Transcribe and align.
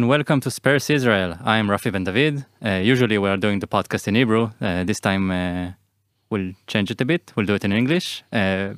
and 0.00 0.08
welcome 0.08 0.40
to 0.40 0.50
Spurs 0.50 0.88
Israel. 0.88 1.36
I 1.44 1.58
am 1.58 1.68
Rafi 1.68 1.92
Ben 1.92 2.04
David. 2.04 2.46
Uh, 2.64 2.80
usually 2.92 3.18
we 3.18 3.28
are 3.28 3.36
doing 3.36 3.58
the 3.58 3.66
podcast 3.66 4.08
in 4.08 4.14
Hebrew. 4.14 4.44
Uh, 4.58 4.82
this 4.82 4.98
time 4.98 5.30
uh, 5.30 5.72
we'll 6.30 6.52
change 6.66 6.90
it 6.90 6.98
a 7.02 7.04
bit. 7.04 7.30
We'll 7.36 7.44
do 7.44 7.52
it 7.54 7.64
in 7.66 7.72
English. 7.72 8.24
Uh, 8.32 8.70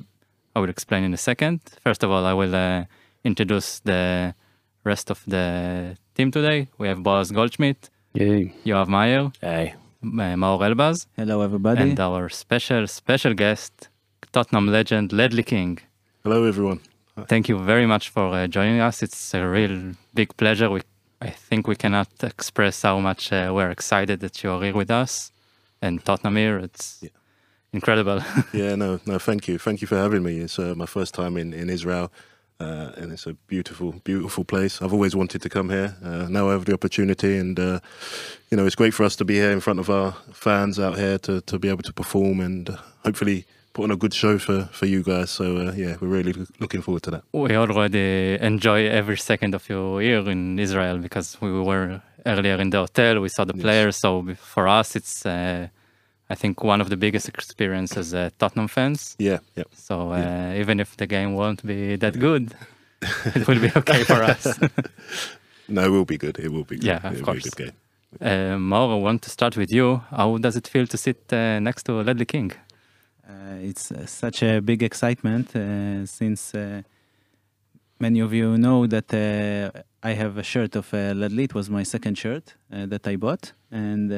I 0.53 0.59
will 0.59 0.67
explain 0.69 1.05
in 1.05 1.13
a 1.13 1.17
second. 1.17 1.61
First 1.81 2.03
of 2.03 2.11
all, 2.11 2.25
I 2.25 2.33
will 2.33 2.53
uh, 2.53 2.83
introduce 3.23 3.79
the 3.79 4.35
rest 4.83 5.09
of 5.09 5.23
the 5.25 5.95
team 6.13 6.29
today. 6.29 6.67
We 6.77 6.89
have 6.89 7.01
Boaz 7.01 7.31
Goldschmidt, 7.31 7.89
Yay. 8.15 8.53
Yoav 8.65 8.89
Meyer, 8.89 9.31
Hey. 9.39 9.75
uh, 10.03 10.35
Maor 10.41 10.59
Elbaz, 10.59 11.07
Hello, 11.15 11.39
everybody. 11.41 11.81
and 11.83 11.97
our 12.01 12.27
special, 12.27 12.85
special 12.87 13.33
guest, 13.33 13.87
Tottenham 14.33 14.67
legend 14.67 15.13
Ledley 15.13 15.43
King. 15.43 15.79
Hello, 16.25 16.43
everyone. 16.43 16.81
Thank 17.27 17.47
you 17.47 17.59
very 17.59 17.85
much 17.85 18.09
for 18.09 18.33
uh, 18.33 18.47
joining 18.47 18.81
us. 18.81 19.01
It's 19.03 19.33
a 19.33 19.47
real 19.47 19.93
big 20.15 20.35
pleasure. 20.35 20.69
We, 20.69 20.81
I 21.23 21.29
think 21.29 21.67
we 21.67 21.75
cannot 21.75 22.09
express 22.21 22.81
how 22.81 22.99
much 22.99 23.31
uh, 23.31 23.51
we're 23.55 23.71
excited 23.71 24.19
that 24.19 24.43
you 24.43 24.51
are 24.51 24.61
here 24.61 24.73
with 24.75 24.91
us 24.91 25.31
and 25.81 26.03
Tottenham 26.03 26.35
here. 26.35 26.57
It's 26.59 26.99
Yeah. 27.01 27.09
incredible. 27.71 28.19
Yeah, 28.53 28.75
no, 28.75 28.99
no, 29.05 29.17
thank 29.19 29.47
you. 29.47 29.57
Thank 29.57 29.79
you 29.81 29.87
for 29.87 29.97
having 29.97 30.21
me. 30.23 30.39
It's 30.39 30.59
uh, 30.59 30.73
my 30.75 30.85
first 30.85 31.13
time 31.13 31.37
in, 31.37 31.53
in 31.53 31.69
Israel, 31.69 32.11
uh, 32.59 32.91
and 32.97 33.11
it's 33.13 33.25
a 33.25 33.33
beautiful, 33.47 33.93
beautiful 34.03 34.43
place. 34.43 34.81
I've 34.81 34.93
always 34.93 35.15
wanted 35.15 35.41
to 35.43 35.49
come 35.49 35.69
here. 35.69 35.95
Uh, 36.03 36.27
now 36.29 36.49
I 36.49 36.51
have 36.51 36.65
the 36.65 36.73
opportunity, 36.73 37.37
and, 37.37 37.57
uh, 37.59 37.79
you 38.51 38.57
know, 38.57 38.65
it's 38.65 38.75
great 38.75 38.93
for 38.93 39.03
us 39.05 39.15
to 39.15 39.25
be 39.25 39.35
here 39.35 39.51
in 39.51 39.61
front 39.61 39.79
of 39.79 39.89
our 39.89 40.11
fans 40.33 40.77
out 40.77 40.97
here 40.97 41.17
to, 41.19 41.39
to 41.41 41.57
be 41.57 41.69
able 41.69 41.83
to 41.83 41.93
perform 41.93 42.41
and 42.41 42.77
hopefully 43.05 43.45
put 43.73 43.83
on 43.83 43.91
a 43.91 43.95
good 43.95 44.13
show 44.13 44.37
for, 44.39 44.65
for 44.71 44.85
you 44.85 45.01
guys. 45.03 45.29
So, 45.31 45.45
uh, 45.57 45.73
yeah, 45.75 45.95
we're 45.99 46.07
really 46.07 46.33
looking 46.59 46.81
forward 46.81 47.03
to 47.03 47.11
that. 47.11 47.23
we 47.33 47.55
already 47.55 48.37
enjoy 48.41 48.87
every 48.87 49.17
second 49.17 49.55
of 49.55 49.67
your 49.69 50.01
year 50.01 50.29
in 50.29 50.59
Israel 50.59 50.97
because 50.99 51.37
we 51.41 51.51
were 51.51 52.01
earlier 52.25 52.55
in 52.61 52.69
the 52.69 52.77
hotel. 52.79 53.19
We 53.19 53.29
saw 53.29 53.45
the 53.45 53.53
Yes. 53.55 53.63
players. 53.63 53.95
So 53.97 54.09
for 54.55 54.67
us, 54.67 54.95
it's, 54.95 55.25
uh, 55.25 55.67
I 56.29 56.35
think, 56.35 56.63
one 56.63 56.81
of 56.81 56.89
the 56.89 56.97
biggest 56.97 57.27
experiences 57.27 58.13
as 58.13 58.13
uh, 58.13 58.29
Tottenham 58.39 58.67
fans. 58.67 59.15
Yeah, 59.19 59.39
yeah. 59.55 59.65
So 59.73 60.11
uh, 60.11 60.53
even 60.61 60.79
if 60.79 60.95
the 60.97 61.07
game 61.07 61.33
won't 61.33 61.61
be 61.65 61.95
that 61.97 62.17
good, 62.19 62.53
it 63.35 63.47
will 63.47 63.59
be 63.59 63.71
okay 63.75 64.03
for 64.03 64.23
us. 64.23 64.43
No, 65.69 65.81
it 65.85 65.89
will 65.89 66.05
be 66.05 66.17
good. 66.17 66.37
It 66.39 66.51
will 66.51 66.65
be 66.65 66.75
good. 66.75 66.85
Yeah, 66.85 66.99
of 67.07 67.13
It'll 67.13 67.25
course. 67.25 67.49
Good 67.49 67.55
game. 67.55 67.71
Uh, 68.21 68.57
Mauro, 68.59 68.97
I 68.97 69.01
want 69.01 69.21
to 69.21 69.29
start 69.29 69.55
with 69.55 69.71
you. 69.71 70.01
How 70.11 70.37
does 70.37 70.55
it 70.57 70.67
feel 70.67 70.85
to 70.87 70.97
sit 70.97 71.21
uh, 71.31 71.59
next 71.59 71.83
to 71.83 71.93
Ledley 72.03 72.25
King? 72.25 72.51
Uh, 73.27 73.57
it's 73.69 73.91
uh, 73.91 74.05
such 74.05 74.43
a 74.43 74.59
big 74.61 74.83
excitement 74.83 75.55
uh, 75.55 76.05
since 76.05 76.53
uh, 76.53 76.81
many 77.99 78.19
of 78.19 78.33
you 78.33 78.57
know 78.57 78.85
that 78.87 79.13
uh, 79.13 79.71
I 80.03 80.11
have 80.13 80.37
a 80.37 80.43
shirt 80.43 80.75
of 80.75 80.93
uh, 80.93 81.13
Ledley. 81.15 81.45
It 81.45 81.53
was 81.55 81.69
my 81.69 81.83
second 81.83 82.17
shirt 82.17 82.55
uh, 82.71 82.85
that 82.87 83.07
I 83.07 83.15
bought, 83.15 83.53
and 83.71 84.11
uh, 84.11 84.15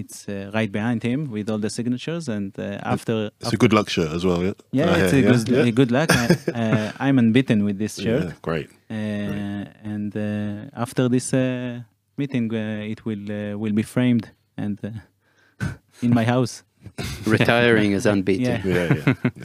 it's 0.00 0.26
uh, 0.28 0.50
right 0.54 0.72
behind 0.72 1.02
him 1.02 1.30
with 1.30 1.50
all 1.50 1.58
the 1.58 1.68
signatures. 1.68 2.28
And 2.28 2.58
uh, 2.58 2.78
after, 2.82 3.30
It's 3.40 3.52
a 3.52 3.56
good 3.58 3.74
luck 3.74 3.90
shirt 3.90 4.10
as 4.12 4.24
well. 4.24 4.42
Yeah, 4.42 4.54
yeah, 4.72 4.96
it's 4.96 5.12
hear, 5.12 5.28
a 5.28 5.32
good, 5.32 5.48
yeah? 5.48 5.64
a 5.64 5.72
good 5.72 5.90
luck. 5.90 6.10
I, 6.10 6.26
uh, 6.54 6.92
I'm 7.00 7.18
unbeaten 7.18 7.64
with 7.64 7.78
this 7.78 7.96
shirt, 7.96 8.24
Yeah, 8.28 8.32
great. 8.40 8.70
uh, 8.90 8.94
and 9.84 10.16
uh, 10.16 10.70
after 10.74 11.08
this 11.10 11.34
uh, 11.34 11.80
meeting, 12.16 12.50
uh, 12.54 12.90
it 12.92 13.04
will 13.04 13.30
uh, 13.30 13.58
will 13.58 13.72
be 13.74 13.82
framed 13.82 14.30
and 14.56 14.78
uh, 14.82 15.66
in 16.02 16.14
my 16.14 16.24
house. 16.24 16.64
Retiring 17.26 17.92
is 17.92 18.06
unbeaten. 18.06 18.44
Yeah. 18.44 18.60
Yeah, 18.64 18.94
yeah. 18.94 19.14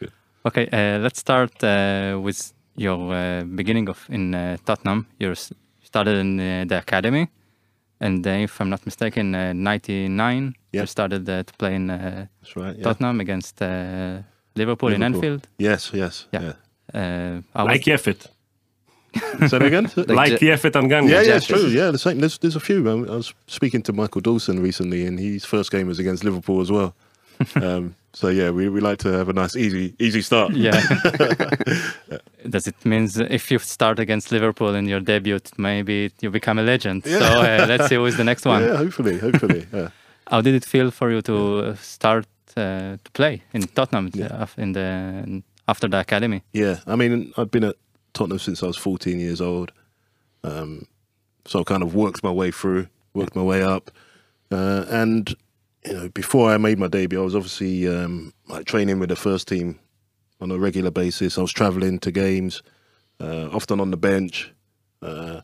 yeah. 0.00 0.08
Okay, 0.46 0.66
uh, 0.72 0.98
let's 1.02 1.18
start 1.20 1.52
uh, 1.64 2.18
with 2.24 2.52
your 2.76 3.14
uh, 3.14 3.44
beginning 3.44 3.88
of 3.88 4.06
in 4.08 4.34
uh, 4.34 4.56
Tottenham. 4.64 5.06
You 5.18 5.30
s- 5.32 5.52
started 5.82 6.16
in 6.18 6.40
uh, 6.40 6.64
the 6.68 6.78
academy, 6.78 7.28
and 8.00 8.26
uh, 8.26 8.30
if 8.30 8.60
I'm 8.60 8.68
not 8.68 8.84
mistaken, 8.84 9.34
uh, 9.34 9.52
'99 9.52 10.54
you 10.72 10.86
started 10.86 11.28
uh, 11.28 11.42
to 11.44 11.52
play 11.58 11.74
in 11.74 11.90
uh, 11.90 12.26
That's 12.40 12.56
right. 12.56 12.76
Yeah. 12.76 12.82
Tottenham 12.84 13.20
against 13.20 13.62
uh, 13.62 14.22
Liverpool, 14.56 14.88
in 14.92 15.00
Liverpool. 15.00 15.16
Anfield. 15.22 15.48
Yes, 15.58 15.90
yes. 15.94 16.26
Yeah. 16.32 16.42
yeah. 16.42 16.54
Uh, 16.94 17.40
I 17.54 17.62
was- 17.62 17.72
Like 17.72 17.86
Yefet. 17.90 18.26
Say 19.48 19.58
that 19.58 19.62
again? 19.62 19.90
Like 20.08 20.38
Je- 20.40 20.46
Yefet 20.46 20.74
and 20.76 20.88
Ganga. 20.88 21.10
yeah, 21.10 21.20
yeah, 21.22 21.36
it's 21.36 21.46
true. 21.46 21.66
Yeah, 21.66 21.90
the 21.90 21.98
same. 21.98 22.18
There's, 22.18 22.38
there's 22.38 22.56
a 22.56 22.60
few. 22.60 22.88
I, 22.88 22.92
I 23.12 23.16
was 23.16 23.34
speaking 23.46 23.82
to 23.82 23.92
Michael 23.92 24.20
Dawson 24.20 24.60
recently, 24.62 25.04
and 25.06 25.18
his 25.18 25.44
first 25.44 25.70
game 25.70 25.86
was 25.86 25.98
against 25.98 26.24
Liverpool 26.24 26.60
as 26.60 26.70
well. 26.70 26.94
um, 27.56 27.94
so 28.12 28.28
yeah, 28.28 28.50
we, 28.50 28.68
we 28.68 28.80
like 28.80 28.98
to 28.98 29.08
have 29.12 29.28
a 29.28 29.32
nice, 29.32 29.56
easy, 29.56 29.94
easy 29.98 30.22
start. 30.22 30.52
Yeah. 30.52 30.80
Does 32.48 32.66
it 32.66 32.74
mean 32.84 33.08
if 33.30 33.50
you 33.50 33.58
start 33.58 33.98
against 33.98 34.32
Liverpool 34.32 34.74
in 34.74 34.86
your 34.86 35.00
debut, 35.00 35.38
maybe 35.56 36.10
you 36.20 36.30
become 36.30 36.58
a 36.58 36.62
legend? 36.62 37.04
Yeah. 37.06 37.18
So 37.18 37.24
uh, 37.40 37.64
let's 37.68 37.88
see 37.88 37.94
who 37.96 38.04
is 38.06 38.16
the 38.16 38.24
next 38.24 38.44
one. 38.44 38.62
Yeah, 38.62 38.76
hopefully, 38.76 39.18
hopefully. 39.18 39.66
Yeah. 39.72 39.88
How 40.30 40.40
did 40.40 40.54
it 40.54 40.64
feel 40.64 40.90
for 40.90 41.10
you 41.10 41.22
to 41.22 41.58
uh, 41.58 41.74
start 41.76 42.26
uh, 42.56 42.96
to 43.04 43.10
play 43.12 43.42
in 43.52 43.62
Tottenham 43.62 44.10
Yeah. 44.14 44.26
uh, 44.26 44.46
in 44.56 44.72
the 44.72 45.42
after 45.68 45.88
the 45.88 45.98
academy? 46.00 46.42
yeah, 46.52 46.76
I 46.86 46.96
mean, 46.96 47.32
I'd 47.36 47.50
been 47.50 47.64
at 47.64 47.76
Tottenham 48.14 48.38
since 48.38 48.62
I 48.62 48.66
was 48.66 48.76
14 48.76 49.18
years 49.18 49.40
old, 49.40 49.72
um, 50.44 50.86
so 51.46 51.60
I 51.60 51.64
kind 51.64 51.82
of 51.82 51.94
worked 51.94 52.22
my 52.22 52.30
way 52.30 52.50
through, 52.50 52.88
worked 53.14 53.36
my 53.36 53.42
way 53.42 53.62
up, 53.62 53.90
uh, 54.50 54.84
and 54.88 55.34
you 55.84 55.92
know, 55.92 56.08
before 56.10 56.50
I 56.50 56.58
made 56.58 56.78
my 56.78 56.88
debut, 56.88 57.20
I 57.20 57.24
was 57.24 57.34
obviously 57.34 57.88
um, 57.88 58.32
like 58.48 58.66
training 58.66 58.98
with 58.98 59.08
the 59.08 59.16
first 59.16 59.48
team 59.48 59.78
on 60.40 60.50
a 60.50 60.58
regular 60.58 60.90
basis. 60.90 61.38
I 61.38 61.40
was 61.40 61.52
traveling 61.52 61.98
to 62.00 62.12
games, 62.12 62.62
uh, 63.20 63.48
often 63.52 63.80
on 63.80 63.90
the 63.90 63.96
bench. 63.96 64.52
Uh, 65.00 65.40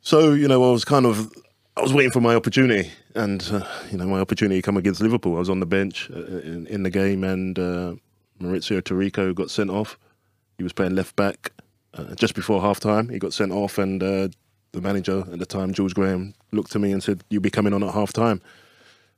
so 0.00 0.32
you 0.32 0.46
know, 0.46 0.68
I 0.68 0.70
was 0.70 0.84
kind 0.84 1.06
of 1.06 1.32
I 1.76 1.82
was 1.82 1.92
waiting 1.92 2.12
for 2.12 2.20
my 2.20 2.34
opportunity, 2.34 2.90
and 3.14 3.42
uh, 3.52 3.66
you 3.90 3.98
know, 3.98 4.06
my 4.06 4.20
opportunity 4.20 4.62
come 4.62 4.76
against 4.76 5.00
Liverpool. 5.00 5.36
I 5.36 5.40
was 5.40 5.50
on 5.50 5.60
the 5.60 5.66
bench 5.66 6.10
uh, 6.10 6.38
in, 6.38 6.66
in 6.68 6.82
the 6.84 6.90
game, 6.90 7.24
and 7.24 7.58
uh, 7.58 7.94
Mauricio 8.40 8.80
Taricco 8.80 9.34
got 9.34 9.50
sent 9.50 9.70
off. 9.70 9.98
He 10.58 10.62
was 10.62 10.72
playing 10.72 10.94
left 10.94 11.16
back 11.16 11.52
uh, 11.96 12.14
just 12.14 12.34
before 12.34 12.60
half 12.60 12.80
time. 12.80 13.08
He 13.08 13.18
got 13.18 13.32
sent 13.32 13.52
off, 13.52 13.78
and 13.78 14.02
uh, 14.02 14.28
the 14.72 14.80
manager 14.80 15.20
at 15.32 15.38
the 15.38 15.46
time, 15.46 15.72
George 15.72 15.94
Graham, 15.94 16.34
looked 16.52 16.72
to 16.72 16.78
me 16.78 16.92
and 16.92 17.02
said, 17.02 17.24
"You'll 17.30 17.42
be 17.42 17.50
coming 17.50 17.72
on 17.72 17.82
at 17.82 17.94
half 17.94 18.12
time." 18.12 18.40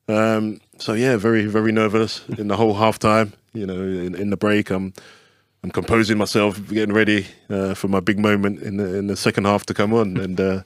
Um, 0.08 0.60
so 0.78 0.94
yeah, 0.94 1.16
very 1.16 1.46
very 1.46 1.72
nervous 1.72 2.26
in 2.38 2.48
the 2.48 2.56
whole 2.56 2.74
half 2.74 2.98
time. 2.98 3.32
You 3.52 3.66
know, 3.66 3.80
in, 3.80 4.14
in 4.14 4.30
the 4.30 4.36
break, 4.36 4.70
I'm 4.70 4.94
I'm 5.62 5.70
composing 5.70 6.18
myself, 6.18 6.60
getting 6.68 6.94
ready 6.94 7.26
uh, 7.50 7.74
for 7.74 7.88
my 7.88 8.00
big 8.00 8.18
moment 8.18 8.62
in 8.62 8.76
the 8.76 8.96
in 8.96 9.06
the 9.08 9.16
second 9.16 9.44
half 9.44 9.66
to 9.66 9.74
come 9.74 9.92
on. 9.92 10.16
And 10.16 10.40
uh, 10.40 10.62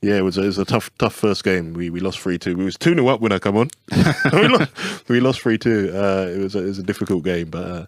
yeah, 0.00 0.16
it 0.16 0.22
was 0.22 0.36
it 0.36 0.44
was 0.44 0.58
a 0.58 0.64
tough 0.64 0.90
tough 0.98 1.14
first 1.14 1.44
game. 1.44 1.74
We 1.74 1.90
we 1.90 2.00
lost 2.00 2.18
three 2.18 2.38
two. 2.38 2.56
We 2.56 2.64
was 2.64 2.76
two 2.76 2.94
0 2.94 3.06
up 3.08 3.20
when 3.20 3.32
I 3.32 3.38
come 3.38 3.56
on. 3.56 3.70
we 4.32 4.48
lost 4.48 5.08
we 5.08 5.20
lost 5.20 5.40
three 5.40 5.58
two. 5.58 5.92
Uh, 5.94 6.26
it 6.28 6.38
was 6.38 6.54
a, 6.54 6.58
it 6.58 6.66
was 6.66 6.78
a 6.78 6.82
difficult 6.82 7.24
game, 7.24 7.50
but 7.50 7.64
uh, 7.64 7.86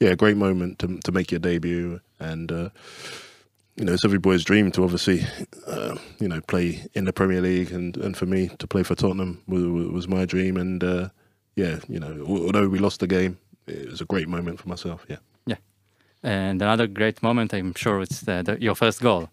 yeah, 0.00 0.10
a 0.10 0.16
great 0.16 0.36
moment 0.36 0.78
to 0.78 0.98
to 0.98 1.12
make 1.12 1.32
your 1.32 1.40
debut 1.40 2.00
and. 2.18 2.50
Uh, 2.52 2.68
you 3.78 3.84
know, 3.84 3.92
it's 3.92 4.06
every 4.06 4.18
boy's 4.18 4.42
dream 4.42 4.70
to 4.72 4.82
obviously, 4.82 5.22
uh, 5.66 5.96
you 6.18 6.28
know, 6.28 6.40
play 6.40 6.86
in 6.94 7.04
the 7.04 7.12
Premier 7.12 7.42
League, 7.42 7.70
and, 7.70 7.94
and 7.98 8.16
for 8.16 8.24
me 8.24 8.48
to 8.58 8.66
play 8.66 8.82
for 8.82 8.94
Tottenham 8.94 9.42
was, 9.46 9.62
was 9.64 10.08
my 10.08 10.24
dream. 10.24 10.56
And 10.56 10.82
uh, 10.82 11.08
yeah, 11.56 11.80
you 11.86 12.00
know, 12.00 12.24
although 12.26 12.68
we 12.68 12.78
lost 12.78 13.00
the 13.00 13.06
game, 13.06 13.38
it 13.66 13.90
was 13.90 14.00
a 14.00 14.06
great 14.06 14.28
moment 14.28 14.60
for 14.60 14.68
myself. 14.68 15.04
Yeah, 15.10 15.18
Yeah, 15.46 15.56
And 16.22 16.62
another 16.62 16.86
great 16.86 17.22
moment, 17.22 17.52
I'm 17.52 17.74
sure 17.74 18.00
it's 18.00 18.22
the, 18.22 18.42
the, 18.42 18.58
your 18.62 18.74
first 18.74 19.02
goal. 19.02 19.28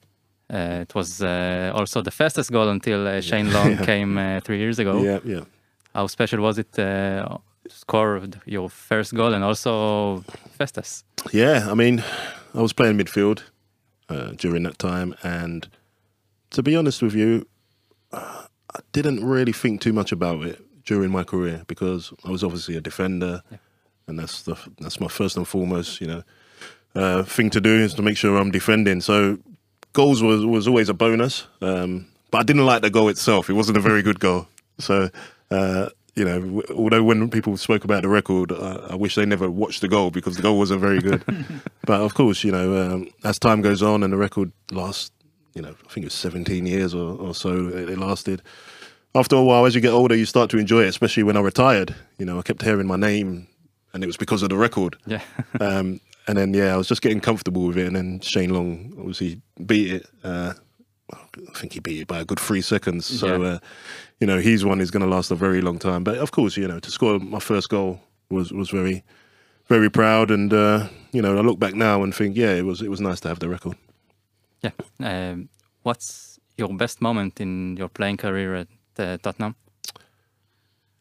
Uh, 0.54 0.82
it 0.82 0.94
was 0.94 1.22
uh, 1.22 1.72
also 1.74 2.02
the 2.02 2.12
fastest 2.12 2.52
goal 2.52 2.68
until 2.68 3.08
uh, 3.08 3.22
Shane 3.22 3.52
Long 3.54 3.78
came 3.86 4.18
uh, 4.18 4.42
three 4.42 4.60
years 4.60 4.78
ago. 4.78 5.02
yeah, 5.02 5.20
yeah. 5.24 5.46
How 5.96 6.08
special 6.08 6.41
was 6.41 6.58
it 6.58 6.78
uh, 6.78 7.38
to 7.70 7.76
score 7.76 8.22
your 8.46 8.70
first 8.70 9.14
goal 9.14 9.34
and 9.34 9.44
also 9.44 10.24
fastest? 10.58 11.06
Yeah, 11.32 11.68
I 11.72 11.76
mean, 11.76 12.03
I 12.53 12.61
was 12.61 12.73
playing 12.73 12.97
midfield 12.97 13.44
uh, 14.09 14.32
during 14.32 14.64
that 14.64 14.78
time, 14.78 15.16
and 15.23 15.67
to 16.52 16.61
be 16.61 16.76
honest 16.76 17.02
with 17.02 17.16
you, 17.16 17.47
uh, 18.11 18.46
I 18.76 18.79
didn't 18.91 19.26
really 19.26 19.53
think 19.53 19.82
too 19.82 19.94
much 19.94 20.11
about 20.11 20.44
it 20.46 20.61
during 20.85 21.11
my 21.11 21.23
career 21.23 21.64
because 21.67 22.14
I 22.26 22.29
was 22.29 22.44
obviously 22.44 22.76
a 22.76 22.82
defender, 22.82 23.41
and 24.08 24.20
that's 24.20 24.44
the 24.44 24.55
that's 24.79 25.00
my 25.00 25.08
first 25.08 25.38
and 25.38 25.47
foremost, 25.47 26.02
you 26.02 26.08
know, 26.08 26.23
uh, 26.96 27.23
thing 27.23 27.50
to 27.52 27.61
do 27.61 27.72
is 27.72 27.94
to 27.96 28.02
make 28.02 28.17
sure 28.17 28.38
I'm 28.38 28.52
defending. 28.52 29.02
So 29.02 29.40
goals 29.94 30.22
was 30.22 30.46
was 30.46 30.67
always 30.67 30.90
a 30.90 30.94
bonus, 30.94 31.47
um, 31.61 32.08
but 32.32 32.40
I 32.40 32.44
didn't 32.44 32.66
like 32.66 32.82
the 32.82 32.90
goal 32.90 33.09
itself. 33.09 33.50
It 33.50 33.53
wasn't 33.53 33.78
a 33.78 33.82
very 33.82 34.02
good 34.02 34.20
goal. 34.20 34.47
So. 34.79 35.09
You 36.16 36.26
know, 36.26 36.62
although 36.76 37.04
when 37.04 37.30
people 37.32 37.58
spoke 37.58 37.84
about 37.84 38.04
the 38.04 38.08
record, 38.08 38.52
uh, 38.52 38.88
I 38.90 38.96
wish 38.96 39.16
they 39.16 39.26
never 39.26 39.50
watched 39.50 39.82
the 39.82 39.88
goal 39.88 40.12
because 40.12 40.36
the 40.36 40.44
goal 40.44 40.60
wasn't 40.60 40.82
very 40.82 41.00
good. 41.00 41.24
but 41.86 42.02
of 42.02 42.14
course, 42.14 42.44
you 42.44 42.52
know, 42.52 42.80
um, 42.80 43.10
as 43.24 43.40
time 43.40 43.62
goes 43.62 43.82
on 43.82 44.04
and 44.04 44.14
the 44.14 44.18
record 44.18 44.52
lasts, 44.72 45.12
you 45.56 45.62
know, 45.62 45.70
I 45.70 45.92
think 45.92 46.04
it 46.04 46.06
was 46.06 46.14
17 46.14 46.68
years 46.68 46.94
or, 46.94 47.18
or 47.18 47.34
so 47.34 47.68
it, 47.70 47.90
it 47.90 47.98
lasted. 47.98 48.44
After 49.16 49.36
a 49.36 49.44
while, 49.44 49.66
as 49.66 49.74
you 49.74 49.82
get 49.82 49.92
older, 49.92 50.16
you 50.16 50.26
start 50.26 50.50
to 50.52 50.58
enjoy 50.58 50.84
it, 50.84 50.88
especially 50.88 51.24
when 51.24 51.38
I 51.38 51.42
retired. 51.42 51.96
You 52.18 52.26
know, 52.26 52.38
I 52.38 52.44
kept 52.44 52.62
hearing 52.62 52.88
my 52.88 52.96
name 52.96 53.48
and 53.94 54.04
it 54.04 54.08
was 54.08 54.18
because 54.18 54.44
of 54.44 54.50
the 54.50 54.58
record. 54.58 54.98
Yeah. 55.06 55.22
Um, 55.60 56.00
and 56.28 56.38
then, 56.38 56.54
yeah, 56.54 56.74
I 56.74 56.78
was 56.78 56.88
just 56.88 57.02
getting 57.02 57.20
comfortable 57.20 57.68
with 57.68 57.78
it. 57.78 57.86
And 57.86 57.96
then 57.96 58.20
Shane 58.22 58.54
Long 58.54 58.94
obviously 58.98 59.42
beat 59.66 59.92
it. 59.92 60.10
Uh, 60.24 60.54
I 61.11 61.58
think 61.59 61.73
he 61.73 61.79
beat 61.79 62.02
it 62.02 62.08
by 62.08 62.20
a 62.20 62.26
good 62.26 62.40
three 62.40 62.61
seconds. 62.61 63.05
So, 63.05 63.41
Yeah. 63.41 63.47
uh, 63.50 63.59
you 64.20 64.28
know, 64.28 64.40
he's 64.40 64.64
one 64.64 64.79
who's 64.79 64.91
going 64.91 65.03
to 65.03 65.16
last 65.16 65.32
a 65.32 65.35
very 65.35 65.61
long 65.61 65.79
time. 65.79 66.03
But 66.03 66.17
of 66.17 66.32
course, 66.32 66.55
you 66.58 66.67
know, 66.67 66.79
to 66.79 66.91
score 66.91 67.20
my 67.20 67.40
first 67.40 67.70
goal 67.70 68.00
was 68.29 68.52
was 68.52 68.70
very, 68.70 69.03
very 69.67 69.90
proud. 69.90 70.32
And 70.32 70.53
uh, 70.53 70.88
you 71.11 71.22
know, 71.22 71.38
I 71.38 71.41
look 71.41 71.59
back 71.59 71.73
now 71.73 72.03
and 72.03 72.16
think, 72.16 72.38
yeah, 72.38 72.53
it 72.53 72.66
was 72.66 72.82
it 72.82 72.90
was 72.90 73.02
nice 73.02 73.20
to 73.22 73.28
have 73.28 73.40
the 73.40 73.50
record. 73.50 73.76
Yeah. 74.61 74.72
Um, 75.00 75.50
what's 75.84 76.40
your 76.58 76.73
best 76.78 77.02
moment 77.02 77.41
in 77.41 77.76
your 77.78 77.90
playing 77.90 78.17
career 78.17 78.55
at 78.55 78.67
uh, 78.97 79.17
Tottenham? 79.22 79.55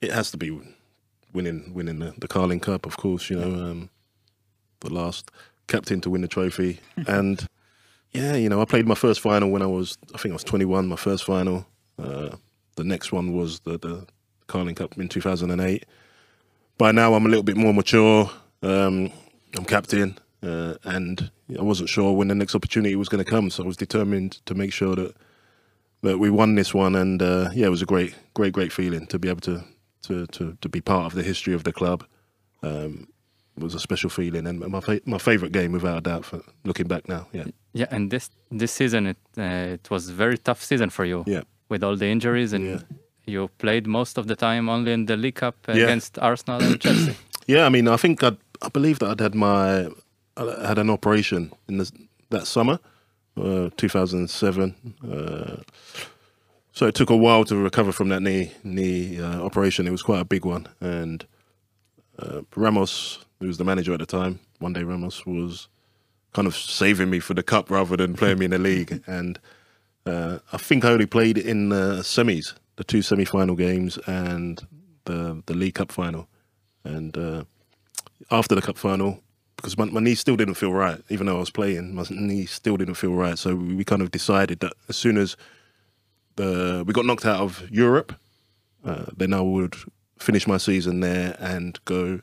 It 0.00 0.10
has 0.10 0.30
to 0.32 0.36
be 0.36 0.50
winning 1.32 1.72
winning 1.74 2.00
the, 2.00 2.12
the 2.18 2.28
Carling 2.28 2.60
Cup, 2.60 2.86
of 2.86 2.96
course. 2.96 3.30
You 3.30 3.38
know, 3.38 3.70
um, 3.70 3.90
the 4.80 4.92
last 4.92 5.30
captain 5.68 6.00
to 6.00 6.10
win 6.10 6.22
the 6.22 6.28
trophy, 6.28 6.80
and 7.06 7.46
yeah, 8.12 8.34
you 8.34 8.48
know, 8.48 8.60
I 8.60 8.64
played 8.64 8.86
my 8.86 8.94
first 8.94 9.20
final 9.20 9.50
when 9.50 9.62
I 9.62 9.66
was 9.66 9.98
I 10.14 10.18
think 10.18 10.32
I 10.32 10.34
was 10.34 10.44
21. 10.44 10.86
My 10.86 10.96
first 10.96 11.24
final. 11.24 11.66
Uh, 11.98 12.36
the 12.76 12.84
next 12.84 13.12
one 13.12 13.34
was 13.34 13.60
the 13.60 13.78
the 13.78 14.06
Carling 14.46 14.74
Cup 14.74 14.96
in 14.98 15.08
2008. 15.08 15.86
By 16.78 16.92
now, 16.92 17.14
I'm 17.14 17.26
a 17.26 17.28
little 17.28 17.42
bit 17.42 17.56
more 17.56 17.72
mature. 17.72 18.30
Um, 18.62 19.10
I'm 19.56 19.64
captain, 19.64 20.18
uh, 20.42 20.74
and 20.84 21.30
I 21.58 21.62
wasn't 21.62 21.88
sure 21.88 22.12
when 22.12 22.28
the 22.28 22.34
next 22.34 22.54
opportunity 22.54 22.96
was 22.96 23.08
going 23.08 23.24
to 23.24 23.30
come. 23.30 23.50
So 23.50 23.62
I 23.62 23.66
was 23.66 23.76
determined 23.76 24.44
to 24.46 24.54
make 24.54 24.72
sure 24.72 24.96
that 24.96 25.14
that 26.02 26.18
we 26.18 26.30
won 26.30 26.54
this 26.54 26.74
one. 26.74 26.94
And 26.94 27.22
uh, 27.22 27.50
yeah, 27.54 27.66
it 27.66 27.70
was 27.70 27.82
a 27.82 27.86
great, 27.86 28.14
great, 28.34 28.52
great 28.52 28.72
feeling 28.72 29.06
to 29.06 29.18
be 29.18 29.28
able 29.28 29.40
to 29.42 29.64
to 30.02 30.26
to, 30.26 30.56
to 30.60 30.68
be 30.68 30.80
part 30.80 31.06
of 31.06 31.14
the 31.14 31.22
history 31.22 31.54
of 31.54 31.64
the 31.64 31.72
club. 31.72 32.04
Um, 32.62 33.08
was 33.58 33.74
a 33.74 33.78
special 33.78 34.10
feeling, 34.10 34.46
and 34.46 34.58
my 34.60 34.80
fa- 34.80 35.00
my 35.06 35.18
favourite 35.18 35.52
game, 35.52 35.72
without 35.72 35.98
a 35.98 36.00
doubt. 36.00 36.24
For 36.24 36.40
looking 36.64 36.88
back 36.88 37.08
now, 37.08 37.26
yeah, 37.32 37.44
Yeah, 37.74 37.86
and 37.90 38.10
this 38.10 38.30
this 38.58 38.72
season 38.72 39.06
it 39.06 39.16
uh, 39.38 39.74
it 39.74 39.90
was 39.90 40.08
a 40.08 40.12
very 40.14 40.38
tough 40.38 40.62
season 40.62 40.90
for 40.90 41.04
you. 41.04 41.24
Yeah. 41.26 41.42
With 41.68 41.82
all 41.84 41.96
the 41.96 42.06
injuries 42.06 42.52
and 42.52 42.64
Yeah. 42.64 42.80
you 43.26 43.48
played 43.58 43.86
most 43.86 44.18
of 44.18 44.26
the 44.26 44.34
time 44.36 44.68
only 44.72 44.92
in 44.92 45.06
the 45.06 45.16
League 45.16 45.34
Cup 45.40 45.54
Yeah. 45.68 45.84
against 45.84 46.18
Arsenal 46.18 46.62
and 46.62 46.80
Chelsea. 46.80 47.14
yeah. 47.46 47.66
I 47.66 47.70
mean, 47.70 47.88
I 47.88 47.96
think 47.98 48.22
I'd, 48.22 48.36
I 48.62 48.68
believe 48.68 48.98
that 48.98 49.10
I'd 49.10 49.20
had 49.20 49.34
my 49.34 49.88
I 50.36 50.66
had 50.68 50.78
an 50.78 50.90
operation 50.90 51.50
in 51.68 51.84
that 52.30 52.46
summer, 52.46 52.78
uh, 53.36 53.68
2007. 53.76 54.74
Uh, 55.04 55.56
so 56.72 56.86
it 56.86 56.94
took 56.94 57.10
a 57.10 57.16
while 57.16 57.44
to 57.44 57.56
recover 57.56 57.92
from 57.92 58.08
that 58.08 58.20
knee 58.22 58.50
knee 58.64 59.20
uh, 59.20 59.40
operation. 59.44 59.86
It 59.86 59.90
was 59.92 60.02
quite 60.02 60.20
a 60.20 60.24
big 60.24 60.44
one, 60.46 60.66
and 60.80 61.26
uh, 62.18 62.40
Ramos, 62.56 63.18
who 63.42 63.48
was 63.48 63.58
the 63.58 63.64
manager 63.64 63.92
at 63.92 64.00
the 64.00 64.06
time, 64.06 64.40
one 64.58 64.72
day 64.72 64.84
Ramos 64.84 65.26
was 65.26 65.68
kind 66.32 66.46
of 66.48 66.56
saving 66.56 67.10
me 67.10 67.20
for 67.20 67.34
the 67.34 67.42
cup 67.42 67.70
rather 67.70 67.96
than 67.96 68.14
playing 68.14 68.38
me 68.38 68.46
in 68.46 68.52
the 68.52 68.58
league. 68.58 69.02
And 69.06 69.38
uh, 70.06 70.38
I 70.52 70.56
think 70.56 70.84
I 70.84 70.90
only 70.90 71.06
played 71.06 71.38
in 71.38 71.68
the 71.68 72.00
semis, 72.02 72.54
the 72.76 72.84
two 72.84 73.02
semi-final 73.02 73.54
games, 73.54 73.98
and 74.06 74.60
the 75.04 75.42
the 75.46 75.54
League 75.54 75.74
Cup 75.74 75.92
final. 75.92 76.28
And 76.84 77.16
uh, 77.16 77.44
after 78.30 78.56
the 78.56 78.62
cup 78.62 78.76
final, 78.76 79.22
because 79.56 79.78
my, 79.78 79.84
my 79.84 80.00
knee 80.00 80.16
still 80.16 80.36
didn't 80.36 80.54
feel 80.54 80.72
right, 80.72 81.00
even 81.08 81.26
though 81.26 81.36
I 81.36 81.40
was 81.40 81.50
playing, 81.50 81.94
my 81.94 82.04
knee 82.10 82.46
still 82.46 82.76
didn't 82.76 82.94
feel 82.94 83.12
right. 83.12 83.38
So 83.38 83.54
we, 83.54 83.74
we 83.74 83.84
kind 83.84 84.02
of 84.02 84.10
decided 84.10 84.58
that 84.60 84.72
as 84.88 84.96
soon 84.96 85.16
as 85.16 85.36
the 86.36 86.82
we 86.86 86.92
got 86.92 87.06
knocked 87.06 87.26
out 87.26 87.40
of 87.40 87.70
Europe, 87.70 88.12
uh, 88.84 89.06
then 89.16 89.32
I 89.32 89.40
would 89.40 89.76
finish 90.18 90.46
my 90.48 90.56
season 90.56 91.00
there 91.00 91.36
and 91.38 91.78
go 91.84 92.20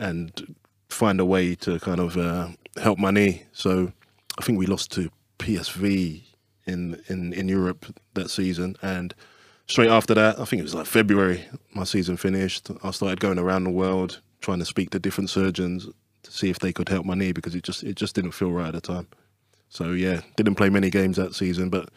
and 0.00 0.56
find 0.88 1.20
a 1.20 1.24
way 1.24 1.54
to 1.54 1.78
kind 1.78 2.00
of 2.00 2.16
uh, 2.16 2.48
help 2.82 2.98
my 2.98 3.10
knee. 3.10 3.44
So 3.52 3.92
I 4.38 4.42
think 4.42 4.58
we 4.58 4.66
lost 4.66 4.90
to 4.92 5.10
PSV 5.38 6.24
in, 6.66 7.00
in 7.08 7.32
in 7.32 7.48
Europe 7.48 7.86
that 8.14 8.30
season, 8.30 8.76
and 8.82 9.14
straight 9.66 9.90
after 9.90 10.14
that, 10.14 10.40
I 10.40 10.44
think 10.44 10.60
it 10.60 10.64
was 10.64 10.74
like 10.74 10.86
February, 10.86 11.44
my 11.74 11.84
season 11.84 12.16
finished. 12.16 12.70
I 12.82 12.90
started 12.90 13.20
going 13.20 13.38
around 13.38 13.64
the 13.64 13.70
world 13.70 14.20
trying 14.40 14.58
to 14.58 14.64
speak 14.64 14.90
to 14.90 14.98
different 14.98 15.30
surgeons 15.30 15.88
to 16.22 16.30
see 16.30 16.50
if 16.50 16.58
they 16.58 16.72
could 16.72 16.88
help 16.88 17.06
my 17.06 17.14
knee 17.14 17.32
because 17.32 17.54
it 17.54 17.62
just 17.62 17.82
it 17.82 17.96
just 17.96 18.14
didn't 18.14 18.32
feel 18.32 18.50
right 18.50 18.74
at 18.74 18.74
the 18.74 18.80
time. 18.80 19.08
So 19.68 19.92
yeah, 19.92 20.20
didn't 20.36 20.56
play 20.56 20.70
many 20.70 20.90
games 20.90 21.16
that 21.16 21.34
season, 21.34 21.70
but 21.70 21.88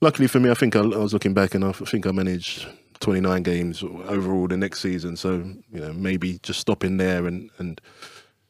luckily 0.00 0.28
for 0.28 0.40
me, 0.40 0.50
I 0.50 0.54
think 0.54 0.74
I, 0.74 0.80
I 0.80 0.98
was 0.98 1.12
looking 1.12 1.34
back 1.34 1.54
and 1.54 1.64
I 1.64 1.72
think 1.72 2.06
I 2.06 2.12
managed 2.12 2.66
29 3.00 3.42
games 3.42 3.82
overall 3.82 4.48
the 4.48 4.56
next 4.56 4.80
season. 4.80 5.16
So 5.16 5.30
you 5.72 5.80
know 5.80 5.92
maybe 5.92 6.38
just 6.42 6.60
stopping 6.60 6.96
there 6.98 7.26
and 7.26 7.50
and 7.58 7.80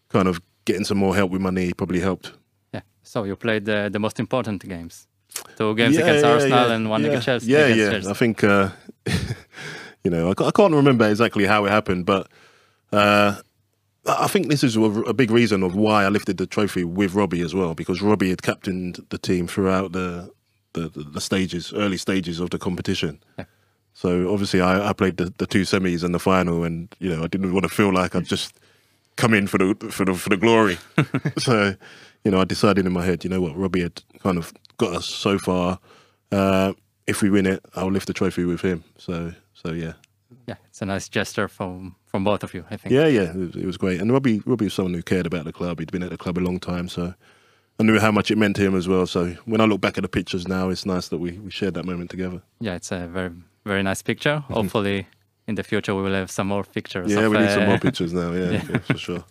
kind 0.08 0.28
of 0.28 0.40
getting 0.64 0.84
some 0.84 0.98
more 0.98 1.14
help 1.14 1.30
with 1.30 1.40
my 1.42 1.50
knee 1.50 1.72
probably 1.72 2.00
helped. 2.00 2.32
yeah. 2.72 2.82
So 3.02 3.24
you 3.24 3.36
played 3.36 3.64
the, 3.64 3.88
the 3.92 3.98
most 3.98 4.18
important 4.20 4.66
games. 4.68 5.06
Two 5.56 5.74
games 5.74 5.96
Yeah, 5.96 6.02
against 6.02 6.24
yeah, 6.24 6.32
Arsenal 6.32 6.68
yeah, 6.68 6.74
and 6.74 6.88
one 6.90 7.04
against 7.04 7.26
Chelsea. 7.26 7.50
Yeah, 7.50 7.58
against 7.66 7.78
yeah. 7.78 7.90
Chelsea. 7.90 8.10
I 8.10 8.14
think 8.14 8.44
uh, 8.44 8.68
you 10.04 10.10
know 10.10 10.28
I, 10.28 10.44
I 10.44 10.50
can't 10.50 10.74
remember 10.74 11.08
exactly 11.08 11.44
how 11.46 11.64
it 11.66 11.70
happened, 11.70 12.06
but 12.06 12.28
uh, 12.92 13.36
I 14.06 14.28
think 14.28 14.48
this 14.48 14.62
is 14.62 14.76
a, 14.76 14.82
a 14.82 15.14
big 15.14 15.30
reason 15.30 15.62
of 15.62 15.74
why 15.74 16.04
I 16.04 16.08
lifted 16.08 16.36
the 16.36 16.46
trophy 16.46 16.84
with 16.84 17.14
Robbie 17.14 17.40
as 17.40 17.54
well, 17.54 17.74
because 17.74 18.02
Robbie 18.02 18.30
had 18.30 18.42
captained 18.42 19.04
the 19.08 19.18
team 19.18 19.46
throughout 19.46 19.92
the 19.92 20.30
the, 20.74 20.88
the, 20.88 21.04
the 21.04 21.20
stages, 21.20 21.72
early 21.72 21.96
stages 21.96 22.40
of 22.40 22.50
the 22.50 22.58
competition. 22.58 23.22
Yeah. 23.38 23.44
So 23.94 24.32
obviously 24.32 24.60
I, 24.60 24.90
I 24.90 24.92
played 24.92 25.16
the, 25.16 25.32
the 25.38 25.46
two 25.46 25.62
semis 25.62 26.02
and 26.02 26.14
the 26.14 26.18
final, 26.18 26.64
and 26.64 26.94
you 26.98 27.08
know 27.08 27.24
I 27.24 27.28
didn't 27.28 27.52
want 27.52 27.62
to 27.62 27.68
feel 27.68 27.92
like 27.92 28.14
I'd 28.14 28.26
just 28.26 28.58
come 29.16 29.32
in 29.32 29.46
for 29.46 29.58
the 29.58 29.74
for 29.90 30.04
the 30.04 30.14
for 30.14 30.28
the 30.28 30.36
glory. 30.36 30.78
so 31.38 31.74
you 32.24 32.30
know 32.30 32.40
I 32.40 32.44
decided 32.44 32.86
in 32.86 32.92
my 32.92 33.04
head, 33.04 33.24
you 33.24 33.30
know 33.30 33.40
what, 33.40 33.56
Robbie 33.56 33.82
had 33.82 34.02
kind 34.18 34.36
of 34.36 34.52
got 34.76 34.94
us 34.94 35.06
so 35.06 35.38
far. 35.38 35.78
Uh, 36.32 36.72
if 37.06 37.22
we 37.22 37.30
win 37.30 37.46
it, 37.46 37.64
I'll 37.76 37.90
lift 37.90 38.08
the 38.08 38.12
trophy 38.12 38.44
with 38.44 38.60
him. 38.60 38.82
So 38.98 39.32
so 39.54 39.72
yeah. 39.72 39.92
yeah, 40.48 40.56
it's 40.68 40.82
a 40.82 40.86
nice 40.86 41.08
gesture 41.08 41.46
from 41.46 41.94
from 42.06 42.24
both 42.24 42.42
of 42.42 42.52
you. 42.52 42.64
I 42.70 42.76
think. 42.76 42.92
Yeah, 42.92 43.06
yeah, 43.06 43.30
it 43.30 43.36
was, 43.36 43.56
it 43.56 43.64
was 43.64 43.76
great. 43.76 44.00
And 44.00 44.12
Robbie, 44.12 44.42
Robbie 44.44 44.66
was 44.66 44.74
someone 44.74 44.94
who 44.94 45.02
cared 45.02 45.26
about 45.26 45.44
the 45.44 45.52
club. 45.52 45.78
He'd 45.78 45.92
been 45.92 46.02
at 46.02 46.10
the 46.10 46.18
club 46.18 46.36
a 46.36 46.40
long 46.40 46.58
time, 46.58 46.88
so 46.88 47.14
I 47.78 47.82
knew 47.82 47.98
how 47.98 48.10
much 48.10 48.30
it 48.30 48.38
meant 48.38 48.56
to 48.56 48.62
him 48.62 48.74
as 48.74 48.88
well. 48.88 49.06
So 49.06 49.36
when 49.44 49.60
I 49.60 49.64
look 49.64 49.80
back 49.80 49.98
at 49.98 50.02
the 50.02 50.08
pictures 50.08 50.46
now, 50.48 50.68
it's 50.68 50.84
nice 50.84 51.08
that 51.08 51.18
we, 51.18 51.38
we 51.38 51.50
shared 51.50 51.74
that 51.74 51.84
moment 51.84 52.10
together. 52.10 52.42
Yeah, 52.60 52.74
it's 52.74 52.92
a 52.92 53.06
very 53.06 53.30
very 53.64 53.82
nice 53.82 54.02
picture. 54.02 54.36
Hopefully, 54.48 55.06
in 55.46 55.54
the 55.54 55.62
future 55.62 55.94
we 55.94 56.02
will 56.02 56.14
have 56.14 56.30
some 56.30 56.48
more 56.48 56.64
pictures. 56.64 57.10
Yeah, 57.10 57.20
of, 57.26 57.32
we 57.32 57.38
need 57.38 57.50
some 57.50 57.62
uh, 57.64 57.66
more 57.66 57.78
pictures 57.78 58.12
now. 58.12 58.32
Yeah, 58.32 58.50
yeah. 58.56 58.62
yeah, 58.70 58.78
for 58.78 58.98
sure. 58.98 59.24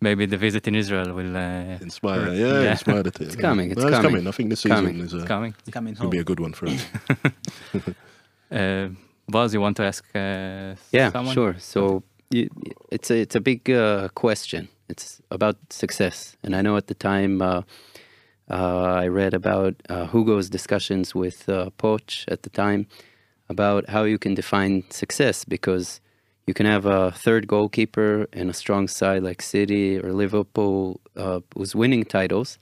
Maybe 0.00 0.26
the 0.26 0.36
visit 0.36 0.66
in 0.68 0.74
Israel 0.74 1.12
will 1.14 1.34
uh, 1.36 1.78
Inspire. 1.80 2.28
Yeah, 2.34 2.62
Yeah. 2.62 2.70
inspire 2.72 3.02
the 3.02 3.10
team. 3.16 3.26
It's 3.28 3.36
coming, 3.36 3.70
it's 3.70 3.80
No, 3.80 3.88
it's 3.88 3.96
coming. 3.96 4.10
coming. 4.12 4.28
I 4.28 4.32
think 4.32 4.50
this 4.50 4.58
It's 4.58 4.62
season 4.74 4.76
coming. 4.86 5.00
is 5.00 5.14
uh, 5.14 5.24
coming. 5.26 5.54
It's 5.60 5.70
coming 5.70 5.94
going 5.94 6.02
home. 6.02 6.10
to 6.10 6.16
be 6.16 6.20
a 6.20 6.24
good 6.30 6.40
one 6.40 6.52
for 6.52 6.66
us. 6.68 6.86
Uh, 8.50 8.88
Buzz, 9.28 9.54
you 9.54 9.60
want 9.60 9.76
to 9.78 9.84
ask? 9.84 10.04
Uh, 10.14 10.74
Yeah, 10.92 11.10
someone? 11.10 11.34
sure. 11.34 11.56
So 11.58 12.02
you, 12.30 12.48
it's 12.90 13.10
a 13.10 13.16
it's 13.24 13.34
a 13.34 13.40
big 13.40 13.70
uh, 13.70 14.08
question. 14.14 14.68
It's 14.88 15.20
about 15.30 15.56
success, 15.70 16.36
and 16.44 16.54
I 16.54 16.60
know 16.62 16.76
at 16.76 16.86
the 16.86 16.94
time 16.94 17.40
uh, 17.42 17.62
uh, 18.50 19.02
I 19.04 19.08
read 19.08 19.34
about 19.34 19.74
uh, 19.88 20.06
Hugo's 20.12 20.50
discussions 20.50 21.14
with 21.14 21.48
uh, 21.48 21.70
Poch 21.78 22.24
at 22.28 22.42
the 22.42 22.50
time 22.50 22.86
about 23.48 23.88
how 23.88 24.04
you 24.04 24.18
can 24.18 24.34
define 24.34 24.84
success 24.90 25.44
because 25.44 26.00
you 26.46 26.54
can 26.54 26.66
have 26.66 26.86
a 26.86 27.10
third 27.12 27.46
goalkeeper 27.46 28.26
in 28.32 28.50
a 28.50 28.52
strong 28.52 28.88
side 28.88 29.22
like 29.22 29.40
City 29.40 29.98
or 29.98 30.12
Liverpool 30.12 31.00
uh, 31.16 31.40
who's 31.56 31.74
winning 31.74 32.04
titles, 32.04 32.58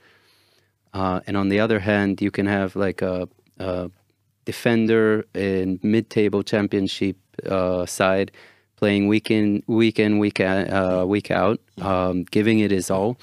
uh, 0.95 1.21
and 1.27 1.37
on 1.37 1.49
the 1.49 1.59
other 1.59 1.81
hand, 1.81 2.21
you 2.21 2.31
can 2.31 2.47
have 2.47 2.77
like 2.77 3.03
a, 3.03 3.29
a 3.59 3.91
defender 4.45 5.25
in 5.35 5.81
mid-table 5.83 6.43
championship 6.43 7.17
uh, 7.47 7.87
side 7.87 8.31
playing 8.77 9.07
week 9.09 9.31
in, 9.31 9.62
week 9.67 9.99
in, 9.99 10.19
week 10.19 10.41
out, 10.41 10.69
uh, 10.69 11.07
week 11.07 11.31
out, 11.31 11.61
um, 11.81 12.25
giving 12.25 12.59
it 12.59 12.71
his 12.71 12.91
all. 12.91 13.17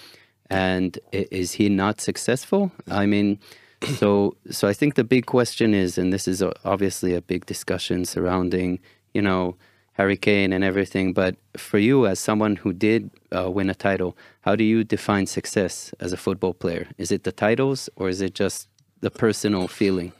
And 0.50 0.98
is 1.12 1.52
he 1.54 1.70
not 1.70 2.02
successful? 2.02 2.72
I 2.90 3.06
mean, 3.06 3.40
so 3.86 4.36
so 4.50 4.68
I 4.68 4.74
think 4.74 4.96
the 4.96 5.04
big 5.04 5.26
question 5.26 5.74
is, 5.74 5.98
and 5.98 6.12
this 6.12 6.28
is 6.28 6.44
obviously 6.66 7.14
a 7.14 7.22
big 7.22 7.46
discussion 7.46 8.06
surrounding, 8.06 8.80
you 9.14 9.22
know, 9.22 9.56
Harry 9.94 10.18
Kane 10.18 10.54
and 10.54 10.64
everything. 10.64 11.14
But 11.14 11.36
for 11.58 11.78
you, 11.78 12.08
as 12.08 12.20
someone 12.20 12.56
who 12.56 12.74
did 12.74 13.10
uh, 13.36 13.50
win 13.50 13.70
a 13.70 13.76
title, 13.76 14.18
how 14.42 14.56
do 14.56 14.64
you 14.64 14.84
define 14.84 15.26
success 15.26 15.94
as 16.00 16.14
a 16.14 16.18
football 16.18 16.54
player? 16.54 16.88
Is 16.98 17.12
it 17.12 17.24
the 17.24 17.32
titles, 17.32 17.90
or 17.96 18.10
is 18.10 18.22
it 18.22 18.34
just 18.34 18.68
the 19.02 19.12
personal 19.12 19.68
feeling? 19.68 20.12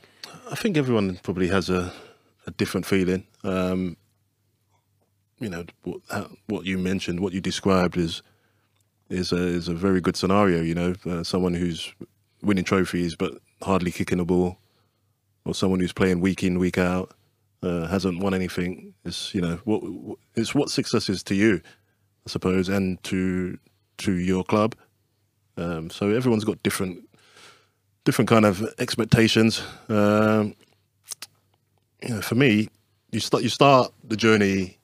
I 0.50 0.54
think 0.54 0.76
everyone 0.76 1.18
probably 1.22 1.48
has 1.48 1.70
a, 1.70 1.92
a 2.46 2.50
different 2.50 2.86
feeling. 2.86 3.26
Um, 3.44 3.96
you 5.38 5.48
know 5.48 5.64
what, 5.84 6.00
how, 6.10 6.30
what 6.46 6.66
you 6.66 6.78
mentioned, 6.78 7.20
what 7.20 7.32
you 7.32 7.40
described 7.40 7.96
is 7.96 8.22
is 9.08 9.32
a 9.32 9.42
is 9.42 9.68
a 9.68 9.74
very 9.74 10.00
good 10.00 10.16
scenario. 10.16 10.62
You 10.62 10.74
know, 10.74 10.94
uh, 11.06 11.24
someone 11.24 11.54
who's 11.54 11.92
winning 12.42 12.64
trophies 12.64 13.16
but 13.16 13.34
hardly 13.62 13.90
kicking 13.92 14.20
a 14.20 14.24
ball, 14.24 14.58
or 15.44 15.54
someone 15.54 15.80
who's 15.80 15.92
playing 15.92 16.20
week 16.20 16.42
in 16.42 16.58
week 16.58 16.78
out, 16.78 17.12
uh, 17.62 17.86
hasn't 17.86 18.20
won 18.20 18.34
anything. 18.34 18.94
It's 19.04 19.34
you 19.34 19.40
know 19.40 19.60
what 19.64 19.82
what- 19.82 20.18
it's 20.34 20.54
what 20.54 20.70
success 20.70 21.08
is 21.08 21.22
to 21.24 21.34
you, 21.34 21.60
I 22.26 22.30
suppose, 22.30 22.68
and 22.68 23.02
to 23.04 23.58
to 23.98 24.12
your 24.12 24.44
club. 24.44 24.74
Um, 25.56 25.90
so 25.90 26.10
everyone's 26.10 26.44
got 26.44 26.62
different 26.62 27.08
different 28.04 28.28
kind 28.28 28.44
of 28.46 28.62
expectations. 28.78 29.62
Um, 29.88 30.54
you 32.02 32.14
know, 32.14 32.22
for 32.22 32.34
me, 32.34 32.68
you 33.12 33.20
start 33.20 33.42
you 33.42 33.48
start 33.50 33.92
the 34.04 34.16
journey 34.16 34.78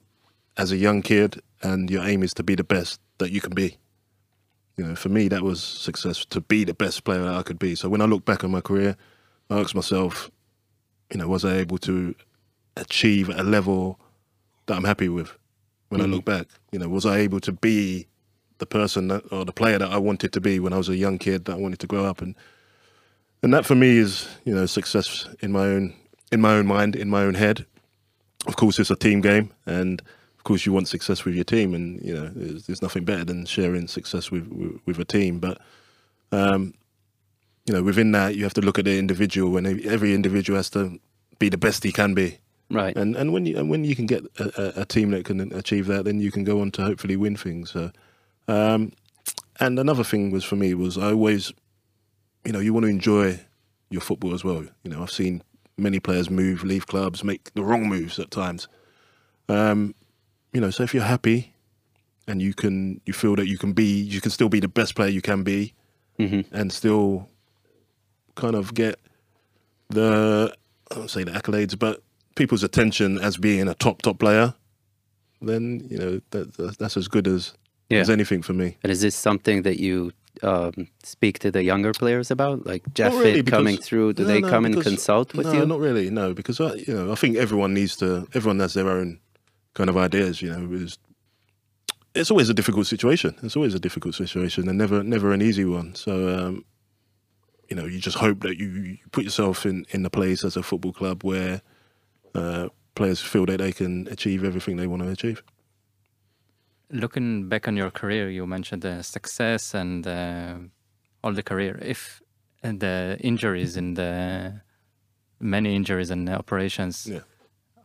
as 0.57 0.71
a 0.71 0.77
young 0.77 1.01
kid, 1.01 1.41
and 1.63 1.89
your 1.89 2.03
aim 2.03 2.23
is 2.23 2.33
to 2.35 2.43
be 2.43 2.55
the 2.55 2.63
best 2.63 2.99
that 3.17 3.31
you 3.31 3.41
can 3.41 3.53
be. 3.55 3.77
You 4.77 4.85
know, 4.85 4.95
for 4.95 5.09
me, 5.09 5.27
that 5.27 5.41
was 5.41 5.61
success 5.61 6.23
to 6.25 6.41
be 6.41 6.63
the 6.63 6.73
best 6.73 7.03
player 7.03 7.23
that 7.23 7.33
I 7.33 7.43
could 7.43 7.59
be. 7.59 7.75
So 7.75 7.89
when 7.89 8.01
I 8.01 8.05
look 8.05 8.25
back 8.25 8.43
on 8.43 8.51
my 8.51 8.61
career, 8.61 8.95
I 9.49 9.59
ask 9.59 9.73
myself, 9.73 10.29
you 11.11 11.17
know, 11.17 11.27
was 11.27 11.43
I 11.43 11.57
able 11.57 11.79
to 11.79 12.13
achieve 12.75 13.29
a 13.29 13.43
level 13.43 13.99
that 14.67 14.75
I'm 14.75 14.83
happy 14.83 15.09
with? 15.09 15.35
When 15.89 16.01
I 16.01 16.03
mm-hmm. 16.03 16.13
look 16.13 16.25
back, 16.25 16.47
you 16.71 16.79
know, 16.79 16.89
was 16.89 17.05
I 17.05 17.17
able 17.19 17.39
to 17.39 17.51
be 17.51 18.07
the 18.59 18.65
person 18.65 19.07
that, 19.07 19.23
or 19.31 19.45
the 19.45 19.53
player 19.53 19.79
that 19.79 19.89
I 19.89 19.97
wanted 19.97 20.33
to 20.33 20.41
be 20.41 20.59
when 20.59 20.73
I 20.73 20.77
was 20.77 20.89
a 20.89 20.95
young 20.95 21.17
kid 21.17 21.45
that 21.45 21.53
I 21.53 21.57
wanted 21.57 21.79
to 21.79 21.87
grow 21.87 22.05
up 22.05 22.21
and 22.21 22.35
and 23.43 23.53
that 23.53 23.65
for 23.65 23.75
me 23.75 23.97
is 23.97 24.27
you 24.45 24.53
know 24.53 24.65
success 24.65 25.27
in 25.41 25.51
my 25.51 25.65
own 25.65 25.93
in 26.31 26.41
my 26.41 26.53
own 26.53 26.65
mind 26.65 26.95
in 26.95 27.09
my 27.09 27.21
own 27.21 27.35
head. 27.35 27.65
Of 28.45 28.55
course, 28.55 28.79
it's 28.79 28.91
a 28.91 28.95
team 28.95 29.21
game, 29.21 29.51
and 29.65 30.01
of 30.37 30.43
course 30.43 30.65
you 30.65 30.73
want 30.73 30.87
success 30.87 31.25
with 31.25 31.35
your 31.35 31.43
team, 31.43 31.73
and 31.73 32.01
you 32.01 32.13
know 32.13 32.31
there's, 32.33 32.67
there's 32.67 32.81
nothing 32.81 33.03
better 33.03 33.25
than 33.25 33.45
sharing 33.45 33.87
success 33.87 34.31
with 34.31 34.47
with, 34.47 34.79
with 34.85 34.99
a 34.99 35.05
team. 35.05 35.39
But 35.39 35.59
um, 36.31 36.73
you 37.65 37.73
know 37.73 37.83
within 37.83 38.11
that 38.11 38.35
you 38.35 38.43
have 38.43 38.53
to 38.55 38.61
look 38.61 38.79
at 38.79 38.85
the 38.85 38.97
individual, 38.97 39.57
and 39.57 39.67
every 39.85 40.13
individual 40.13 40.57
has 40.57 40.69
to 40.71 40.99
be 41.39 41.49
the 41.49 41.57
best 41.57 41.83
he 41.83 41.91
can 41.91 42.13
be. 42.13 42.39
Right. 42.69 42.95
And 42.95 43.15
and 43.15 43.31
when 43.31 43.45
you 43.45 43.57
and 43.57 43.69
when 43.69 43.83
you 43.83 43.95
can 43.95 44.05
get 44.05 44.25
a, 44.39 44.81
a, 44.81 44.85
team 44.85 45.11
that 45.11 45.23
can 45.23 45.53
achieve 45.53 45.87
that, 45.87 46.05
then 46.05 46.19
you 46.19 46.31
can 46.31 46.43
go 46.43 46.59
on 46.59 46.71
to 46.71 46.83
hopefully 46.83 47.15
win 47.15 47.37
things. 47.37 47.71
So, 47.71 47.91
um, 48.47 48.91
and 49.59 49.79
another 49.79 50.03
thing 50.03 50.31
was 50.31 50.43
for 50.43 50.57
me 50.57 50.73
was 50.73 50.97
I 50.97 51.11
always, 51.11 51.53
you 52.43 52.51
know, 52.51 52.59
you 52.59 52.73
want 52.73 52.83
to 52.85 52.89
enjoy 52.89 53.39
your 53.89 54.01
football 54.01 54.33
as 54.33 54.43
well. 54.43 54.65
You 54.83 54.91
know, 54.91 55.01
I've 55.01 55.11
seen 55.11 55.43
many 55.77 55.99
players 55.99 56.29
move, 56.29 56.63
leave 56.63 56.87
clubs, 56.87 57.23
make 57.23 57.53
the 57.53 57.63
wrong 57.63 57.87
moves 57.87 58.19
at 58.19 58.31
times. 58.31 58.67
Um, 59.47 59.95
you 60.57 60.61
know, 60.61 60.71
so 60.71 60.81
if 60.81 60.91
you're 60.91 61.03
happy 61.03 61.53
and 62.27 62.41
you 62.41 62.51
can, 62.51 62.99
you 63.05 63.13
feel 63.13 63.35
that 63.35 63.47
you 63.47 63.59
can 63.59 63.73
be, 63.73 63.83
you 64.01 64.19
can 64.19 64.31
still 64.31 64.49
be 64.49 64.59
the 64.59 64.67
best 64.67 64.95
player 64.95 65.07
you 65.09 65.21
can 65.21 65.43
be, 65.43 65.73
hmm 66.17 66.41
and 66.51 66.73
still 66.73 67.29
kind 68.33 68.55
of 68.55 68.73
get 68.73 68.95
the 69.89 70.51
I 70.91 70.95
don't 70.95 71.11
say 71.11 71.23
the 71.23 71.31
accolades, 71.31 71.77
but 71.77 72.01
people's 72.35 72.63
attention 72.63 73.19
as 73.19 73.37
being 73.37 73.67
a 73.67 73.75
top 73.75 74.01
top 74.01 74.17
player, 74.17 74.55
then 75.41 75.85
you 75.91 75.97
know 75.99 76.21
that 76.31 76.77
that's 76.79 76.97
as 76.97 77.07
good 77.07 77.27
as 77.27 77.53
Yeah. 77.89 78.01
as 78.01 78.09
anything 78.09 78.41
for 78.43 78.53
me. 78.53 78.77
And 78.83 78.91
is 78.91 79.01
this 79.01 79.15
something 79.15 79.61
that 79.61 79.77
you 79.79 80.11
um, 80.41 80.87
speak 81.03 81.37
to 81.39 81.51
the 81.51 81.63
younger 81.63 81.93
players 81.93 82.31
about, 82.31 82.65
like 82.65 82.83
Jeff 82.95 83.13
really, 83.13 83.43
Fit 83.43 83.45
coming 83.47 83.77
through? 83.77 84.13
Do 84.13 84.23
No, 84.23 84.27
they 84.27 84.41
no, 84.41 84.49
come 84.49 84.65
and 84.65 84.81
consult 84.83 85.33
with 85.35 85.45
no, 85.45 85.53
you? 85.53 85.65
not 85.67 85.79
really. 85.79 86.09
No, 86.09 86.33
because 86.33 86.59
I, 86.59 86.73
you 86.87 86.93
know 86.95 87.11
I 87.11 87.15
think 87.15 87.37
everyone 87.37 87.73
needs 87.73 87.95
to. 87.97 88.07
Everyone 88.33 88.59
has 88.59 88.73
their 88.73 88.89
own 88.89 89.19
kind 89.77 89.89
of 89.89 89.95
ideas. 90.07 90.41
You 90.41 90.49
know, 90.53 90.63
it's, 90.83 90.97
it's 92.19 92.31
always 92.31 92.49
a 92.49 92.53
difficult 92.59 92.87
situation. 92.87 93.31
It's 93.43 93.55
always 93.59 93.75
a 93.75 93.79
difficult 93.87 94.15
situation, 94.23 94.67
and 94.69 94.77
never 94.77 94.97
never 95.03 95.27
an 95.33 95.41
easy 95.49 95.65
one. 95.77 95.89
So. 95.95 96.11
Um, 96.37 96.65
you 97.69 97.75
know, 97.75 97.85
you 97.93 97.99
just 97.99 98.17
hope 98.25 98.39
that 98.47 98.55
you, 98.61 98.67
you 98.69 98.97
put 99.11 99.25
yourself 99.25 99.65
in, 99.65 99.85
in 99.89 100.01
the 100.03 100.09
place 100.09 100.45
as 100.45 100.55
a 100.55 100.63
football 100.63 100.93
club 100.93 101.17
where 101.25 101.61
uh, 102.33 102.69
players 102.95 103.19
feel 103.19 103.45
that 103.45 103.57
they 103.59 103.73
can 103.73 104.07
achieve 104.07 104.45
everything 104.45 104.77
they 104.77 104.87
want 104.87 105.01
to 105.03 105.09
achieve. 105.09 105.43
Looking 106.89 107.49
back 107.49 107.67
on 107.67 107.75
your 107.75 107.91
career, 107.91 108.29
you 108.29 108.47
mentioned 108.47 108.83
the 108.83 109.03
success 109.03 109.73
and 109.73 110.07
uh, 110.07 110.55
all 111.21 111.33
the 111.33 111.43
career. 111.43 111.77
If 111.81 112.21
and 112.63 112.79
the 112.79 113.17
injuries 113.19 113.75
and 113.75 113.97
the 113.97 114.61
many 115.41 115.75
injuries 115.75 116.09
and 116.09 116.29
operations, 116.29 117.05
Yeah. 117.05 117.23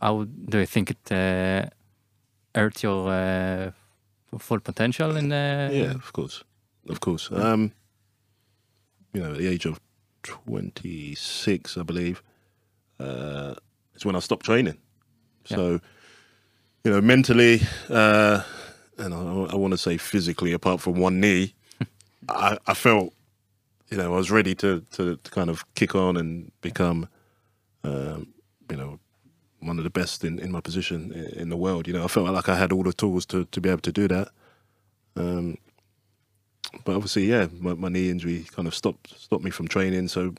how 0.01 0.15
do 0.49 0.59
you 0.59 0.67
think 0.67 0.91
it 0.91 1.11
uh, 1.11 1.67
hurt 2.55 2.83
your 2.83 3.09
uh, 3.11 3.71
full 4.39 4.61
potential 4.61 5.17
in 5.17 5.29
the? 5.29 5.71
yeah, 5.73 5.91
of 5.93 6.13
course, 6.13 6.45
of 6.89 7.01
course. 7.01 7.31
Um, 7.33 7.73
you 9.13 9.21
know, 9.23 9.33
at 9.33 9.39
the 9.39 9.49
age 9.49 9.67
of 9.67 9.81
twenty 10.23 11.15
six, 11.15 11.77
I 11.77 11.83
believe, 11.83 12.23
uh, 12.99 13.55
is 13.95 14.05
when 14.05 14.17
I 14.17 14.21
stopped 14.21 14.47
training. 14.47 14.79
Yeah. 15.47 15.57
So, 15.57 15.81
you 16.85 16.91
know, 16.93 17.01
mentally, 17.01 17.61
uh, 17.89 18.43
and 18.99 19.15
I, 19.15 19.19
I 19.53 19.57
want 19.57 19.73
to 19.73 19.79
say 19.79 19.97
physically, 19.97 20.53
apart 20.53 20.81
from 20.81 20.95
one 20.95 21.21
knee, 21.21 21.55
I, 22.29 22.59
I 22.67 22.75
felt, 22.75 23.13
you 23.91 23.97
know, 23.97 24.15
I 24.15 24.17
was 24.17 24.31
ready 24.31 24.55
to, 24.57 24.85
to, 24.93 25.17
to 25.17 25.31
kind 25.31 25.51
of 25.51 25.65
kick 25.75 25.95
on 25.95 26.17
and 26.17 26.53
become, 26.61 27.09
um, 27.85 28.35
you 28.71 28.77
know, 28.77 28.99
one 29.63 29.79
of 29.79 29.85
the 29.85 29.91
best 29.91 30.25
in, 30.25 30.39
in 30.39 30.51
my 30.51 30.61
position 30.61 31.13
in 31.13 31.49
the 31.49 31.57
world. 31.57 31.87
You 31.87 31.93
know, 31.95 32.05
I 32.05 32.09
felt 32.09 32.29
like 32.29 32.49
I 32.49 32.57
had 32.57 32.73
all 32.73 32.83
the 32.83 32.93
tools 32.93 33.25
to, 33.27 33.45
to 33.47 33.61
be 33.61 33.69
able 33.69 33.81
to 33.83 33.93
do 33.93 34.09
that. 34.09 34.29
Um, 35.17 35.59
but 36.85 36.97
obviously, 36.97 37.25
yeah, 37.27 37.47
my, 37.59 37.75
my 37.75 37.89
knee 37.89 38.11
injury 38.11 38.47
kind 38.55 38.67
of 38.67 38.75
stopped 38.75 39.19
stopped 39.19 39.45
me 39.45 39.51
from 39.51 39.69
training. 39.69 40.09
So 40.09 40.35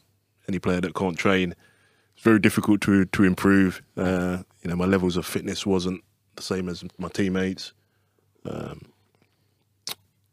any 0.48 0.60
player 0.60 0.82
that 0.82 0.96
can't 0.96 1.18
train, 1.18 1.56
it's 2.16 2.24
very 2.24 2.40
difficult 2.40 2.82
to 2.82 3.06
to 3.06 3.24
improve. 3.24 3.82
Uh, 3.96 4.44
you 4.62 4.70
know, 4.70 4.76
my 4.76 4.86
levels 4.86 5.18
of 5.18 5.26
fitness 5.26 5.66
wasn't 5.66 6.04
the 6.36 6.44
same 6.44 6.70
as 6.70 6.84
my 6.98 7.10
teammates. 7.10 7.74
Um, 8.46 8.82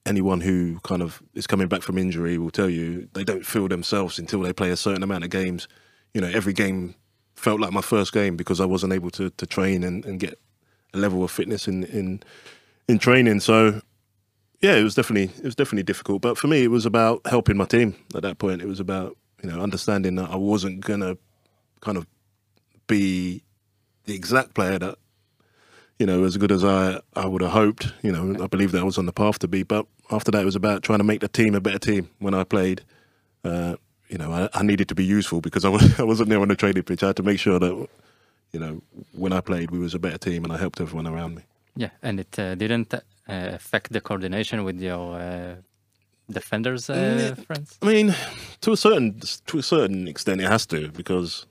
anyone 0.06 0.40
who 0.40 0.80
kind 0.82 1.02
of 1.02 1.22
is 1.34 1.46
coming 1.46 1.68
back 1.68 1.82
from 1.82 1.98
injury 1.98 2.38
will 2.38 2.50
tell 2.50 2.68
you 2.68 3.08
they 3.12 3.24
don't 3.24 3.46
feel 3.46 3.68
themselves 3.68 4.18
until 4.18 4.40
they 4.40 4.52
play 4.52 4.70
a 4.70 4.76
certain 4.76 5.02
amount 5.02 5.24
of 5.24 5.30
games. 5.30 5.68
You 6.14 6.20
know, 6.20 6.28
every 6.28 6.52
game 6.52 6.94
felt 7.40 7.60
like 7.60 7.72
my 7.72 7.80
first 7.80 8.12
game 8.12 8.36
because 8.36 8.60
I 8.60 8.66
wasn't 8.66 8.92
able 8.92 9.10
to 9.10 9.30
to 9.30 9.46
train 9.46 9.82
and, 9.82 10.04
and 10.04 10.20
get 10.20 10.38
a 10.94 10.98
level 10.98 11.24
of 11.24 11.30
fitness 11.30 11.66
in 11.66 11.84
in 11.84 12.22
in 12.88 12.98
training. 12.98 13.40
So 13.40 13.80
yeah, 14.60 14.76
it 14.76 14.82
was 14.84 14.94
definitely 14.94 15.34
it 15.38 15.44
was 15.44 15.54
definitely 15.54 15.84
difficult. 15.84 16.22
But 16.22 16.36
for 16.36 16.46
me, 16.48 16.62
it 16.62 16.70
was 16.70 16.86
about 16.86 17.22
helping 17.26 17.56
my 17.56 17.64
team 17.64 17.96
at 18.14 18.22
that 18.22 18.38
point. 18.38 18.62
It 18.62 18.68
was 18.68 18.80
about 18.80 19.16
you 19.42 19.50
know 19.50 19.60
understanding 19.60 20.16
that 20.16 20.30
I 20.30 20.36
wasn't 20.36 20.80
gonna 20.80 21.16
kind 21.80 21.96
of 21.96 22.06
be 22.86 23.42
the 24.04 24.14
exact 24.14 24.54
player 24.54 24.78
that 24.78 24.98
you 25.98 26.06
know 26.06 26.24
as 26.24 26.36
good 26.36 26.52
as 26.52 26.62
I 26.62 27.00
I 27.14 27.26
would 27.26 27.42
have 27.42 27.52
hoped. 27.52 27.92
You 28.02 28.12
know, 28.12 28.44
I 28.44 28.46
believe 28.46 28.72
that 28.72 28.80
I 28.80 28.84
was 28.84 28.98
on 28.98 29.06
the 29.06 29.12
path 29.12 29.38
to 29.40 29.48
be. 29.48 29.62
But 29.62 29.86
after 30.10 30.30
that, 30.30 30.42
it 30.42 30.46
was 30.46 30.56
about 30.56 30.82
trying 30.82 30.98
to 30.98 31.04
make 31.04 31.20
the 31.20 31.28
team 31.28 31.54
a 31.54 31.60
better 31.60 31.78
team. 31.78 32.10
When 32.18 32.34
I 32.34 32.44
played, 32.44 32.82
uh, 33.44 33.76
you 34.10 34.18
know, 34.18 34.30
I, 34.32 34.48
I 34.60 34.62
needed 34.62 34.88
to 34.88 34.94
be 34.94 35.04
useful 35.04 35.40
because 35.40 35.64
I 35.64 35.68
was 35.70 35.82
I 36.00 36.02
wasn't 36.02 36.28
there 36.30 36.40
on 36.40 36.48
the 36.48 36.56
training 36.56 36.82
pitch. 36.82 37.02
I 37.02 37.06
had 37.08 37.16
to 37.16 37.22
make 37.22 37.38
sure 37.38 37.58
that 37.58 37.88
you 38.52 38.60
know 38.60 38.82
when 39.12 39.32
I 39.32 39.40
played, 39.40 39.70
we 39.70 39.78
was 39.78 39.94
a 39.94 39.98
better 39.98 40.18
team, 40.18 40.44
and 40.44 40.52
I 40.52 40.58
helped 40.58 40.80
everyone 40.80 41.06
around 41.06 41.34
me. 41.36 41.42
Yeah, 41.76 41.90
and 42.02 42.20
it 42.20 42.38
uh, 42.38 42.54
didn't 42.56 42.92
uh, 42.94 43.00
affect 43.28 43.92
the 43.92 44.00
coordination 44.00 44.64
with 44.64 44.80
your 44.80 45.14
uh, 45.20 45.54
defenders, 46.28 46.90
uh, 46.90 46.94
Yeah. 46.94 47.44
friends. 47.44 47.78
I 47.82 47.86
mean, 47.86 48.14
to 48.60 48.72
a 48.72 48.76
certain 48.76 49.20
to 49.46 49.58
a 49.58 49.62
certain 49.62 50.08
extent, 50.08 50.40
it 50.40 50.48
has 50.48 50.66
to 50.66 50.90
because 50.90 51.46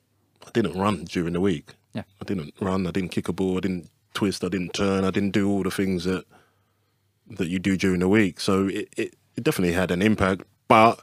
I 0.45 0.49
didn't 0.51 0.77
run 0.77 1.05
during 1.05 1.33
the 1.33 1.41
week. 1.41 1.75
Yeah. 1.93 2.03
I 2.21 2.25
didn't 2.25 2.53
run. 2.61 2.85
I 2.87 2.91
didn't 2.91 3.11
kick 3.11 3.27
a 3.29 3.33
ball. 3.33 3.57
I 3.57 3.61
didn't 3.61 3.89
twist. 4.13 4.43
I 4.43 4.49
didn't 4.49 4.73
turn. 4.73 5.03
I 5.05 5.11
didn't 5.11 5.31
do 5.31 5.49
all 5.49 5.63
the 5.63 5.71
things 5.71 6.03
that 6.03 6.25
that 7.37 7.47
you 7.47 7.59
do 7.59 7.77
during 7.77 7.99
the 8.01 8.07
week. 8.07 8.39
So 8.39 8.67
it, 8.67 8.87
it, 8.97 9.13
it 9.35 9.43
definitely 9.43 9.73
had 9.75 9.91
an 9.91 10.01
impact, 10.01 10.41
but 10.67 10.99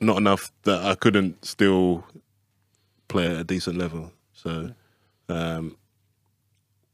not 0.00 0.16
enough 0.16 0.50
that 0.62 0.82
I 0.82 0.94
couldn't 0.94 1.44
still 1.44 2.04
play 3.08 3.26
at 3.26 3.36
a 3.36 3.44
decent 3.44 3.76
level. 3.76 4.12
So, 4.32 4.72
um, 5.28 5.76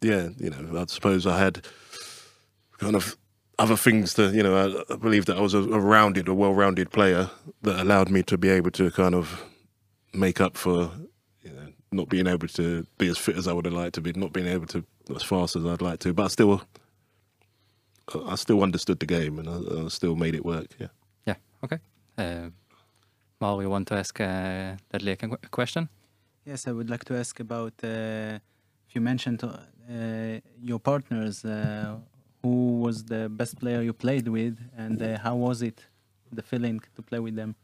yeah, 0.01 0.29
you 0.39 0.51
know, 0.51 0.81
I 0.81 0.87
suppose 0.87 1.27
I 1.27 1.39
had 1.39 1.65
kind 2.79 2.97
of 2.97 3.17
other 3.59 3.77
things 3.77 4.15
to, 4.15 4.31
you 4.31 4.43
know, 4.43 4.85
I, 4.89 4.93
I 4.93 4.97
believe 4.97 5.27
that 5.27 5.39
I 5.39 5.41
was 5.41 5.55
a, 5.55 5.61
a 5.61 5.81
rounded, 5.81 6.29
a 6.29 6.35
well-rounded 6.35 6.91
player 6.91 7.31
that 7.63 7.81
allowed 7.81 8.11
me 8.11 8.23
to 8.25 8.37
be 8.37 8.49
able 8.49 8.71
to 8.73 8.91
kind 8.91 9.15
of 9.15 9.45
make 10.13 10.41
up 10.41 10.57
for, 10.57 10.91
you 11.43 11.53
know, 11.53 11.69
not 11.93 12.09
being 12.09 12.27
able 12.27 12.49
to 12.49 12.87
be 12.99 13.09
as 13.09 13.17
fit 13.17 13.37
as 13.37 13.47
I 13.49 13.53
would 13.53 13.65
have 13.65 13.75
liked 13.75 13.95
to 13.95 14.01
be, 14.01 14.13
not 14.13 14.33
being 14.33 14.49
able 14.49 14.67
to 14.69 14.85
as 15.15 15.23
fast 15.23 15.57
as 15.57 15.65
I'd 15.65 15.81
like 15.81 16.01
to, 16.01 16.13
but 16.13 16.25
I 16.25 16.29
still, 16.29 16.63
I 18.27 18.35
still 18.35 18.63
understood 18.63 18.99
the 19.01 19.07
game 19.07 19.39
and 19.39 19.49
I, 19.49 19.85
I 19.85 19.89
still 19.89 20.17
made 20.17 20.35
it 20.35 20.45
work. 20.45 20.67
Yeah. 20.79 20.89
Yeah, 21.27 21.35
okay. 21.65 21.79
Uh, 22.19 22.51
Mal, 23.41 23.61
you 23.61 23.69
want 23.69 23.87
to 23.89 23.95
ask 23.95 24.19
uh, 24.19 24.77
Ledley 24.93 25.13
a 25.13 25.49
question? 25.51 25.89
Yes, 26.47 26.67
I 26.67 26.73
would 26.73 26.89
like 26.89 27.05
to 27.05 27.15
ask 27.19 27.39
about 27.39 27.75
uh, 27.85 28.39
if 28.89 28.95
you 28.95 29.03
mentioned 29.03 29.45
uh, 29.45 29.59
uh, 29.93 30.41
your 30.63 30.79
partners, 30.79 31.45
uh, 31.45 31.97
who 32.43 32.79
was 32.79 33.05
the 33.05 33.29
best 33.29 33.59
player 33.59 33.83
you 33.83 33.93
played 33.93 34.29
with, 34.29 34.59
and 34.77 35.03
uh, 35.03 35.19
how 35.19 35.37
was 35.37 35.61
it, 35.61 35.85
the 36.33 36.43
feeling 36.43 36.81
to 36.95 37.03
play 37.03 37.19
with 37.19 37.37
them? 37.37 37.57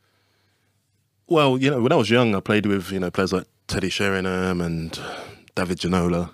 Well, 1.26 1.56
you 1.56 1.70
know, 1.70 1.80
when 1.80 1.92
I 1.92 1.96
was 1.96 2.10
young, 2.10 2.34
I 2.34 2.40
played 2.40 2.66
with 2.66 2.92
you 2.92 3.00
know 3.00 3.10
players 3.10 3.32
like 3.32 3.46
Teddy 3.66 3.88
Sheringham 3.88 4.60
and 4.60 5.00
David 5.54 5.78
Ginola, 5.78 6.30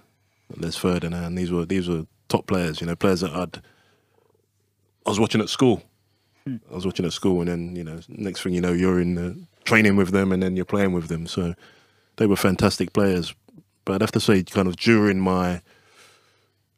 Les 0.56 0.76
Ferdinand. 0.76 1.36
These 1.36 1.52
were 1.52 1.64
these 1.64 1.88
were 1.88 2.06
top 2.28 2.48
players. 2.48 2.80
You 2.80 2.88
know, 2.88 2.96
players 2.96 3.20
that 3.20 3.30
I'd 3.30 3.58
I 5.06 5.10
was 5.10 5.20
watching 5.20 5.40
at 5.40 5.48
school. 5.48 5.82
I 6.70 6.74
was 6.74 6.86
watching 6.86 7.06
at 7.06 7.12
school, 7.12 7.40
and 7.40 7.48
then 7.48 7.76
you 7.76 7.84
know, 7.84 8.00
next 8.08 8.42
thing 8.42 8.54
you 8.54 8.60
know, 8.60 8.72
you're 8.72 9.00
in 9.00 9.18
uh, 9.18 9.34
training 9.64 9.96
with 9.96 10.10
them, 10.10 10.32
and 10.32 10.42
then 10.42 10.56
you're 10.56 10.64
playing 10.64 10.92
with 10.92 11.08
them. 11.08 11.26
So 11.26 11.54
they 12.16 12.26
were 12.26 12.36
fantastic 12.36 12.92
players. 12.92 13.34
But 13.84 13.94
I'd 13.94 14.00
have 14.02 14.12
to 14.12 14.20
say, 14.20 14.42
kind 14.42 14.68
of 14.68 14.76
during 14.76 15.20
my 15.20 15.62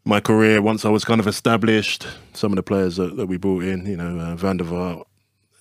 my 0.04 0.20
career, 0.20 0.62
once 0.62 0.84
I 0.84 0.88
was 0.88 1.04
kind 1.04 1.20
of 1.20 1.26
established, 1.26 2.06
some 2.32 2.52
of 2.52 2.56
the 2.56 2.62
players 2.62 2.96
that, 2.96 3.16
that 3.16 3.26
we 3.26 3.36
brought 3.36 3.64
in, 3.64 3.86
you 3.86 3.96
know, 3.96 4.18
uh, 4.18 4.36
Van 4.36 4.56
der 4.56 4.64
Vaart, 4.64 5.04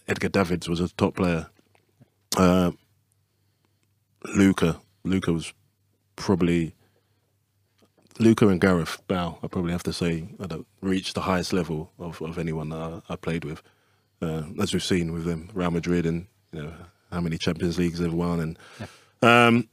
Edgar 0.08 0.30
Davids 0.30 0.70
was 0.70 0.80
a 0.80 0.90
top 0.90 1.16
player. 1.16 1.48
Uh, 2.38 2.72
Luka, 4.36 4.80
Luka 5.04 5.34
was 5.34 5.54
probably 6.16 6.74
Luka 8.18 8.48
and 8.48 8.60
Gareth 8.60 9.02
Bale. 9.08 9.40
I 9.44 9.48
probably 9.48 9.72
have 9.72 9.84
to 9.84 9.94
say 9.94 10.30
that 10.40 10.66
reached 10.82 11.16
the 11.16 11.22
highest 11.22 11.54
level 11.54 11.92
of, 12.00 12.22
of 12.22 12.38
anyone 12.38 12.70
that 12.70 12.80
I, 12.80 13.14
I 13.14 13.16
played 13.16 13.46
with, 13.46 13.62
uh, 14.22 14.44
as 14.62 14.74
we've 14.74 14.84
seen 14.84 15.14
with 15.14 15.26
them, 15.26 15.50
Real 15.54 15.72
Madrid, 15.72 16.06
and 16.06 16.28
you 16.52 16.64
know 16.64 16.74
how 17.12 17.22
many 17.22 17.38
Champions 17.38 17.78
Leagues 17.78 18.00
they've 18.00 18.14
won. 18.14 18.40
And 18.40 18.58
um, 19.22 19.68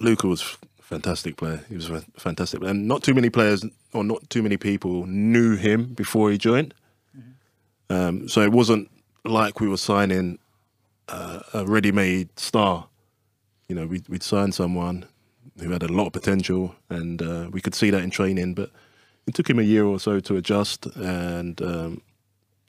Luka 0.00 0.26
was 0.26 0.56
fantastic 0.80 1.36
player. 1.36 1.64
He 1.68 1.74
was 1.74 1.88
fa- 1.88 2.04
fantastic, 2.16 2.62
and 2.62 2.86
not 2.86 3.02
too 3.02 3.14
many 3.14 3.30
players 3.30 3.64
or 3.92 4.04
not 4.04 4.28
too 4.30 4.42
many 4.42 4.56
people 4.56 5.06
knew 5.06 5.56
him 5.56 5.94
before 5.94 6.30
he 6.30 6.38
joined. 6.38 6.74
Um, 7.88 8.28
so 8.28 8.40
it 8.42 8.52
wasn't 8.52 8.90
like 9.24 9.60
we 9.60 9.68
were 9.68 9.76
signing 9.76 10.38
uh, 11.08 11.40
a 11.54 11.64
ready-made 11.64 12.38
star. 12.38 12.88
You 13.68 13.76
know, 13.76 13.86
we'd, 13.86 14.08
we'd 14.08 14.22
sign 14.22 14.52
someone 14.52 15.06
who 15.60 15.70
had 15.70 15.82
a 15.82 15.88
lot 15.88 16.06
of 16.06 16.12
potential, 16.12 16.74
and 16.90 17.22
uh, 17.22 17.48
we 17.50 17.60
could 17.60 17.74
see 17.74 17.90
that 17.90 18.02
in 18.02 18.10
training. 18.10 18.54
But 18.54 18.70
it 19.26 19.34
took 19.34 19.48
him 19.48 19.58
a 19.58 19.62
year 19.62 19.84
or 19.84 19.98
so 19.98 20.20
to 20.20 20.36
adjust, 20.36 20.86
and 20.96 21.60
um, 21.62 22.02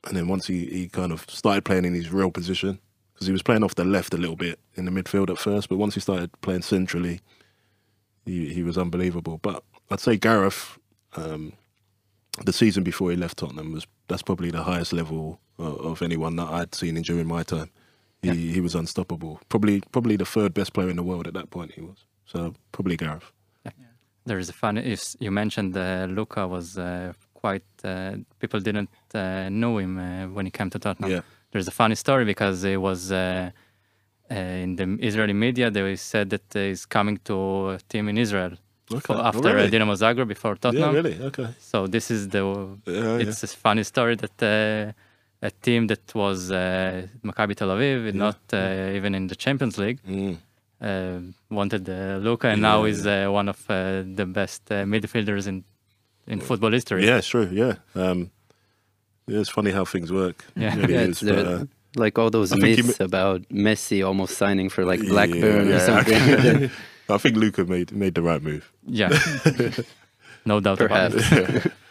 and 0.06 0.16
then 0.16 0.28
once 0.28 0.48
he, 0.48 0.66
he 0.68 0.88
kind 0.88 1.12
of 1.12 1.26
started 1.30 1.66
playing 1.66 1.86
in 1.86 1.94
his 1.94 2.12
real 2.12 2.32
position, 2.32 2.80
because 3.14 3.28
he 3.28 3.34
was 3.34 3.44
playing 3.44 3.64
off 3.64 3.76
the 3.76 3.84
left 3.84 4.14
a 4.14 4.18
little 4.18 4.36
bit 4.36 4.60
in 4.76 4.86
the 4.86 4.92
midfield 4.92 5.30
at 5.30 5.38
first, 5.38 5.70
but 5.70 5.78
once 5.78 5.96
he 5.96 6.00
started 6.00 6.30
playing 6.42 6.62
centrally, 6.62 7.20
he 8.26 8.54
he 8.54 8.64
was 8.64 8.78
unbelievable. 8.78 9.40
But 9.42 9.64
I'd 9.90 10.00
say 10.00 10.18
Gareth, 10.18 10.78
um, 11.16 11.54
the 12.46 12.54
season 12.54 12.84
before 12.84 13.12
he 13.12 13.18
left 13.18 13.38
Tottenham 13.38 13.72
was 13.74 13.88
that's 14.08 14.22
probably 14.22 14.52
the 14.52 14.64
highest 14.64 14.94
level 14.94 15.40
of, 15.58 15.80
of 15.80 16.02
anyone 16.02 16.36
that 16.36 16.48
I'd 16.48 16.76
seen 16.76 16.98
in 16.98 17.04
during 17.04 17.28
my 17.28 17.44
time. 17.44 17.70
He 18.22 18.52
he 18.52 18.62
was 18.62 18.76
unstoppable. 18.76 19.40
Probably 19.50 19.82
probably 19.92 20.18
the 20.18 20.26
third 20.26 20.54
best 20.54 20.74
player 20.74 20.90
in 20.90 20.96
the 20.96 21.04
world 21.04 21.28
at 21.28 21.34
that 21.34 21.50
point. 21.50 21.74
He 21.74 21.82
was 21.82 22.06
so 22.26 22.54
probably 22.72 22.98
Gareth. 22.98 23.32
There 24.26 24.40
is 24.40 24.50
a 24.50 24.54
funny. 24.54 24.82
If 24.82 25.16
you 25.20 25.32
mentioned 25.32 25.78
uh, 25.78 26.06
Luka 26.10 26.46
was 26.46 26.78
uh, 26.78 27.14
quite. 27.48 27.70
Uh, 27.84 28.18
people 28.42 28.60
didn't 28.68 28.94
uh, 29.14 29.50
know 29.62 29.74
him 29.84 29.94
uh, 29.98 30.04
when 30.36 30.46
he 30.50 30.52
came 30.58 30.70
to 30.76 30.80
Tottenham. 30.86 31.12
Yeah. 31.12 31.24
There's 31.52 31.68
a 31.74 31.76
funny 31.82 31.98
story 32.06 32.26
because 32.34 32.58
it 32.74 32.80
was 32.90 33.02
uh, 33.12 33.18
uh, 34.30 34.66
in 34.66 34.72
the 34.80 34.86
Israeli 35.10 35.38
media. 35.46 35.66
They 35.72 35.96
said 35.96 36.28
that 36.34 36.48
he's 36.54 36.86
coming 36.98 37.18
to 37.30 37.36
a 37.76 37.80
team 37.92 38.06
in 38.12 38.18
Israel 38.28 38.54
Okay. 38.90 39.14
Oh, 39.14 39.30
after 39.32 39.50
uh, 39.50 39.54
really? 39.54 39.72
Dinamo 39.74 39.96
Zagreb 40.04 40.30
before 40.36 40.56
Tottenham. 40.56 40.92
Yeah, 40.94 41.02
really. 41.02 41.16
Okay. 41.30 41.48
So 41.60 41.78
this 41.96 42.06
is 42.16 42.22
the. 42.34 42.42
Yeah, 42.86 43.24
it's 43.24 43.44
a 43.44 43.48
funny 43.66 43.84
story 43.94 44.16
that 44.24 44.38
uh, 44.42 45.48
a 45.50 45.52
team 45.66 45.82
that 45.92 46.06
was 46.16 46.40
uh, 46.52 47.08
Maccabi 47.28 47.54
Tel 47.60 47.70
Aviv, 47.76 48.14
not 48.26 48.40
uh, 48.54 48.98
even 48.98 49.12
in 49.20 49.28
the 49.32 49.36
Champions 49.36 49.76
League. 49.84 50.00
Mm. 50.08 50.38
uh, 50.82 51.20
wanted 51.50 51.90
uh, 51.90 52.18
Luka, 52.18 52.50
and 52.50 52.62
now 52.62 52.84
Yeah, 52.84 52.92
is 52.92 53.08
uh, 53.08 53.28
one 53.30 53.50
of 53.50 53.60
uh, 53.70 54.04
the 54.20 54.26
best 54.26 54.72
uh, 54.72 54.76
midfielders 54.84 55.48
in 55.48 55.64
in 56.28 56.40
football 56.40 56.72
history. 56.72 57.06
Yeah, 57.06 57.18
it's 57.18 57.28
true. 57.28 57.50
Yeah. 57.52 57.76
Um, 57.96 58.32
yeah, 59.28 59.40
it's 59.40 59.50
funny 59.50 59.72
how 59.72 59.86
things 59.86 60.12
work. 60.12 60.46
Yeah. 60.56 60.74
It 60.76 60.82
really 60.82 60.94
Yeah, 60.94 61.00
is, 61.02 61.22
it's 61.22 61.32
but, 61.32 61.46
uh, 61.46 61.66
like 61.96 62.18
all 62.20 62.30
those 62.30 62.52
I 62.54 62.58
think 62.58 62.78
you 62.78 62.84
myths 62.84 63.00
about 63.00 63.42
Messi 63.50 64.06
almost 64.06 64.38
signing 64.38 64.70
for 64.70 64.86
like 64.86 65.02
yeah, 65.02 65.10
Blackburn 65.10 65.68
or 65.70 65.80
something. 65.80 66.70
I 67.10 67.18
think 67.18 67.36
Luka 67.38 67.66
made 67.66 67.92
made 67.92 68.16
the 68.16 68.22
right 68.22 68.42
move. 68.42 68.72
Yeah, 68.86 69.10
no 70.46 70.60
doubt 70.60 70.82
about 70.82 71.12
Perhaps. 71.14 71.32
it. 71.66 71.72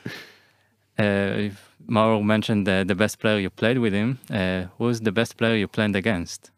Uh, 0.99 1.51
Mauro 1.87 2.22
mentioned 2.22 2.66
the, 2.66 2.83
the 2.88 2.94
best 2.94 3.18
player 3.18 3.38
you 3.38 3.51
played 3.51 3.77
with 3.79 3.92
him. 3.92 4.18
Uh, 4.31 4.64
who's 4.79 5.01
the 5.03 5.12
best 5.12 5.37
player 5.37 5.55
you 5.55 5.68
played 5.68 5.94
against? 5.94 6.51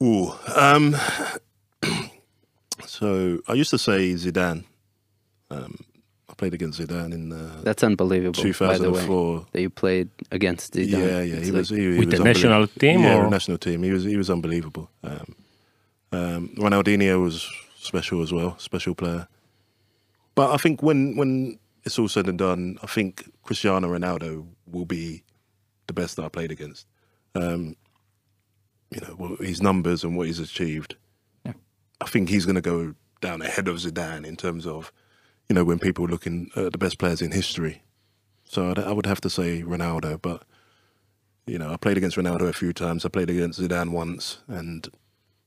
Ooh. 0.00 0.32
Um, 0.54 0.94
so 2.86 3.40
I 3.48 3.54
used 3.54 3.70
to 3.70 3.78
say 3.78 4.12
Zidane. 4.14 4.64
Um, 5.50 5.78
I 5.80 5.91
played 6.42 6.54
against 6.54 6.80
Zidane 6.80 7.12
in 7.14 7.32
uh, 7.32 7.60
That's 7.62 7.84
unbelievable, 7.84 8.42
by 8.42 8.76
the 8.78 8.90
way, 8.90 8.98
2004. 9.06 9.46
that 9.52 9.60
you 9.60 9.70
played 9.70 10.08
against 10.32 10.74
Zidane. 10.74 10.88
Yeah, 10.90 11.20
yeah, 11.22 11.36
It's 11.36 11.46
he 11.46 11.52
like- 11.52 11.58
was. 11.58 11.68
He, 11.68 11.76
he 11.76 11.98
With 12.00 12.10
was 12.10 12.18
the 12.18 12.24
national 12.24 12.66
team 12.66 13.00
Yeah, 13.00 13.18
or- 13.18 13.24
the 13.24 13.30
national 13.30 13.58
team. 13.58 13.84
He 13.84 13.92
was. 13.92 14.02
He 14.02 14.16
was 14.16 14.28
unbelievable. 14.28 14.90
Um, 15.04 15.36
um, 16.10 16.48
Ronaldinho 16.58 17.22
was 17.22 17.48
special 17.76 18.22
as 18.22 18.32
well, 18.32 18.58
special 18.58 18.94
player. 18.96 19.28
But 20.34 20.50
I 20.52 20.56
think 20.56 20.82
when 20.82 21.16
when 21.16 21.58
it's 21.84 21.96
all 21.98 22.08
said 22.08 22.26
and 22.26 22.38
done, 22.38 22.76
I 22.82 22.86
think 22.86 23.30
Cristiano 23.44 23.86
Ronaldo 23.96 24.44
will 24.66 24.84
be 24.86 25.22
the 25.86 25.92
best 25.92 26.16
that 26.16 26.24
I 26.24 26.28
played 26.28 26.50
against. 26.50 26.86
Um, 27.36 27.76
you 28.90 29.00
know, 29.00 29.14
well, 29.16 29.36
his 29.36 29.62
numbers 29.62 30.02
and 30.04 30.16
what 30.16 30.26
he's 30.26 30.40
achieved. 30.40 30.96
Yeah. 31.46 31.52
I 32.00 32.06
think 32.06 32.28
he's 32.30 32.46
going 32.46 32.56
to 32.62 32.68
go 32.74 32.94
down 33.20 33.42
ahead 33.42 33.68
of 33.68 33.76
Zidane 33.76 34.26
in 34.26 34.36
terms 34.36 34.66
of, 34.66 34.92
you 35.52 35.54
know, 35.54 35.64
when 35.64 35.78
people 35.78 36.06
are 36.06 36.08
looking 36.08 36.50
at 36.56 36.72
the 36.72 36.78
best 36.78 36.96
players 36.98 37.20
in 37.20 37.30
history. 37.30 37.82
So 38.44 38.70
I'd, 38.70 38.78
I 38.78 38.90
would 38.90 39.04
have 39.04 39.20
to 39.20 39.28
say 39.28 39.62
Ronaldo, 39.62 40.18
but 40.22 40.44
you 41.46 41.58
know, 41.58 41.70
I 41.70 41.76
played 41.76 41.98
against 41.98 42.16
Ronaldo 42.16 42.48
a 42.48 42.54
few 42.54 42.72
times. 42.72 43.04
I 43.04 43.10
played 43.10 43.28
against 43.28 43.60
Zidane 43.60 43.90
once, 43.90 44.38
and 44.48 44.88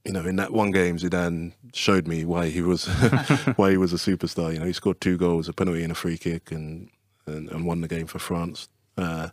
you 0.05 0.11
know, 0.11 0.23
in 0.23 0.35
that 0.35 0.53
one 0.53 0.69
game, 0.69 0.97
Zidane 0.97 1.53
showed 1.73 2.07
me 2.07 2.23
why 2.23 2.49
he 2.49 2.61
was 2.61 2.85
why 3.55 3.71
he 3.71 3.77
was 3.77 3.93
a 3.93 3.95
superstar. 3.95 4.53
You 4.53 4.59
know, 4.59 4.67
he 4.67 4.73
scored 4.73 5.01
two 5.01 5.17
goals, 5.17 5.49
a 5.49 5.53
penalty 5.53 5.81
and 5.81 5.91
a 5.91 5.95
free 5.95 6.19
kick, 6.19 6.51
and 6.51 6.91
and, 7.25 7.49
and 7.49 7.65
won 7.65 7.81
the 7.81 7.87
game 7.87 8.05
for 8.05 8.19
France. 8.19 8.69
Uh, 8.95 9.29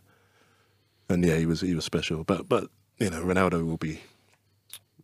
and 1.07 1.23
yeah, 1.23 1.35
he 1.35 1.45
was 1.45 1.61
he 1.61 1.75
was 1.75 1.85
special. 1.85 2.23
But 2.23 2.49
but 2.49 2.71
you 2.97 3.11
know, 3.11 3.21
Ronaldo 3.23 3.63
will 3.63 3.77
be 3.77 4.01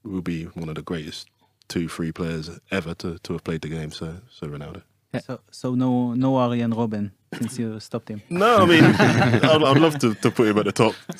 will 0.04 0.24
be 0.24 0.46
one 0.46 0.68
of 0.68 0.74
the 0.74 0.82
greatest 0.82 1.28
two 1.68 1.88
three 1.88 2.12
players 2.12 2.50
ever 2.72 2.96
to, 2.96 3.20
to 3.20 3.34
have 3.34 3.44
played 3.44 3.62
the 3.62 3.70
game. 3.70 3.92
So 3.92 4.16
so 4.32 4.48
Ronaldo. 4.48 4.82
So, 5.26 5.39
so 5.50 5.74
no, 5.76 6.13
no 6.13 6.36
Arjen 6.38 6.72
Robben 6.72 7.12
since 7.34 7.58
you 7.58 7.80
stopped 7.80 8.10
him. 8.10 8.22
No, 8.30 8.58
I 8.60 8.65
mean, 8.65 8.84
I'd, 9.00 9.43
I'd 9.63 9.78
love 9.78 9.98
to, 10.00 10.13
to 10.13 10.30
put 10.32 10.48
him 10.50 10.58
at 10.60 10.65
the 10.65 10.72
top 10.72 10.93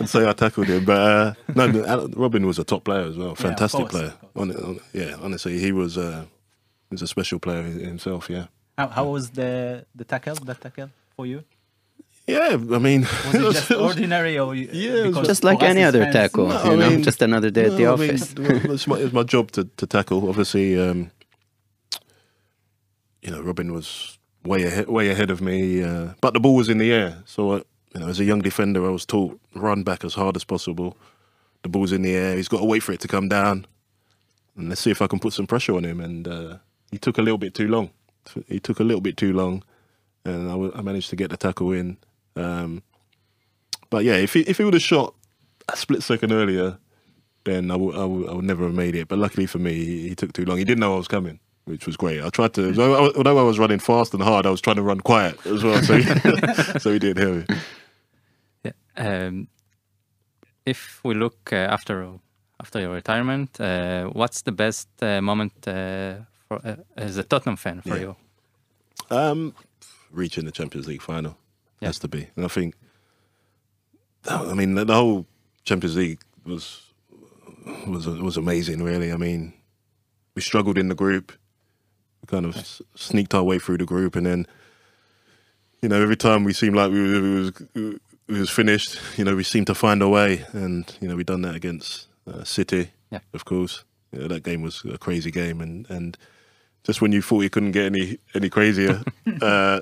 and 0.00 0.08
say 0.08 0.26
I 0.26 0.32
tackled 0.32 0.68
him. 0.68 0.84
But 0.84 0.96
uh, 0.98 1.34
no, 1.54 1.66
no, 1.66 2.08
Robben 2.08 2.46
was 2.46 2.58
a 2.58 2.64
top 2.64 2.84
player 2.84 3.02
as 3.06 3.16
well. 3.18 3.34
Fantastic 3.34 3.80
course, 3.80 3.90
player. 3.92 4.06
of 4.06 4.20
course. 4.34 4.54
Hon- 4.56 4.64
hon- 4.64 4.80
yeah, 4.94 5.16
honestly, 5.22 5.58
he 5.58 5.70
was 5.72 5.98
uh, 5.98 6.24
he 6.88 6.94
was 6.94 7.02
a 7.02 7.06
special 7.06 7.38
player 7.38 7.62
himself. 7.62 8.30
Yeah. 8.30 8.46
How, 8.78 8.88
how 8.88 9.04
was 9.08 9.30
the 9.30 9.84
the 9.94 10.04
tackle? 10.04 10.36
That 10.36 10.60
tackle 10.60 10.88
for 11.14 11.26
you? 11.26 11.44
Yeah, 12.26 12.52
I 12.52 12.78
mean, 12.78 13.02
Was 13.02 13.34
it 13.34 13.52
just 13.52 13.70
ordinary 13.70 14.38
or 14.38 14.54
Yeah, 14.54 15.06
because 15.06 15.26
Just 15.26 15.44
like 15.44 15.60
for 15.60 15.64
any 15.64 15.82
other 15.82 16.02
fans- 16.04 16.12
tackle, 16.14 16.48
No, 16.48 16.64
you 16.64 16.70
I 16.72 16.74
know, 16.96 17.00
just 17.02 17.22
another 17.22 17.50
day 17.50 17.64
at 17.66 17.76
the 17.78 17.86
I 17.86 17.90
office. 17.90 18.34
well, 18.34 18.72
it's, 18.74 18.86
my, 18.86 18.96
it's 18.98 19.12
my 19.14 19.22
job 19.22 19.50
to, 19.52 19.64
to 19.64 19.86
tackle. 19.86 20.28
Obviously, 20.28 20.78
um, 20.78 21.10
you 23.22 23.30
know, 23.30 23.42
Robben 23.42 23.72
was 23.72 24.18
way 24.44 24.62
ahead, 24.64 24.88
way 24.88 25.10
ahead 25.10 25.30
of 25.30 25.40
me, 25.40 25.82
uh, 25.82 26.10
but 26.20 26.34
the 26.34 26.40
ball 26.40 26.54
was 26.54 26.68
in 26.68 26.78
the 26.78 26.92
air. 26.92 27.22
So, 27.26 27.50
uh, 27.52 27.60
you 27.94 28.00
know, 28.00 28.08
as 28.08 28.20
a 28.20 28.24
young 28.24 28.40
defender, 28.40 28.86
I 28.86 28.90
was 28.90 29.06
taught 29.06 29.40
run 29.54 29.82
back 29.82 30.04
as 30.04 30.14
hard 30.14 30.36
as 30.36 30.44
possible. 30.44 30.96
The 31.62 31.68
ball's 31.68 31.92
in 31.92 32.02
the 32.02 32.14
air. 32.14 32.36
He's 32.36 32.48
got 32.48 32.58
to 32.58 32.64
wait 32.64 32.82
for 32.82 32.92
it 32.92 33.00
to 33.00 33.08
come 33.08 33.28
down, 33.28 33.66
and 34.56 34.68
let's 34.68 34.80
see 34.80 34.90
if 34.90 35.02
I 35.02 35.06
can 35.06 35.18
put 35.18 35.32
some 35.32 35.46
pressure 35.46 35.74
on 35.74 35.84
him. 35.84 36.00
And 36.00 36.28
uh, 36.28 36.56
he 36.90 36.98
took 36.98 37.18
a 37.18 37.22
little 37.22 37.38
bit 37.38 37.54
too 37.54 37.68
long. 37.68 37.90
He 38.46 38.60
took 38.60 38.78
a 38.80 38.84
little 38.84 39.00
bit 39.00 39.16
too 39.16 39.32
long, 39.32 39.64
and 40.24 40.50
I, 40.50 40.78
I 40.78 40.82
managed 40.82 41.10
to 41.10 41.16
get 41.16 41.30
the 41.30 41.36
tackle 41.36 41.72
in. 41.72 41.96
Um, 42.36 42.82
but 43.90 44.04
yeah, 44.04 44.16
if 44.16 44.34
he, 44.34 44.40
if 44.40 44.58
he 44.58 44.64
would 44.64 44.74
have 44.74 44.82
shot 44.82 45.14
a 45.68 45.76
split 45.76 46.02
second 46.02 46.32
earlier, 46.32 46.78
then 47.44 47.70
I 47.70 47.76
would 47.76 47.96
I 47.96 48.02
I 48.02 48.34
would 48.34 48.44
never 48.44 48.64
have 48.64 48.74
made 48.74 48.94
it. 48.94 49.08
But 49.08 49.18
luckily 49.18 49.46
for 49.46 49.58
me, 49.58 49.72
he, 49.72 50.08
he 50.10 50.14
took 50.14 50.32
too 50.32 50.44
long. 50.44 50.58
He 50.58 50.64
didn't 50.64 50.80
know 50.80 50.94
I 50.94 50.98
was 50.98 51.08
coming, 51.08 51.40
which 51.68 51.86
was 51.86 51.96
great. 51.96 52.22
I 52.22 52.30
tried 52.30 52.54
to, 52.54 52.62
although 53.16 53.38
I- 53.38 53.42
was 53.42 53.58
running 53.58 53.78
fast 53.80 54.14
and 54.14 54.22
hard, 54.22 54.46
I 54.46 54.50
was 54.50 54.60
trying 54.60 54.76
to 54.76 54.82
run 54.82 55.00
quiet 55.00 55.34
as 55.46 55.62
well, 55.62 55.82
so 55.82 55.96
he, 55.96 56.02
so 56.84 56.92
he 56.92 56.98
didn't 56.98 57.18
hear 57.24 57.34
me. 57.34 57.44
Yeah. 58.64 58.72
Um, 59.26 59.48
if 60.66 61.00
we 61.04 61.14
look 61.14 61.52
uh, 61.52 61.56
after 61.56 62.08
after 62.60 62.80
your 62.80 62.92
retirement, 62.94 63.60
uh, 63.60 64.06
what's 64.20 64.42
the 64.42 64.52
best 64.52 64.88
uh, 65.02 65.20
moment 65.22 65.52
uh, 65.68 66.14
for 66.48 66.56
uh, 66.64 66.76
as 66.96 67.16
a 67.16 67.22
Tottenham 67.22 67.56
fan 67.56 67.80
for 67.82 67.96
Yeah. 67.96 68.00
you? 68.00 68.16
Um, 69.10 69.54
reaching 70.10 70.44
the 70.44 70.52
Champions 70.52 70.86
League 70.88 71.02
final 71.02 71.36
Yeah. 71.80 71.88
has 71.88 71.98
to 72.00 72.08
be, 72.08 72.28
and 72.36 72.44
I 72.44 72.48
think, 72.48 72.74
I 74.26 74.54
mean, 74.54 74.74
the, 74.74 74.94
whole 74.94 75.26
Champions 75.64 75.96
League 75.96 76.20
was 76.44 76.82
was 77.86 78.06
was 78.06 78.36
amazing. 78.36 78.82
Really, 78.82 79.12
I 79.12 79.16
mean, 79.16 79.52
we 80.34 80.42
struggled 80.42 80.78
in 80.78 80.88
the 80.88 80.94
group, 80.94 81.32
kind 82.28 82.46
of 82.46 82.54
sneaked 82.94 83.34
our 83.34 83.42
way 83.42 83.58
through 83.58 83.78
the 83.78 83.84
group, 83.84 84.14
and 84.16 84.24
then, 84.26 84.46
you 85.82 85.88
know, 85.88 86.00
every 86.00 86.16
time 86.16 86.44
we 86.44 86.52
seemed 86.52 86.76
like 86.76 86.90
we, 86.92 87.20
we 87.20 87.34
was 87.40 87.52
it 87.74 88.00
was 88.38 88.50
finished, 88.50 88.98
you 89.16 89.24
know, 89.24 89.34
we 89.34 89.42
seemed 89.44 89.66
to 89.68 89.74
find 89.74 90.02
a 90.02 90.08
way, 90.08 90.44
and 90.52 90.94
you 91.00 91.08
know, 91.08 91.16
we 91.16 91.24
done 91.24 91.42
that 91.42 91.54
against 91.54 92.06
uh, 92.26 92.44
City, 92.44 92.90
Yeah. 93.10 93.20
of 93.32 93.44
course. 93.44 93.84
You 94.12 94.20
know, 94.20 94.28
that 94.28 94.42
game 94.42 94.62
was 94.62 94.82
a 94.84 94.98
crazy 94.98 95.30
game, 95.30 95.60
and 95.60 95.88
and 95.90 96.16
just 96.84 97.00
when 97.02 97.12
you 97.12 97.20
thought 97.22 97.40
you 97.42 97.50
couldn't 97.50 97.72
get 97.72 97.84
any 97.86 98.18
any 98.34 98.48
crazier, 98.48 99.02
uh, 99.42 99.80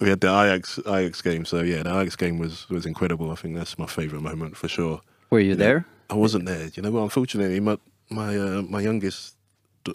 we 0.00 0.08
had 0.10 0.20
the 0.20 0.28
Ajax 0.28 0.78
Ajax 0.86 1.22
game. 1.22 1.44
So 1.46 1.60
yeah, 1.62 1.82
the 1.82 1.90
Ajax 1.98 2.16
game 2.16 2.38
was 2.38 2.68
was 2.68 2.84
incredible. 2.86 3.30
I 3.30 3.36
think 3.36 3.54
that's 3.56 3.78
my 3.78 3.86
favourite 3.86 4.22
moment 4.22 4.56
for 4.56 4.68
sure. 4.68 5.00
Were 5.30 5.40
you 5.40 5.54
there? 5.56 5.86
I 6.10 6.14
wasn't 6.14 6.44
there. 6.46 6.68
You 6.74 6.82
know, 6.82 6.90
well, 6.90 7.04
unfortunately, 7.04 7.60
my 7.60 7.78
my 8.10 8.36
uh, 8.36 8.62
my 8.62 8.80
youngest 8.82 9.34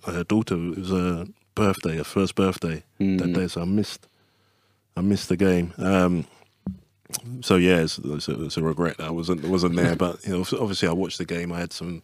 uh, 0.06 0.24
daughter 0.28 0.58
was 0.58 0.92
a 0.92 1.28
birthday, 1.56 1.98
her 1.98 2.04
first 2.04 2.36
birthday 2.36 2.84
that 3.00 3.06
Mm. 3.06 3.34
day, 3.36 3.48
so 3.48 3.62
I 3.62 3.66
missed 3.66 4.08
I 4.98 5.02
missed 5.02 5.30
the 5.30 5.38
game. 5.38 5.74
Um, 5.78 6.26
so 7.42 7.56
yeah, 7.56 7.78
it's, 7.80 7.98
it's, 8.00 8.28
a, 8.28 8.44
it's 8.46 8.58
a 8.58 8.62
regret 8.64 8.98
that 8.98 9.08
I 9.08 9.12
wasn't 9.12 9.44
wasn't 9.48 9.76
there. 9.76 9.96
but 9.96 10.26
you 10.26 10.34
know, 10.34 10.46
obviously, 10.60 10.88
I 10.88 10.94
watched 10.94 11.18
the 11.18 11.26
game. 11.26 11.52
I 11.52 11.60
had 11.60 11.72
some 11.74 12.04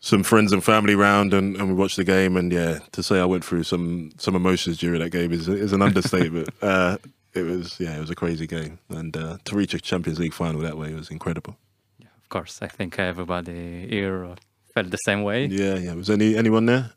some 0.00 0.22
friends 0.22 0.52
and 0.52 0.64
family 0.64 0.94
round, 0.94 1.34
and, 1.34 1.56
and 1.56 1.68
we 1.68 1.74
watched 1.74 1.96
the 1.96 2.04
game. 2.04 2.36
And 2.36 2.52
yeah, 2.52 2.78
to 2.92 3.02
say 3.02 3.20
I 3.20 3.24
went 3.24 3.44
through 3.44 3.64
some 3.64 4.10
some 4.18 4.34
emotions 4.34 4.78
during 4.78 5.00
that 5.00 5.10
game 5.10 5.32
is 5.32 5.48
is 5.48 5.72
an 5.72 5.82
understatement. 5.82 6.48
uh, 6.62 6.96
it 7.34 7.42
was 7.42 7.78
yeah, 7.78 7.96
it 7.96 8.00
was 8.00 8.10
a 8.10 8.14
crazy 8.16 8.46
game, 8.46 8.78
and 8.88 9.16
uh, 9.16 9.38
to 9.44 9.56
reach 9.56 9.74
a 9.74 9.80
Champions 9.80 10.18
League 10.18 10.34
final 10.34 10.60
that 10.62 10.76
way 10.76 10.92
was 10.94 11.10
incredible. 11.10 11.56
Of 12.02 12.28
course, 12.28 12.60
I 12.62 12.68
think 12.68 12.98
everybody 12.98 13.86
here 13.88 14.34
felt 14.74 14.90
the 14.90 14.96
same 14.98 15.22
way. 15.22 15.46
Yeah, 15.46 15.76
yeah. 15.76 15.94
Was 15.94 16.10
any 16.10 16.36
anyone 16.36 16.66
there? 16.66 16.92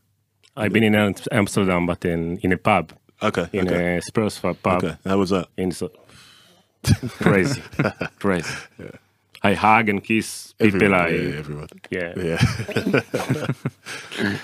I've 0.56 0.72
been 0.74 0.84
in 0.84 0.96
Amsterdam, 1.32 1.86
but 1.86 2.06
in, 2.06 2.38
in 2.40 2.52
a 2.52 2.58
pub, 2.58 2.94
Okay, 3.22 3.48
in 3.54 3.68
okay, 3.68 3.98
a 3.98 4.02
Spurs 4.02 4.40
pub. 4.40 4.58
okay. 4.66 4.98
How 5.06 5.18
was 5.18 5.30
that? 5.32 5.48
In 5.58 5.72
so 5.72 5.90
crazy, 7.20 7.62
crazy. 8.20 8.54
I 9.42 9.54
hug 9.56 9.90
and 9.90 10.04
kiss 10.04 10.54
people. 10.60 10.76
Everyone, 10.84 11.00
I 11.02 11.10
yeah, 11.10 11.40
everyone. 11.40 11.68
yeah. 11.90 12.14
Yeah, 12.18 13.48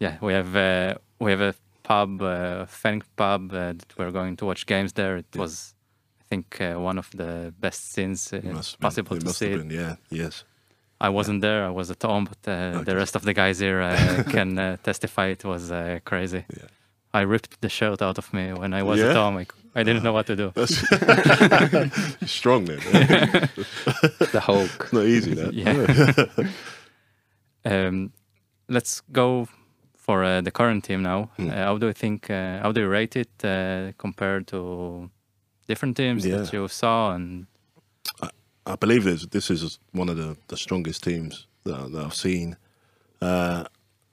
Yeah, 0.00 0.16
we 0.20 0.32
have 0.32 0.56
uh, 0.56 0.94
we 1.20 1.30
have 1.30 1.40
a 1.40 1.54
pub, 1.84 2.22
uh, 2.22 2.64
Fenk 2.66 3.04
pub, 3.16 3.52
uh, 3.52 3.72
that 3.72 3.86
we're 3.96 4.10
going 4.10 4.36
to 4.36 4.46
watch 4.46 4.66
games 4.66 4.92
there. 4.94 5.16
It 5.18 5.26
was, 5.36 5.74
I 6.20 6.24
think, 6.28 6.60
uh, 6.60 6.74
one 6.80 6.98
of 6.98 7.08
the 7.14 7.52
best 7.60 7.92
scenes 7.92 8.32
uh, 8.32 8.36
It 8.36 8.44
must 8.46 8.72
have 8.72 8.80
been- 8.80 8.82
possible 8.90 9.16
it 9.16 9.20
to 9.20 9.26
must 9.26 9.38
see. 9.38 9.50
have 9.50 9.68
been, 9.68 9.70
Yeah, 9.70 9.96
yes. 10.10 10.44
I 11.06 11.08
wasn't 11.08 11.40
there. 11.40 11.64
I 11.66 11.70
was 11.70 11.90
at 11.90 12.02
home, 12.02 12.24
but 12.30 12.50
uh, 12.50 12.82
the 12.84 12.94
rest 12.94 13.16
of 13.16 13.22
the 13.22 13.32
guys 13.34 13.58
here 13.60 13.80
uh, 13.82 14.22
can 14.30 14.58
uh, 14.58 14.76
testify 14.82 15.26
it 15.32 15.44
was 15.44 15.70
uh, 15.70 15.98
crazy. 16.04 16.44
Yeah. 16.56 16.68
I 17.14 17.22
ripped 17.24 17.60
the 17.60 17.68
shirt 17.68 18.00
out 18.02 18.18
of 18.18 18.32
me 18.32 18.52
when 18.52 18.72
I 18.72 18.82
was 18.82 19.00
at 19.00 19.06
Yeah? 19.06 19.14
home. 19.22 19.36
I, 19.38 19.46
I 19.80 19.82
didn't 19.84 20.02
know 20.02 20.12
what 20.14 20.26
to 20.26 20.36
do. 20.36 20.52
That's 20.54 20.76
strong 22.30 22.64
then. 22.66 22.78
eh? 22.92 23.46
The 24.32 24.40
Hulk. 24.40 24.92
Not 24.92 25.04
easy 25.04 25.34
that. 25.34 25.52
Yeah. 25.54 26.46
um, 27.64 28.12
let's 28.68 29.02
go 29.12 29.46
for 29.96 30.24
uh, 30.24 30.40
the 30.40 30.50
current 30.50 30.84
team 30.84 31.02
now. 31.02 31.30
Uh, 31.38 31.50
how 31.50 31.78
do 31.78 31.86
you 31.86 31.92
think? 31.92 32.30
Uh, 32.30 32.60
how 32.62 32.72
do 32.72 32.80
you 32.80 32.88
rate 32.88 33.16
it 33.16 33.44
uh, 33.44 33.92
compared 33.98 34.46
to 34.48 35.10
different 35.68 35.96
teams 35.96 36.24
Yeah. 36.24 36.38
that 36.38 36.52
you 36.52 36.68
saw? 36.68 37.12
And 37.14 37.46
I 38.22 38.28
believe 38.78 39.04
this 39.04 39.26
this 39.26 39.50
is 39.50 39.78
one 39.92 40.08
of 40.08 40.16
the, 40.16 40.36
the 40.48 40.56
strongest 40.56 41.02
teams 41.02 41.46
that, 41.64 41.92
that 41.92 42.04
I've 42.04 42.14
seen. 42.14 42.56
Uh, 43.20 43.64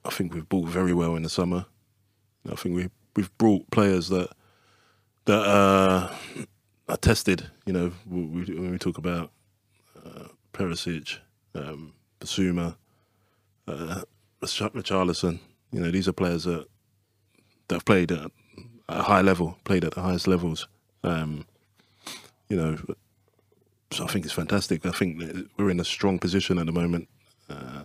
I 0.06 0.10
think 0.10 0.34
we've 0.34 0.48
bought 0.48 0.68
very 0.68 0.94
well 0.94 1.16
in 1.16 1.24
the 1.24 1.30
summer. 1.30 1.66
I 2.50 2.56
think 2.56 2.76
we 2.76 2.90
we've 3.16 3.36
brought 3.38 3.70
players 3.72 4.10
that 4.10 4.30
that 5.26 5.42
uh, 5.42 6.14
are 6.88 6.98
tested. 6.98 7.50
You 7.66 7.74
know, 7.74 7.92
we, 8.10 8.46
when 8.46 8.72
we 8.72 8.78
talk 8.78 8.98
about 8.98 9.32
uh, 10.06 10.30
Perisic, 10.54 11.18
um, 11.54 11.94
Bissouma, 12.20 12.76
uh, 13.68 14.02
Richarlison, 14.42 15.40
you 15.72 15.80
know, 15.80 15.92
these 15.92 16.08
are 16.08 16.14
players 16.14 16.46
that 16.46 16.66
that 17.68 17.76
have 17.76 17.86
played 17.86 18.12
at 18.12 18.32
a 18.88 19.04
high 19.04 19.22
level, 19.22 19.58
played 19.64 19.84
at 19.84 19.94
the 19.94 20.02
highest 20.02 20.28
levels. 20.28 20.68
Um, 21.04 21.46
you 22.50 22.58
know, 22.58 22.78
I 23.92 24.08
think 24.08 24.26
it's 24.26 24.34
fantastic. 24.34 24.86
I 24.86 24.92
think 24.92 25.22
we're 25.58 25.70
in 25.70 25.80
a 25.80 25.86
strong 25.86 26.20
position 26.20 26.60
at 26.60 26.66
the 26.66 26.72
moment. 26.72 27.08
Uh, 27.50 27.84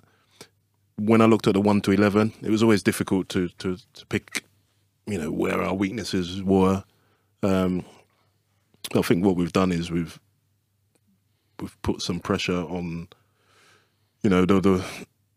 when 0.97 1.21
I 1.21 1.25
looked 1.25 1.47
at 1.47 1.55
the 1.55 1.61
one 1.61 1.81
to 1.83 1.93
eleven, 1.93 2.33
it 2.43 2.51
was 2.51 2.63
always 2.63 2.83
difficult 2.83 3.29
to 3.31 3.49
to, 3.49 3.77
to 3.95 4.07
pick, 4.07 4.45
you 5.07 5.19
know, 5.19 5.31
where 5.31 5.63
our 5.63 5.75
weaknesses 5.75 6.43
were. 6.43 6.85
Um, 7.43 7.85
I 8.95 9.03
think 9.03 9.25
what 9.25 9.37
we've 9.37 9.53
done 9.53 9.73
is 9.73 9.91
we've 9.91 10.21
we've 11.61 11.81
put 11.83 12.03
some 12.03 12.21
pressure 12.21 12.63
on, 12.63 13.09
you 14.23 14.31
know, 14.31 14.45
the 14.45 14.61
the 14.61 14.85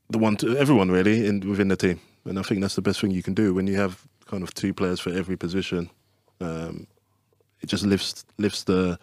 the 0.09 0.17
one 0.17 0.35
to 0.37 0.57
everyone 0.57 0.91
really 0.91 1.25
in 1.25 1.49
within 1.49 1.69
the 1.69 1.77
team, 1.77 1.99
and 2.25 2.37
I 2.37 2.43
think 2.43 2.61
that's 2.61 2.75
the 2.75 2.81
best 2.81 2.99
thing 2.99 3.11
you 3.11 3.23
can 3.23 3.33
do 3.33 3.53
when 3.53 3.67
you 3.67 3.77
have 3.77 4.05
kind 4.25 4.43
of 4.43 4.53
two 4.53 4.73
players 4.73 4.99
for 4.99 5.11
every 5.11 5.37
position. 5.37 5.89
Um, 6.41 6.87
it 7.61 7.67
just 7.67 7.85
lifts 7.85 8.25
lifts 8.37 8.63
the 8.63 8.99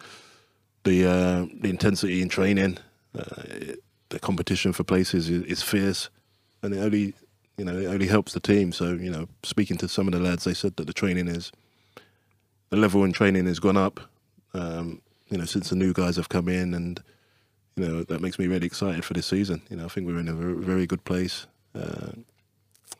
the 0.85 1.05
uh, 1.07 1.47
the 1.61 1.69
intensity 1.69 2.23
in 2.23 2.29
training, 2.29 2.79
uh, 3.17 3.43
it- 3.47 3.83
the 4.11 4.19
competition 4.19 4.73
for 4.73 4.85
places 4.85 5.29
is, 5.29 5.43
is 5.45 5.63
fierce, 5.63 6.09
and 6.63 6.73
it 6.75 6.79
only 6.79 7.15
you 7.57 7.65
know 7.65 7.77
it 7.77 7.87
only 7.87 8.07
helps 8.07 8.33
the 8.33 8.41
team. 8.41 8.71
So 8.73 8.93
you 8.93 9.11
know, 9.11 9.27
speaking 9.43 9.77
to 9.79 9.89
some 9.89 10.07
of 10.07 10.13
the 10.13 10.21
lads, 10.21 10.45
they 10.45 10.55
said 10.55 10.77
that 10.77 10.87
the 10.87 10.93
training 10.93 11.29
is 11.29 11.51
the 12.71 12.77
level 12.77 13.03
in 13.05 13.13
training 13.13 13.47
has 13.47 13.59
gone 13.59 13.77
up. 13.77 13.99
Um, 14.53 15.01
you 15.29 15.37
know, 15.37 15.45
since 15.45 15.69
the 15.69 15.75
new 15.77 15.93
guys 15.93 16.17
have 16.17 16.29
come 16.29 16.49
in, 16.49 16.73
and 16.73 17.03
you 17.77 17.87
know 17.87 18.03
that 18.03 18.21
makes 18.21 18.39
me 18.39 18.47
really 18.47 18.67
excited 18.67 19.05
for 19.05 19.13
this 19.13 19.27
season. 19.27 19.61
You 19.69 19.77
know, 19.77 19.85
I 19.85 19.89
think 19.89 20.07
we're 20.07 20.19
in 20.19 20.29
a 20.29 20.33
very, 20.33 20.61
good 20.87 21.03
place, 21.05 21.47
uh, 21.75 22.11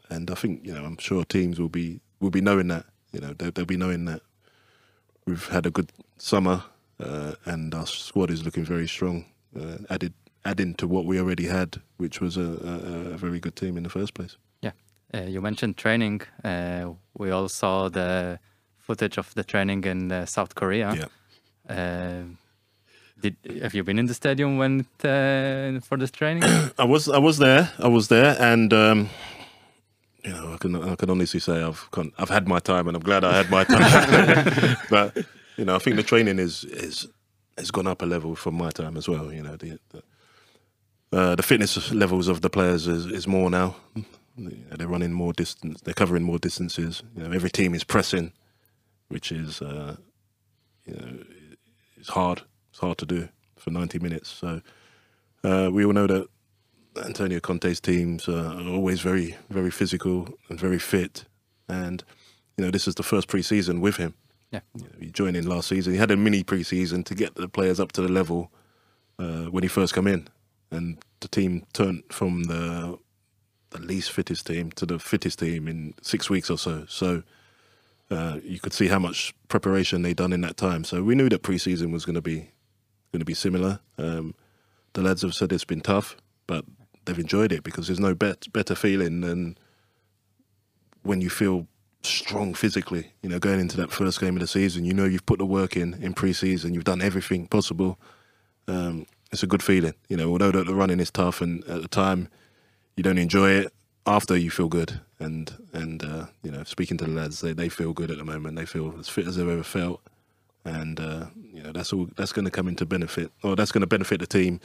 and 0.09 0.31
I 0.31 0.35
think 0.35 0.65
you 0.65 0.73
know 0.73 0.85
I'm 0.85 0.97
sure 0.97 1.25
teams 1.25 1.59
will 1.59 1.69
be 1.69 2.01
will 2.21 2.31
be 2.31 2.41
knowing 2.41 2.69
that. 2.69 2.85
You 3.13 3.21
know, 3.21 3.33
they'll, 3.33 3.51
they'll 3.51 3.65
be 3.65 3.77
knowing 3.77 4.05
that 4.05 4.21
we've 5.25 5.47
had 5.49 5.65
a 5.65 5.71
good 5.71 5.91
summer 6.17 6.63
and 6.99 7.73
our 7.73 7.87
squad 7.87 8.31
is 8.31 8.43
looking 8.43 8.65
very 8.65 8.87
strong. 8.87 9.25
Uh, 9.57 9.77
added 9.89 10.13
adding 10.43 10.75
to 10.75 10.87
what 10.87 11.05
we 11.05 11.19
already 11.19 11.47
had, 11.47 11.81
which 11.97 12.21
was 12.21 12.37
a, 12.37 12.41
a, 12.41 13.13
a 13.13 13.17
very 13.17 13.39
good 13.39 13.55
team 13.55 13.77
in 13.77 13.83
the 13.83 13.89
first 13.89 14.13
place. 14.13 14.37
uh, 15.13 15.21
you 15.21 15.41
mentioned 15.41 15.77
training. 15.77 16.21
Uh, 16.43 16.91
we 17.17 17.31
all 17.31 17.49
saw 17.49 17.89
the 17.89 18.39
footage 18.77 19.17
of 19.17 19.33
the 19.35 19.43
training 19.43 19.83
in 19.83 20.11
uh, 20.11 20.25
South 20.25 20.55
Korea. 20.55 20.93
Yeah. 20.93 21.75
Uh, 21.75 22.23
did 23.19 23.35
have 23.61 23.73
you 23.73 23.83
been 23.83 23.97
in 23.97 24.07
the 24.07 24.13
stadium 24.13 24.57
when 24.57 24.85
uh, 25.03 25.79
for 25.81 25.97
this 25.97 26.11
training? 26.11 26.43
I 26.77 26.83
was 26.83 27.07
I 27.07 27.17
was 27.17 27.37
there. 27.37 27.71
I 27.79 27.87
was 27.87 28.07
there, 28.07 28.35
and 28.39 28.73
um, 28.73 29.09
you 30.23 30.31
know 30.31 30.53
I 30.53 30.57
can 30.57 30.75
I 30.75 30.95
can 30.95 31.09
honestly 31.09 31.39
say 31.39 31.63
I've 31.63 31.89
con- 31.91 32.11
I've 32.17 32.29
had 32.29 32.47
my 32.47 32.59
time, 32.59 32.87
and 32.87 32.97
I'm 32.97 33.03
glad 33.03 33.23
I 33.23 33.37
had 33.37 33.49
my 33.49 33.63
time. 33.63 34.77
but 34.89 35.25
you 35.57 35.65
know 35.65 35.75
I 35.75 35.79
think 35.79 35.95
the 35.95 36.03
training 36.03 36.39
is 36.39 36.63
is 36.63 37.07
has 37.57 37.71
gone 37.71 37.87
up 37.87 38.01
a 38.01 38.05
level 38.05 38.35
from 38.35 38.55
my 38.55 38.69
time 38.71 38.97
as 38.97 39.07
well. 39.07 39.31
You 39.31 39.43
know 39.43 39.55
the 39.55 39.79
the, 39.89 40.03
uh, 41.17 41.35
the 41.35 41.43
fitness 41.43 41.91
levels 41.91 42.27
of 42.27 42.41
the 42.41 42.49
players 42.49 42.87
is, 42.87 43.05
is 43.05 43.27
more 43.27 43.49
now. 43.49 43.75
They're 44.37 44.87
running 44.87 45.13
more 45.13 45.31
distance. 45.31 45.81
They're 45.81 45.93
covering 45.93 46.23
more 46.23 46.39
distances. 46.39 47.03
You 47.15 47.23
know 47.23 47.31
every 47.31 47.49
team 47.49 47.73
is 47.73 47.83
pressing, 47.83 48.33
which 49.07 49.31
is 49.31 49.61
uh, 49.61 49.95
you 50.85 50.93
know 50.95 51.23
it's 51.97 52.09
hard. 52.09 52.41
It's 52.69 52.79
hard 52.79 52.97
to 52.99 53.05
do 53.05 53.29
for 53.57 53.71
90 53.71 53.99
minutes. 53.99 54.29
So 54.29 54.61
uh, 55.43 55.69
we 55.71 55.85
all 55.85 55.93
know 55.93 56.07
that 56.07 56.27
Antonio 57.03 57.39
Conte's 57.39 57.79
teams 57.79 58.27
are 58.27 58.61
always 58.61 59.01
very, 59.01 59.35
very 59.49 59.71
physical 59.71 60.29
and 60.49 60.59
very 60.59 60.79
fit. 60.79 61.25
And 61.67 62.03
you 62.57 62.63
know, 62.63 62.71
this 62.71 62.87
is 62.87 62.95
the 62.95 63.03
first 63.03 63.27
pre-season 63.27 63.81
with 63.81 63.97
him. 63.97 64.13
Yeah. 64.55 64.61
You 64.75 64.83
know, 64.83 64.99
he 64.99 65.11
joined 65.11 65.37
in 65.37 65.47
last 65.47 65.67
season. 65.67 65.93
He 65.93 65.99
had 65.99 66.11
a 66.11 66.17
mini 66.17 66.43
pre-season 66.43 67.03
to 67.03 67.15
get 67.15 67.35
the 67.35 67.47
players 67.47 67.79
up 67.79 67.91
to 67.93 68.01
the 68.01 68.07
level 68.07 68.51
uh, 69.19 69.45
when 69.45 69.63
he 69.63 69.67
first 69.69 69.93
come 69.93 70.07
in, 70.07 70.27
and 70.71 70.97
the 71.19 71.27
team 71.27 71.65
turned 71.73 72.03
from 72.09 72.43
the 72.43 72.97
the 73.71 73.79
least 73.79 74.11
fittest 74.11 74.47
team 74.47 74.71
to 74.71 74.85
the 74.85 74.99
fittest 74.99 75.39
team 75.39 75.67
in 75.67 75.93
six 76.01 76.29
weeks 76.29 76.49
or 76.49 76.57
so. 76.57 76.85
So. 76.87 77.23
Uh, 78.11 78.37
you 78.43 78.59
could 78.59 78.71
see 78.71 78.87
how 78.87 78.99
much 78.99 79.33
preparation 79.47 80.03
they'd 80.03 80.15
done 80.15 80.31
in 80.31 80.41
that 80.41 80.57
time. 80.57 80.83
So 80.83 81.01
we 81.01 81.15
knew 81.15 81.27
that 81.29 81.41
pre-season 81.41 81.91
was 81.91 82.05
going 82.05 82.13
to 82.13 82.21
be 82.21 82.51
going 83.11 83.19
to 83.19 83.25
be 83.25 83.33
similar. 83.33 83.79
Um, 83.97 84.35
the 84.93 85.01
lads 85.01 85.23
have 85.23 85.33
said 85.33 85.51
it's 85.51 85.65
been 85.65 85.81
tough, 85.81 86.15
but 86.45 86.65
they've 87.05 87.17
enjoyed 87.17 87.51
it 87.51 87.63
because 87.63 87.87
there's 87.87 87.99
no 87.99 88.13
bet, 88.13 88.51
better 88.53 88.75
feeling 88.75 89.21
than 89.21 89.57
when 91.01 91.21
you 91.21 91.31
feel 91.31 91.67
strong 92.05 92.53
physically. 92.53 93.11
You 93.21 93.29
know, 93.29 93.39
going 93.39 93.59
into 93.59 93.77
that 93.77 93.91
first 93.91 94.19
game 94.19 94.35
of 94.35 94.41
the 94.41 94.47
season, 94.47 94.85
you 94.85 94.93
know 94.93 95.05
you've 95.05 95.25
put 95.25 95.39
the 95.39 95.45
work 95.45 95.75
in 95.75 95.95
in 96.03 96.13
pre-season, 96.13 96.73
you've 96.73 96.83
done 96.83 97.01
everything 97.01 97.47
possible. 97.47 97.99
Um, 98.67 99.05
it's 99.31 99.43
a 99.43 99.47
good 99.47 99.63
feeling. 99.63 99.93
You 100.07 100.17
know, 100.17 100.29
although 100.31 100.51
the 100.51 100.75
running 100.75 100.99
is 100.99 101.11
tough 101.11 101.41
and 101.41 101.63
at 101.65 101.81
the 101.81 101.87
time 101.87 102.29
you 102.95 103.03
don't 103.03 103.17
enjoy 103.17 103.51
it, 103.51 103.73
after 104.05 104.37
you 104.37 104.51
feel 104.51 104.67
good. 104.67 104.99
And 105.19 105.53
and 105.73 106.03
uh, 106.03 106.25
you 106.43 106.51
know, 106.51 106.63
speaking 106.63 106.97
to 106.97 107.05
the 107.05 107.11
lads, 107.11 107.41
they 107.41 107.53
they 107.53 107.69
feel 107.69 107.93
good 107.93 108.11
at 108.11 108.17
the 108.17 108.25
moment. 108.25 108.55
They 108.57 108.65
feel 108.65 108.93
as 108.99 109.09
fit 109.09 109.27
as 109.27 109.37
they've 109.37 109.47
ever 109.47 109.63
felt, 109.63 110.01
and 110.63 110.99
uh, 110.99 111.25
you 111.53 111.63
know 111.63 111.71
that's 111.71 111.93
all 111.93 112.07
that's 112.15 112.33
going 112.33 112.45
to 112.45 112.51
come 112.51 112.67
into 112.67 112.85
benefit, 112.85 113.31
or 113.43 113.55
that's 113.55 113.71
going 113.71 113.81
to 113.81 113.87
benefit 113.87 114.19
the 114.19 114.27
team. 114.27 114.59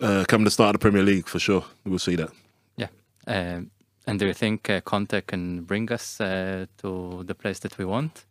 Uh, 0.00 0.24
come 0.26 0.48
start 0.48 0.74
of 0.74 0.80
the 0.80 0.84
Premier 0.84 1.02
League 1.02 1.28
for 1.28 1.38
sure, 1.38 1.64
we'll 1.84 1.98
see 1.98 2.16
that. 2.16 2.30
Yeah. 2.76 2.88
Um, 3.26 3.70
and 4.06 4.18
do 4.18 4.26
you 4.26 4.34
think 4.34 4.68
uh, 4.70 4.80
Conte 4.80 5.20
can 5.22 5.62
bring 5.62 5.90
us 5.92 6.20
uh, 6.20 6.66
to 6.78 7.22
the 7.24 7.34
place 7.34 7.58
that 7.60 7.78
we 7.78 7.84
want? 7.84 8.24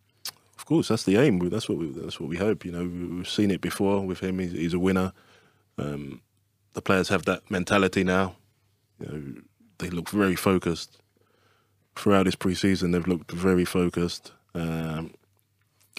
Of 0.57 0.65
course, 0.65 0.89
that's 0.89 1.03
the 1.03 1.17
aim. 1.17 1.39
That's 1.49 1.67
what 1.69 1.77
we 1.79 1.89
that's 1.89 2.19
what 2.19 2.29
we 2.29 2.37
hope. 2.37 2.65
You 2.65 2.71
know, 2.71 2.83
we- 2.83 3.17
we've 3.17 3.27
seen 3.29 3.51
it 3.51 3.61
before 3.61 4.05
with 4.05 4.19
him. 4.19 4.39
He's, 4.39 4.51
he's 4.51 4.73
a 4.73 4.79
winner. 4.79 5.11
Um, 5.77 6.21
the 6.73 6.81
players 6.81 7.09
have 7.09 7.25
that 7.25 7.49
mentality 7.49 8.03
now. 8.03 8.35
You 8.99 9.07
know, 9.07 9.41
they 9.79 9.89
look 9.89 10.09
very 10.09 10.35
focused 10.35 10.97
throughout 11.95 12.25
this 12.25 12.35
preseason. 12.35 12.91
They've 12.91 13.07
looked 13.07 13.31
very 13.31 13.65
focused, 13.65 14.31
um, 14.53 15.13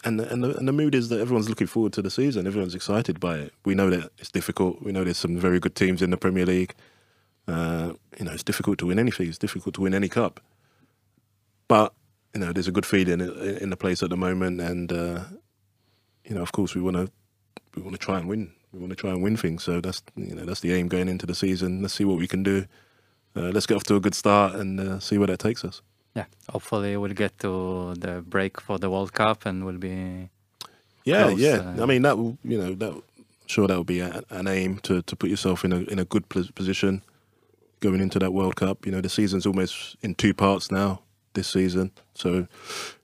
and 0.05 0.19
the, 0.21 0.33
and 0.33 0.43
the, 0.45 0.57
and 0.57 0.69
the 0.69 0.73
mood 0.73 0.95
is 0.95 1.09
that 1.09 1.21
everyone's 1.21 1.49
looking 1.49 1.67
forward 1.67 1.93
to 1.95 2.03
the 2.03 2.11
season. 2.11 2.47
Everyone's 2.47 2.75
excited 2.75 3.19
by 3.21 3.39
it. 3.39 3.53
We 3.65 3.75
know 3.75 3.91
that 3.91 4.11
it's 4.19 4.31
difficult. 4.31 4.83
We 4.83 4.93
know 4.93 5.05
there's 5.05 5.19
some 5.19 5.37
very 5.39 5.59
good 5.61 5.75
teams 5.75 6.01
in 6.03 6.11
the 6.11 6.17
Premier 6.17 6.47
League. 6.47 6.75
Uh, 7.49 7.93
you 8.19 8.25
know, 8.25 8.33
it's 8.33 8.43
difficult 8.45 8.79
to 8.79 8.87
win 8.87 8.99
anything. 8.99 9.29
It's 9.29 9.39
difficult 9.39 9.75
to 9.77 9.81
win 9.81 9.95
any 9.95 10.09
cup. 10.09 10.41
But 11.69 11.93
you 12.35 12.41
know, 12.41 12.53
there's 12.53 12.69
a 12.69 12.73
good 12.73 12.87
feeling 12.87 13.21
in, 13.21 13.31
in 13.59 13.71
the 13.71 13.77
place 13.77 14.03
at 14.03 14.11
the 14.11 14.17
moment, 14.17 14.61
and 14.61 14.93
uh, 14.93 15.25
you 16.25 16.35
know, 16.35 16.43
of 16.43 16.53
course, 16.53 16.75
we 16.75 16.81
want 16.81 16.97
to 16.97 17.11
we 17.75 17.83
want 17.83 17.95
to 17.95 17.99
try 17.99 18.19
and 18.19 18.29
win. 18.29 18.53
We 18.73 18.79
want 18.81 18.91
to 18.91 18.97
try 18.97 19.11
and 19.11 19.23
win 19.23 19.37
things. 19.37 19.63
So 19.63 19.81
that's 19.81 20.03
you 20.17 20.35
know 20.35 20.45
that's 20.45 20.61
the 20.61 20.73
aim 20.73 20.89
going 20.89 21.09
into 21.09 21.27
the 21.27 21.35
season. 21.35 21.83
Let's 21.83 21.95
see 21.95 22.05
what 22.05 22.19
we 22.19 22.29
can 22.29 22.43
do. 22.43 22.67
Uh, 23.35 23.51
let's 23.55 23.67
get 23.67 23.77
off 23.77 23.85
to 23.85 23.97
a 23.97 24.01
good 24.01 24.15
start 24.15 24.55
and 24.55 24.79
uh, 24.79 25.01
see 25.01 25.19
where 25.19 25.27
that 25.27 25.39
takes 25.39 25.65
us. 25.65 25.81
Yeah. 26.15 26.27
Hopefully, 26.51 26.97
we'll 26.97 27.15
get 27.15 27.39
to 27.39 27.95
the 27.95 28.23
break 28.23 28.61
for 28.61 28.79
the 28.79 28.91
World 28.91 29.13
Cup 29.13 29.47
and 29.47 29.65
we'll 29.65 29.79
be. 29.79 30.29
Yeah, 31.05 31.25
Close, 31.25 31.41
yeah. 31.41 31.75
uh, 31.79 31.83
I 31.83 31.87
mean, 31.87 32.03
that 32.03 32.17
you 32.17 32.59
know 32.59 32.75
that 32.75 33.03
sure 33.47 33.67
that 33.67 33.77
would 33.77 33.87
be 33.87 34.01
a, 34.01 34.23
an 34.31 34.47
aim 34.47 34.79
to 34.81 35.03
to 35.03 35.17
put 35.17 35.31
yourself 35.31 35.65
in 35.65 35.73
a 35.73 35.81
in 35.93 35.99
a 35.99 36.05
good 36.05 36.29
pos- 36.29 36.51
position 36.51 37.03
going 37.83 38.01
into 38.01 38.19
that 38.19 38.33
World 38.33 38.57
Cup. 38.57 38.87
You 38.87 38.93
know, 38.93 39.03
the 39.03 39.11
season's 39.11 39.45
almost 39.45 39.97
in 40.01 40.15
two 40.15 40.33
parts 40.33 40.71
now 40.71 41.03
this 41.35 41.49
season. 41.49 41.91
So, 42.15 42.47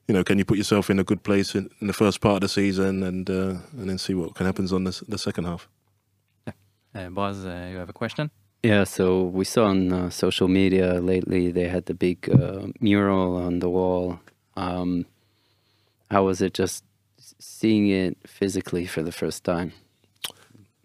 you 0.07 0.13
know, 0.15 0.23
can 0.23 0.39
you 0.39 0.45
put 0.45 0.57
yourself 0.57 0.89
in 0.89 0.97
a 0.97 1.03
good 1.03 1.21
place 1.21 1.53
in, 1.53 1.69
in 1.81 1.87
the 1.87 1.93
first 1.93 2.21
part 2.21 2.35
of 2.35 2.41
the 2.41 2.49
season 2.49 3.03
and 3.03 3.29
uh, 3.29 3.55
and 3.77 3.89
then 3.89 3.97
see 3.99 4.15
what 4.15 4.33
can 4.33 4.47
happens 4.47 4.73
on 4.73 4.85
the 4.85 5.03
the 5.07 5.17
second 5.17 5.45
half. 5.45 5.67
Uh, 6.95 7.09
Boz, 7.09 7.45
uh, 7.45 7.69
you 7.71 7.77
have 7.77 7.89
a 7.89 7.93
question? 7.93 8.31
Yeah, 8.63 8.83
so 8.83 9.23
we 9.23 9.45
saw 9.45 9.65
on 9.65 9.93
uh, 9.93 10.09
social 10.09 10.47
media 10.47 10.99
lately 10.99 11.51
they 11.51 11.67
had 11.67 11.85
the 11.85 11.93
big 11.93 12.29
uh, 12.29 12.67
mural 12.81 13.37
on 13.37 13.59
the 13.59 13.69
wall. 13.69 14.19
Um, 14.57 15.05
how 16.11 16.25
was 16.25 16.41
it 16.41 16.53
just 16.53 16.83
seeing 17.39 17.87
it 17.87 18.17
physically 18.25 18.85
for 18.85 19.03
the 19.03 19.11
first 19.11 19.43
time? 19.43 19.71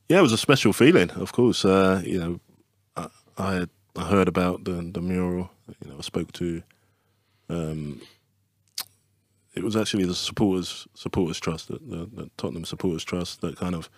Yeah, 0.08 0.18
it 0.18 0.22
was 0.22 0.32
a 0.32 0.38
special 0.38 0.72
feeling. 0.72 1.10
Of 1.12 1.32
course, 1.32 1.64
uh, 1.64 2.02
you 2.04 2.18
know, 2.18 2.40
I, 2.96 3.08
I 3.38 3.54
had 3.54 3.70
I 3.96 4.04
heard 4.06 4.28
about 4.28 4.64
the 4.64 4.72
the 4.92 5.00
mural. 5.00 5.50
You 5.82 5.90
know, 5.90 5.98
I 5.98 6.02
spoke 6.02 6.32
to. 6.32 6.62
Um, 7.48 8.00
it 9.54 9.62
was 9.62 9.76
actually 9.76 10.04
the 10.04 10.14
supporters 10.14 10.88
supporters 10.94 11.38
trust, 11.38 11.68
the, 11.68 11.74
the, 11.78 12.08
the 12.12 12.30
Tottenham 12.36 12.64
supporters 12.64 13.04
trust, 13.04 13.40
that 13.42 13.56
kind 13.56 13.74
of 13.74 13.88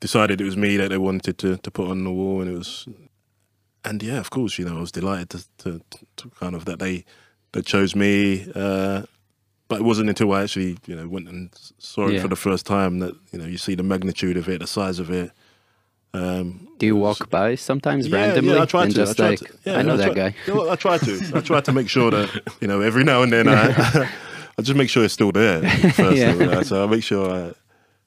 decided 0.00 0.40
it 0.40 0.44
was 0.44 0.56
me 0.56 0.76
that 0.76 0.88
they 0.90 0.98
wanted 0.98 1.38
to 1.38 1.56
to 1.58 1.70
put 1.70 1.88
on 1.88 2.04
the 2.04 2.10
wall, 2.12 2.40
and 2.40 2.50
it 2.50 2.56
was. 2.58 2.88
And 3.84 4.02
yeah, 4.02 4.18
of 4.18 4.30
course, 4.30 4.58
you 4.58 4.64
know, 4.64 4.78
I 4.78 4.80
was 4.80 4.90
delighted 4.92 5.30
to 5.30 5.44
to, 5.58 5.80
to 6.16 6.30
kind 6.40 6.54
of 6.56 6.64
that 6.64 6.78
they 6.80 7.04
they 7.52 7.62
chose 7.62 7.94
me. 7.94 8.50
Uh, 8.54 9.02
but 9.68 9.80
it 9.80 9.84
wasn't 9.84 10.08
until 10.08 10.32
I 10.32 10.42
actually, 10.44 10.78
you 10.86 10.94
know, 10.94 11.08
went 11.08 11.28
and 11.28 11.50
saw 11.78 12.06
it 12.08 12.14
Yeah. 12.14 12.22
for 12.22 12.28
the 12.28 12.36
first 12.36 12.66
time 12.66 13.00
that 13.00 13.14
you 13.32 13.38
know 13.38 13.46
you 13.46 13.58
see 13.58 13.74
the 13.76 13.82
magnitude 13.82 14.36
of 14.36 14.48
it, 14.48 14.60
the 14.60 14.66
size 14.66 14.98
of 14.98 15.10
it. 15.10 15.30
Um, 16.14 16.68
Do 16.78 16.86
you 16.86 16.96
walk 16.96 17.28
by 17.30 17.54
sometimes 17.56 18.08
yeah, 18.08 18.16
randomly 18.16 18.54
yeah, 18.54 18.62
I 18.62 18.64
try 18.66 18.84
and 18.84 18.90
to. 18.94 18.96
just 18.96 19.12
I 19.20 19.22
try 19.22 19.28
like 19.30 19.38
to. 19.40 19.48
Yeah, 19.64 19.78
I 19.78 19.82
know 19.82 19.96
that 19.96 20.06
try, 20.06 20.14
guy? 20.30 20.34
You 20.46 20.54
know 20.54 20.70
I 20.70 20.76
try 20.76 20.98
to. 20.98 21.30
I 21.34 21.40
try 21.50 21.60
to 21.60 21.72
make 21.72 21.88
sure 21.88 22.10
that 22.10 22.42
you 22.60 22.68
know 22.68 22.80
every 22.80 23.04
now 23.04 23.22
and 23.22 23.32
then 23.32 23.48
I, 23.48 23.68
I 24.58 24.62
just 24.62 24.76
make 24.76 24.88
sure 24.88 25.04
it's 25.04 25.14
still 25.14 25.32
there. 25.32 25.62
First 25.92 26.16
Yeah. 26.16 26.30
of 26.30 26.40
all, 26.40 26.48
right? 26.48 26.66
so 26.66 26.84
I 26.84 26.86
make 26.86 27.02
sure 27.02 27.54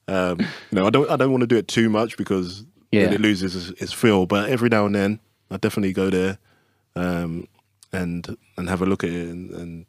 I, 0.07 0.12
um, 0.12 0.39
you 0.39 0.47
know, 0.71 0.88
I 0.88 0.89
don't 0.89 1.09
I 1.09 1.15
don't 1.17 1.31
want 1.31 1.41
to 1.41 1.47
do 1.47 1.57
it 1.57 1.67
too 1.67 1.89
much 1.89 2.17
because 2.17 2.63
then 2.91 3.01
Yeah. 3.09 3.12
it 3.13 3.21
loses 3.21 3.69
its, 3.69 3.81
its 3.81 3.93
feel. 3.93 4.25
But 4.25 4.49
every 4.49 4.69
now 4.69 4.85
and 4.88 4.95
then, 4.95 5.19
I 5.51 5.57
definitely 5.57 5.93
go 5.93 6.09
there, 6.09 6.39
um, 6.95 7.47
and 7.93 8.35
and 8.57 8.69
have 8.69 8.81
a 8.81 8.85
look 8.88 9.03
at 9.03 9.12
it 9.12 9.29
and, 9.29 9.51
and 9.51 9.85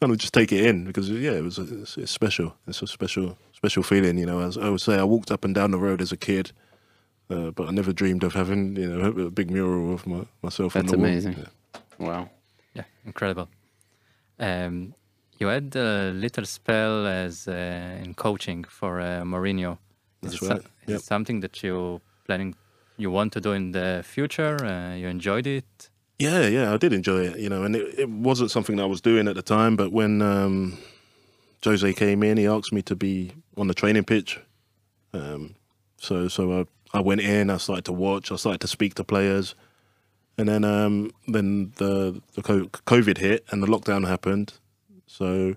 kind 0.00 0.12
of 0.12 0.18
just 0.18 0.34
take 0.34 0.52
it 0.52 0.64
in 0.64 0.84
because 0.84 1.10
yeah, 1.10 1.32
it 1.32 1.42
was 1.42 1.58
it's, 1.58 1.96
it's 1.96 2.12
special. 2.12 2.54
It's 2.68 2.82
a 2.82 2.86
special 2.86 3.36
special 3.52 3.82
feeling. 3.82 4.16
You 4.18 4.26
know, 4.26 4.40
as 4.40 4.56
I 4.56 4.68
would 4.68 4.80
say, 4.80 4.96
I 4.96 5.04
walked 5.04 5.32
up 5.32 5.44
and 5.44 5.54
down 5.54 5.72
the 5.72 5.78
road 5.78 6.00
as 6.00 6.12
a 6.12 6.16
kid. 6.16 6.52
Uh, 7.34 7.50
but 7.50 7.64
I 7.68 7.72
never 7.72 7.92
dreamed 7.92 8.22
of 8.22 8.32
having, 8.34 8.76
you 8.76 8.88
know, 8.88 9.26
a 9.26 9.30
big 9.30 9.50
mural 9.50 9.94
of 9.94 10.06
my, 10.06 10.22
myself 10.42 10.76
on 10.76 10.82
That's 10.82 10.92
the 10.92 10.98
wall. 10.98 11.06
amazing. 11.06 11.36
Yeah. 11.38 11.80
Wow. 12.06 12.30
Yeah, 12.74 12.84
incredible. 13.04 13.48
Um, 14.38 14.94
you 15.38 15.48
had 15.48 15.74
a 15.76 16.12
little 16.24 16.46
spell 16.46 17.06
as 17.06 17.48
uh, 17.48 18.04
in 18.04 18.14
coaching 18.14 18.64
for 18.78 19.00
uh, 19.00 19.22
Mourinho. 19.24 19.78
Is 20.22 20.32
That's 20.32 20.42
it, 20.42 20.48
right, 20.48 20.58
is 20.58 20.90
yep. 20.92 20.98
it 21.00 21.04
something 21.04 21.40
that 21.40 21.62
you 21.62 22.00
planning, 22.26 22.54
you 22.96 23.10
want 23.10 23.32
to 23.32 23.40
do 23.40 23.52
in 23.52 23.72
the 23.72 24.02
future? 24.04 24.56
Uh, 24.64 24.94
you 24.94 25.08
enjoyed 25.08 25.46
it? 25.46 25.90
Yeah, 26.18 26.46
yeah, 26.46 26.72
I 26.72 26.76
did 26.76 26.92
enjoy 26.92 27.26
it, 27.26 27.38
you 27.40 27.48
know, 27.48 27.64
and 27.64 27.74
it, 27.74 27.98
it 27.98 28.08
wasn't 28.08 28.50
something 28.50 28.76
that 28.76 28.84
I 28.84 28.86
was 28.86 29.00
doing 29.00 29.26
at 29.28 29.34
the 29.34 29.42
time. 29.42 29.74
But 29.76 29.90
when 29.90 30.22
um, 30.22 30.78
Jose 31.64 31.92
came 31.94 32.22
in, 32.22 32.36
he 32.36 32.46
asked 32.46 32.72
me 32.72 32.82
to 32.82 32.94
be 32.94 33.32
on 33.56 33.66
the 33.66 33.74
training 33.74 34.04
pitch. 34.04 34.40
Um, 35.12 35.56
so, 35.96 36.28
so 36.28 36.60
I, 36.60 36.66
I 36.94 37.00
went 37.00 37.20
in. 37.22 37.50
I 37.50 37.58
started 37.58 37.84
to 37.86 37.92
watch. 37.92 38.32
I 38.32 38.36
started 38.36 38.62
to 38.62 38.68
speak 38.68 38.94
to 38.94 39.04
players, 39.04 39.56
and 40.38 40.48
then 40.48 40.64
um, 40.64 41.10
then 41.28 41.72
the 41.76 42.22
the 42.34 42.42
COVID 42.42 43.18
hit 43.18 43.44
and 43.50 43.62
the 43.62 43.66
lockdown 43.66 44.06
happened. 44.08 44.54
So 45.06 45.56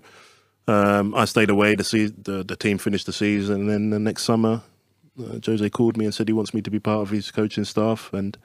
um, 0.66 1.14
I 1.14 1.24
stayed 1.26 1.50
away. 1.50 1.76
The, 1.76 1.84
se- 1.84 2.14
the 2.18 2.44
the 2.44 2.56
team 2.56 2.78
finished 2.78 3.06
the 3.06 3.12
season, 3.12 3.62
and 3.62 3.70
then 3.70 3.90
the 3.90 4.00
next 4.00 4.24
summer, 4.24 4.62
uh, 5.20 5.38
Jose 5.46 5.70
called 5.70 5.96
me 5.96 6.06
and 6.06 6.14
said 6.14 6.28
he 6.28 6.34
wants 6.34 6.52
me 6.52 6.62
to 6.62 6.70
be 6.70 6.80
part 6.80 7.02
of 7.02 7.10
his 7.10 7.30
coaching 7.30 7.64
staff, 7.64 8.12
and 8.12 8.36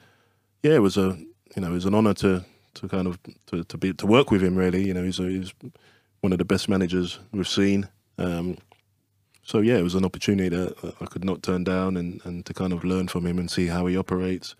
yeah, 0.62 0.74
it 0.74 0.82
was 0.82 0.96
a 0.96 1.18
you 1.56 1.62
know 1.62 1.70
it 1.70 1.74
was 1.74 1.86
an 1.86 1.94
honour 1.94 2.14
to 2.14 2.44
to 2.74 2.88
kind 2.88 3.08
of 3.08 3.18
to, 3.46 3.64
to 3.64 3.76
be 3.76 3.92
to 3.94 4.06
work 4.06 4.30
with 4.30 4.42
him. 4.42 4.56
Really, 4.56 4.86
you 4.86 4.94
know, 4.94 5.02
he's, 5.02 5.20
a, 5.20 5.24
he's 5.24 5.52
one 6.20 6.32
of 6.32 6.38
the 6.38 6.44
best 6.44 6.68
managers 6.68 7.18
we've 7.32 7.48
seen. 7.48 7.88
Um, 8.18 8.56
so 9.44 9.60
yeah, 9.60 9.76
it 9.76 9.82
was 9.82 9.94
an 9.94 10.04
opportunity 10.04 10.48
that 10.48 10.76
that 10.82 10.94
I 11.00 11.06
could 11.06 11.24
not 11.24 11.42
turn 11.42 11.64
down, 11.64 11.96
and, 11.96 12.20
and 12.24 12.44
to 12.46 12.54
kind 12.54 12.72
of 12.72 12.84
learn 12.84 13.08
from 13.08 13.26
him 13.26 13.38
and 13.38 13.50
see 13.50 13.66
how 13.68 13.86
he 13.86 13.96
operates. 13.96 14.54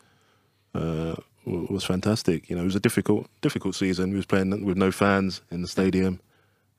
Uh, 0.74 1.14
was 1.46 1.84
fantastic. 1.84 2.48
You 2.48 2.56
know, 2.56 2.62
it 2.62 2.66
was 2.66 2.74
a 2.76 2.80
difficult 2.80 3.26
difficult 3.42 3.74
season. 3.74 4.10
We 4.10 4.16
was 4.16 4.26
playing 4.26 4.64
with 4.64 4.76
no 4.76 4.90
fans 4.90 5.42
in 5.50 5.62
the 5.62 5.68
stadium. 5.68 6.20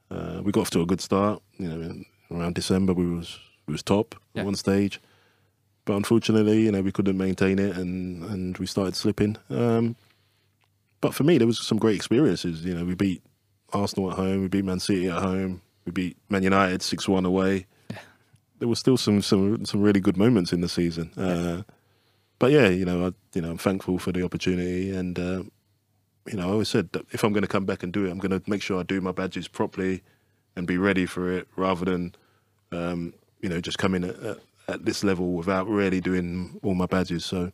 Uh, 0.09 0.41
we 0.43 0.51
got 0.51 0.61
off 0.61 0.69
to 0.71 0.81
a 0.81 0.85
good 0.85 1.01
start. 1.01 1.41
You 1.57 1.67
know, 1.67 2.03
around 2.31 2.55
December 2.55 2.93
we 2.93 3.05
was 3.05 3.39
we 3.67 3.71
was 3.73 3.83
top 3.83 4.15
Yeah. 4.33 4.41
at 4.41 4.45
one 4.45 4.55
stage, 4.55 4.99
but 5.85 5.95
unfortunately, 5.95 6.61
you 6.61 6.71
know, 6.71 6.81
we 6.81 6.91
couldn't 6.91 7.17
maintain 7.17 7.59
it, 7.59 7.77
and 7.77 8.23
and 8.23 8.57
we 8.57 8.65
started 8.65 8.95
slipping. 8.95 9.37
Um, 9.49 9.95
but 11.01 11.13
for 11.13 11.23
me, 11.23 11.37
there 11.37 11.47
was 11.47 11.59
some 11.59 11.77
great 11.77 11.95
experiences. 11.95 12.65
You 12.65 12.73
know, 12.75 12.85
we 12.85 12.95
beat 12.95 13.21
Arsenal 13.71 14.11
at 14.11 14.17
home, 14.17 14.41
we 14.41 14.47
beat 14.47 14.65
Man 14.65 14.79
City 14.79 15.09
at 15.09 15.21
home, 15.21 15.61
we 15.85 15.91
beat 15.91 16.17
Man 16.29 16.43
United 16.43 16.81
six 16.81 17.07
one 17.07 17.25
away. 17.25 17.67
There 18.59 18.67
was 18.67 18.79
still 18.79 18.97
some 18.97 19.21
some 19.21 19.65
some 19.65 19.81
really 19.81 19.99
good 19.99 20.17
moments 20.17 20.53
in 20.53 20.61
the 20.61 20.69
season. 20.69 21.11
Uh, 21.17 21.63
but 22.39 22.51
yeah, 22.51 22.69
you 22.69 22.85
know, 22.85 23.07
I 23.07 23.11
you 23.33 23.41
know 23.41 23.51
I'm 23.51 23.57
thankful 23.57 23.99
for 23.99 24.11
the 24.11 24.23
opportunity, 24.23 24.95
and 24.95 25.17
uh, 25.19 25.43
you 26.27 26.37
know 26.37 26.47
I 26.47 26.51
always 26.51 26.69
said 26.69 26.91
that 26.93 27.05
if 27.11 27.23
I'm 27.23 27.33
going 27.33 27.43
to 27.43 27.47
come 27.49 27.65
back 27.65 27.83
and 27.83 27.91
do 27.93 28.05
it, 28.05 28.11
I'm 28.11 28.17
going 28.19 28.39
to 28.39 28.49
make 28.49 28.61
sure 28.61 28.79
I 28.79 28.83
do 28.83 29.01
my 29.01 29.11
badges 29.11 29.47
properly 29.47 30.03
and 30.55 30.65
be 30.67 30.77
ready 30.77 31.05
for 31.05 31.31
it, 31.31 31.47
rather 31.57 31.85
than 31.85 32.15
um, 32.71 33.13
you 33.41 33.49
know 33.49 33.59
just 33.61 33.77
coming 33.77 34.03
at, 34.05 34.15
at, 34.23 34.37
at 34.67 34.85
this 34.85 35.03
level 35.03 35.33
without 35.33 35.67
really 35.67 36.01
doing 36.01 36.59
all 36.63 36.75
my 36.75 36.85
badges. 36.85 37.25
So 37.25 37.51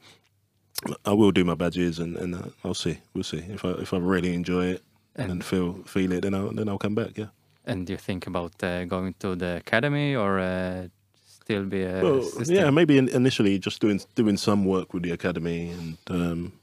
I 1.05 1.13
will 1.13 1.31
do 1.31 1.43
my 1.43 1.55
badges, 1.55 1.99
and, 1.99 2.15
and 2.17 2.35
uh, 2.35 2.49
I'll 2.63 2.73
see. 2.73 2.99
We'll 3.13 3.23
see 3.23 3.43
if 3.49 3.65
I 3.65 3.71
if 3.71 3.93
I 3.93 3.97
really 3.97 4.33
enjoy 4.33 4.67
it 4.67 4.83
and, 5.15 5.31
And- 5.31 5.43
feel 5.43 5.83
feel 5.85 6.11
it, 6.11 6.21
then 6.21 6.33
I'll 6.35 6.51
then 6.51 6.69
I'll 6.69 6.77
come 6.79 6.95
back. 6.95 7.17
Yeah. 7.17 7.27
And 7.65 7.85
do 7.85 7.93
you 7.93 7.97
think 7.97 8.27
about 8.27 8.63
uh, 8.63 8.85
going 8.85 9.13
to 9.19 9.35
the 9.35 9.57
academy 9.57 10.15
or 10.15 10.39
uh, 10.39 10.87
still 11.25 11.65
be 11.65 11.83
a 11.83 12.01
Well, 12.01 12.19
assistant? 12.19 12.49
yeah, 12.49 12.69
maybe 12.71 12.97
in, 12.97 13.07
initially 13.09 13.59
just 13.59 13.81
doing 13.81 14.01
doing 14.15 14.37
some 14.37 14.65
work 14.65 14.93
with 14.93 15.03
the 15.03 15.11
academy, 15.11 15.69
and 15.69 15.97
um, 16.09 16.53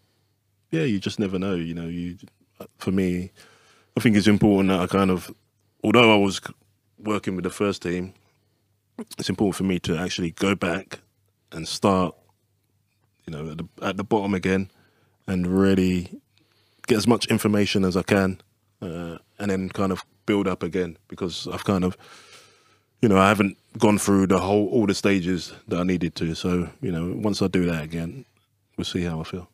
yeah, 0.71 0.83
you 0.83 0.99
just 0.99 1.19
never 1.19 1.39
know. 1.39 1.55
You 1.55 1.75
know, 1.75 1.87
you 1.87 2.17
for 2.79 2.91
me, 2.91 3.31
I 3.97 4.01
think 4.01 4.17
it's 4.17 4.27
important 4.27 4.71
that 4.71 4.81
I 4.81 4.87
kind 4.87 5.11
of, 5.11 5.31
although 5.85 6.13
I 6.13 6.17
was 6.17 6.41
working 6.99 7.37
with 7.37 7.45
the 7.45 7.51
first 7.51 7.83
team, 7.83 8.13
it's 9.19 9.29
important 9.29 9.57
for 9.57 9.65
me 9.65 9.79
to 9.81 9.97
actually 9.97 10.33
go 10.33 10.55
back 10.57 10.99
and 11.53 11.67
start, 11.69 12.15
you 13.27 13.33
know, 13.33 13.51
at 13.53 13.59
the, 13.59 13.69
at 13.83 13.97
the 13.97 14.05
bottom 14.05 14.35
again, 14.35 14.71
and 15.27 15.47
really 15.47 16.21
get 16.87 16.97
as 16.99 17.07
much 17.07 17.27
information 17.27 17.85
as 17.85 17.97
I 17.97 18.03
can, 18.03 18.41
uh, 18.83 19.19
and 19.39 19.51
then 19.51 19.69
kind 19.69 19.93
of 19.93 20.05
build 20.29 20.47
up 20.47 20.63
again 20.63 20.97
because 21.09 21.49
I've 21.53 21.65
kind 21.65 21.85
of 21.85 21.97
you 23.01 23.09
know, 23.09 23.19
I 23.19 23.29
haven't 23.29 23.57
gone 23.79 23.99
through 23.99 24.27
the 24.27 24.39
whole 24.39 24.69
all 24.73 24.87
the 24.87 24.95
stages 24.95 25.53
that 25.69 25.79
I 25.81 25.85
needed 25.85 26.15
to. 26.15 26.35
So 26.35 26.69
you 26.81 26.93
know, 26.93 27.05
once 27.25 27.45
I 27.45 27.49
do 27.49 27.65
that 27.67 27.83
again, 27.85 28.25
we'll 28.77 28.85
see 28.85 29.05
how 29.05 29.21
I 29.21 29.25
feel. 29.25 29.47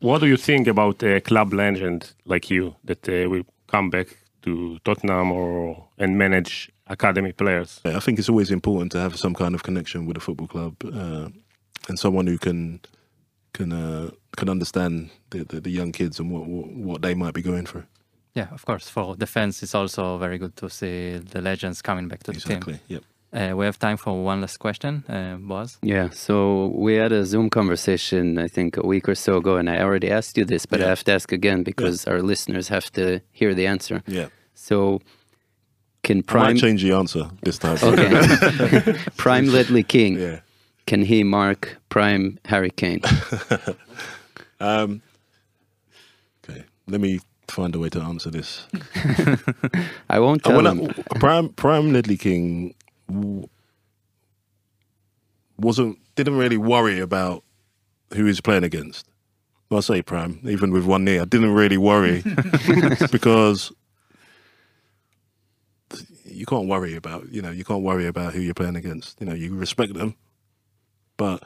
What 0.00 0.20
do 0.20 0.26
you 0.26 0.36
think 0.36 0.68
about 0.68 1.02
a 1.02 1.20
club 1.20 1.52
legend 1.52 2.14
like 2.24 2.50
you 2.50 2.74
that 2.84 3.08
uh, 3.08 3.28
will 3.30 3.44
come 3.66 3.90
back 3.90 4.06
to 4.42 4.78
Tottenham 4.84 5.32
or 5.32 5.84
and 5.98 6.16
manage 6.16 6.70
academy 6.86 7.32
players? 7.32 7.80
I 7.84 8.00
think 8.00 8.18
it's 8.18 8.28
always 8.28 8.50
important 8.50 8.92
to 8.92 8.98
have 8.98 9.16
some 9.16 9.34
kind 9.34 9.54
of 9.54 9.62
connection 9.62 10.06
with 10.06 10.16
a 10.16 10.20
football 10.20 10.48
club 10.48 10.74
uh, 10.84 11.28
and 11.88 11.98
someone 11.98 12.26
who 12.30 12.38
can 12.38 12.80
can 13.52 13.72
uh, 13.72 14.10
can 14.36 14.48
understand 14.48 15.10
the, 15.30 15.44
the, 15.44 15.60
the 15.60 15.70
young 15.70 15.92
kids 15.92 16.20
and 16.20 16.30
what, 16.32 16.46
what 16.46 16.66
what 16.86 17.02
they 17.02 17.14
might 17.14 17.34
be 17.34 17.42
going 17.42 17.66
through. 17.66 17.84
Yeah, 18.34 18.48
of 18.52 18.64
course. 18.64 18.88
For 18.88 19.16
defense, 19.16 19.62
it's 19.62 19.74
also 19.74 20.16
very 20.18 20.38
good 20.38 20.56
to 20.56 20.70
see 20.70 21.18
the 21.18 21.40
legends 21.40 21.82
coming 21.82 22.08
back 22.08 22.22
to 22.24 22.32
the 22.32 22.38
Exactly. 22.38 22.80
Yep. 22.88 23.02
Uh, 23.32 23.54
we 23.56 23.64
have 23.64 23.78
time 23.78 23.96
for 23.96 24.24
one 24.24 24.40
last 24.40 24.56
question, 24.58 25.04
uh, 25.08 25.36
Boaz. 25.36 25.78
Yeah, 25.82 26.10
so 26.10 26.72
we 26.74 26.94
had 26.94 27.12
a 27.12 27.24
Zoom 27.24 27.48
conversation, 27.48 28.38
I 28.38 28.48
think, 28.48 28.76
a 28.76 28.84
week 28.84 29.08
or 29.08 29.14
so 29.14 29.36
ago, 29.36 29.56
and 29.56 29.70
I 29.70 29.80
already 29.80 30.10
asked 30.10 30.36
you 30.36 30.44
this, 30.44 30.66
but 30.66 30.82
I 30.82 30.88
have 30.88 31.04
to 31.04 31.12
ask 31.12 31.30
again 31.30 31.62
because 31.62 32.08
our 32.08 32.22
listeners 32.22 32.66
have 32.68 32.90
to 32.92 33.20
hear 33.30 33.54
the 33.54 33.68
answer. 33.68 34.02
Yeah. 34.08 34.30
So, 34.54 35.00
can 36.02 36.24
Prime. 36.24 36.42
I 36.42 36.44
Prime, 36.44 36.54
might 36.54 36.60
change 36.60 36.82
the 36.82 36.92
answer 36.92 37.30
this 37.42 37.58
time. 37.58 37.78
okay, 37.82 38.98
Prime 39.16 39.46
Ledley 39.46 39.84
King, 39.84 40.18
yeah. 40.18 40.40
can 40.86 41.02
he 41.02 41.22
mark 41.22 41.78
Prime 41.88 42.36
Harry 42.46 42.70
Kane? 42.70 43.02
Um, 44.62 45.00
okay. 46.44 46.64
Let 46.86 47.00
me 47.00 47.18
find 47.50 47.74
a 47.74 47.78
way 47.78 47.88
to 47.90 48.00
answer 48.00 48.30
this. 48.30 48.66
I 50.10 50.18
won't 50.18 50.42
tell 50.42 50.62
when 50.62 50.66
him. 50.66 51.04
Prime 51.18 51.48
Prime 51.50 51.92
Ledley 51.92 52.16
King 52.16 52.74
wasn't 55.58 55.98
didn't 56.14 56.36
really 56.36 56.56
worry 56.56 57.00
about 57.00 57.44
who 58.14 58.24
he's 58.26 58.40
playing 58.40 58.64
against. 58.64 59.06
Well, 59.68 59.78
I 59.78 59.80
say 59.82 60.02
Prime, 60.02 60.40
even 60.44 60.72
with 60.72 60.84
one 60.84 61.04
knee, 61.04 61.18
I 61.18 61.24
didn't 61.24 61.52
really 61.52 61.76
worry 61.76 62.22
because 63.12 63.72
you 66.24 66.46
can't 66.46 66.66
worry 66.66 66.96
about 66.96 67.28
you 67.30 67.42
know 67.42 67.50
you 67.50 67.64
can't 67.64 67.82
worry 67.82 68.06
about 68.06 68.32
who 68.32 68.40
you're 68.40 68.54
playing 68.54 68.76
against. 68.76 69.20
You 69.20 69.26
know 69.26 69.34
you 69.34 69.54
respect 69.54 69.94
them, 69.94 70.14
but 71.16 71.42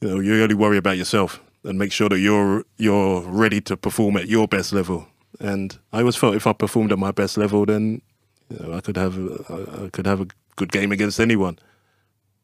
you 0.00 0.08
know 0.08 0.20
you 0.20 0.42
only 0.42 0.54
worry 0.54 0.76
about 0.76 0.96
yourself 0.96 1.40
and 1.64 1.78
make 1.78 1.92
sure 1.92 2.08
that 2.08 2.18
you're 2.18 2.64
you're 2.76 3.22
ready 3.22 3.60
to 3.62 3.76
perform 3.76 4.16
at 4.16 4.28
your 4.28 4.48
best 4.48 4.72
level. 4.72 5.08
And 5.40 5.78
I 5.92 6.00
always 6.00 6.16
felt 6.16 6.34
if 6.34 6.46
I 6.46 6.52
performed 6.52 6.92
at 6.92 6.98
my 6.98 7.10
best 7.10 7.36
level, 7.36 7.66
then 7.66 8.02
you 8.50 8.58
know, 8.58 8.74
I 8.74 8.80
could 8.80 8.96
have 8.96 9.18
a, 9.18 9.84
I 9.84 9.88
could 9.90 10.06
have 10.06 10.20
a 10.20 10.26
good 10.56 10.72
game 10.72 10.92
against 10.92 11.20
anyone. 11.20 11.58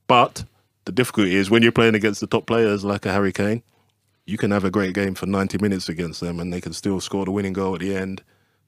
But 0.06 0.44
the 0.84 0.92
difficulty 0.92 1.34
is 1.34 1.50
when 1.50 1.62
you're 1.62 1.72
playing 1.72 1.94
against 1.94 2.20
the 2.20 2.26
top 2.26 2.46
players 2.46 2.84
like 2.84 3.06
a 3.06 3.12
Harry 3.12 3.32
Kane, 3.32 3.62
you 4.26 4.38
can 4.38 4.50
have 4.50 4.64
a 4.64 4.70
great 4.70 4.94
game 4.94 5.14
for 5.14 5.26
90 5.26 5.58
minutes 5.58 5.88
against 5.88 6.20
them, 6.20 6.40
and 6.40 6.52
they 6.52 6.60
can 6.60 6.72
still 6.72 7.00
score 7.00 7.24
the 7.24 7.30
winning 7.30 7.52
goal 7.52 7.74
at 7.74 7.80
the 7.80 7.94
end. 7.94 8.22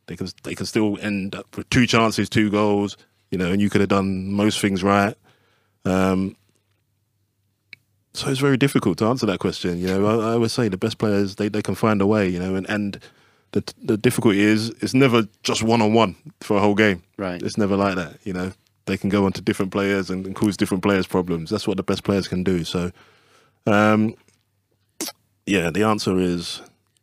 They 0.07 0.17
can 0.17 0.29
they 0.45 0.55
can 0.55 0.67
still 0.67 0.99
end 1.01 1.35
up 1.35 1.57
with 1.57 1.69
two 1.71 1.87
chances, 1.87 2.29
two 2.29 2.51
goals, 2.51 2.97
you 3.31 3.39
know, 3.39 3.51
and 3.51 3.61
you 3.61 3.71
could 3.71 3.81
have 3.81 3.91
done 3.91 4.31
most 4.33 4.61
things 4.61 4.83
right. 4.83 5.17
Um, 5.85 6.37
so 8.17 8.29
it's 8.31 8.41
very 8.41 8.57
difficult 8.57 8.99
to 8.99 9.07
answer 9.07 9.27
that 9.27 9.39
question. 9.39 9.79
You 9.79 9.89
know, 9.89 10.07
I, 10.07 10.31
I 10.31 10.33
always 10.33 10.53
say 10.53 10.69
the 10.69 10.77
best 10.77 10.99
players 10.99 11.37
they, 11.37 11.49
they 11.49 11.63
can 11.63 11.75
find 11.75 12.01
a 12.01 12.07
way. 12.07 12.29
You 12.29 12.39
know, 12.39 12.55
and 12.55 12.69
and 12.69 13.01
the 13.53 13.63
the 13.83 13.97
difficulty 13.97 14.41
is 14.41 14.71
it's 14.81 14.95
never 14.95 15.29
just 15.43 15.63
one 15.63 15.83
on 15.83 15.95
one 15.95 16.17
for 16.41 16.57
a 16.57 16.61
whole 16.61 16.75
game. 16.75 17.03
Right. 17.17 17.43
It's 17.43 17.57
never 17.57 17.77
like 17.77 17.97
that. 17.97 18.19
You 18.25 18.33
know, 18.33 18.53
they 18.87 18.97
can 18.97 19.11
go 19.11 19.25
on 19.25 19.33
to 19.33 19.41
different 19.41 19.73
players 19.73 20.11
and, 20.11 20.27
and 20.27 20.35
cause 20.35 20.57
different 20.57 20.83
players 20.83 21.07
problems. 21.07 21.51
That's 21.51 21.67
what 21.67 21.77
the 21.77 21.83
best 21.83 22.05
players 22.05 22.29
can 22.29 22.43
do. 22.43 22.65
So, 22.65 22.91
um, 23.67 24.15
yeah, 25.47 25.71
the 25.71 25.85
answer 25.85 26.19
is 26.19 26.61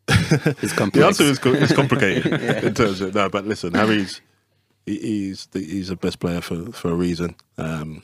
It's 0.08 0.74
the 0.94 1.06
answer 1.06 1.24
is, 1.24 1.40
co- 1.40 1.54
is 1.54 1.72
complicated 1.72 2.26
in 2.64 2.74
terms 2.74 3.02
of 3.02 3.16
no. 3.16 3.30
But 3.30 3.46
listen, 3.46 3.74
Harry's 3.74 4.22
he, 4.86 4.98
he's 5.00 5.46
the, 5.48 5.60
he's 5.60 5.88
the 5.90 5.96
best 5.96 6.20
player 6.20 6.42
for 6.42 6.72
for 6.72 6.92
a 6.92 6.96
reason. 6.96 7.36
Um, 7.58 8.04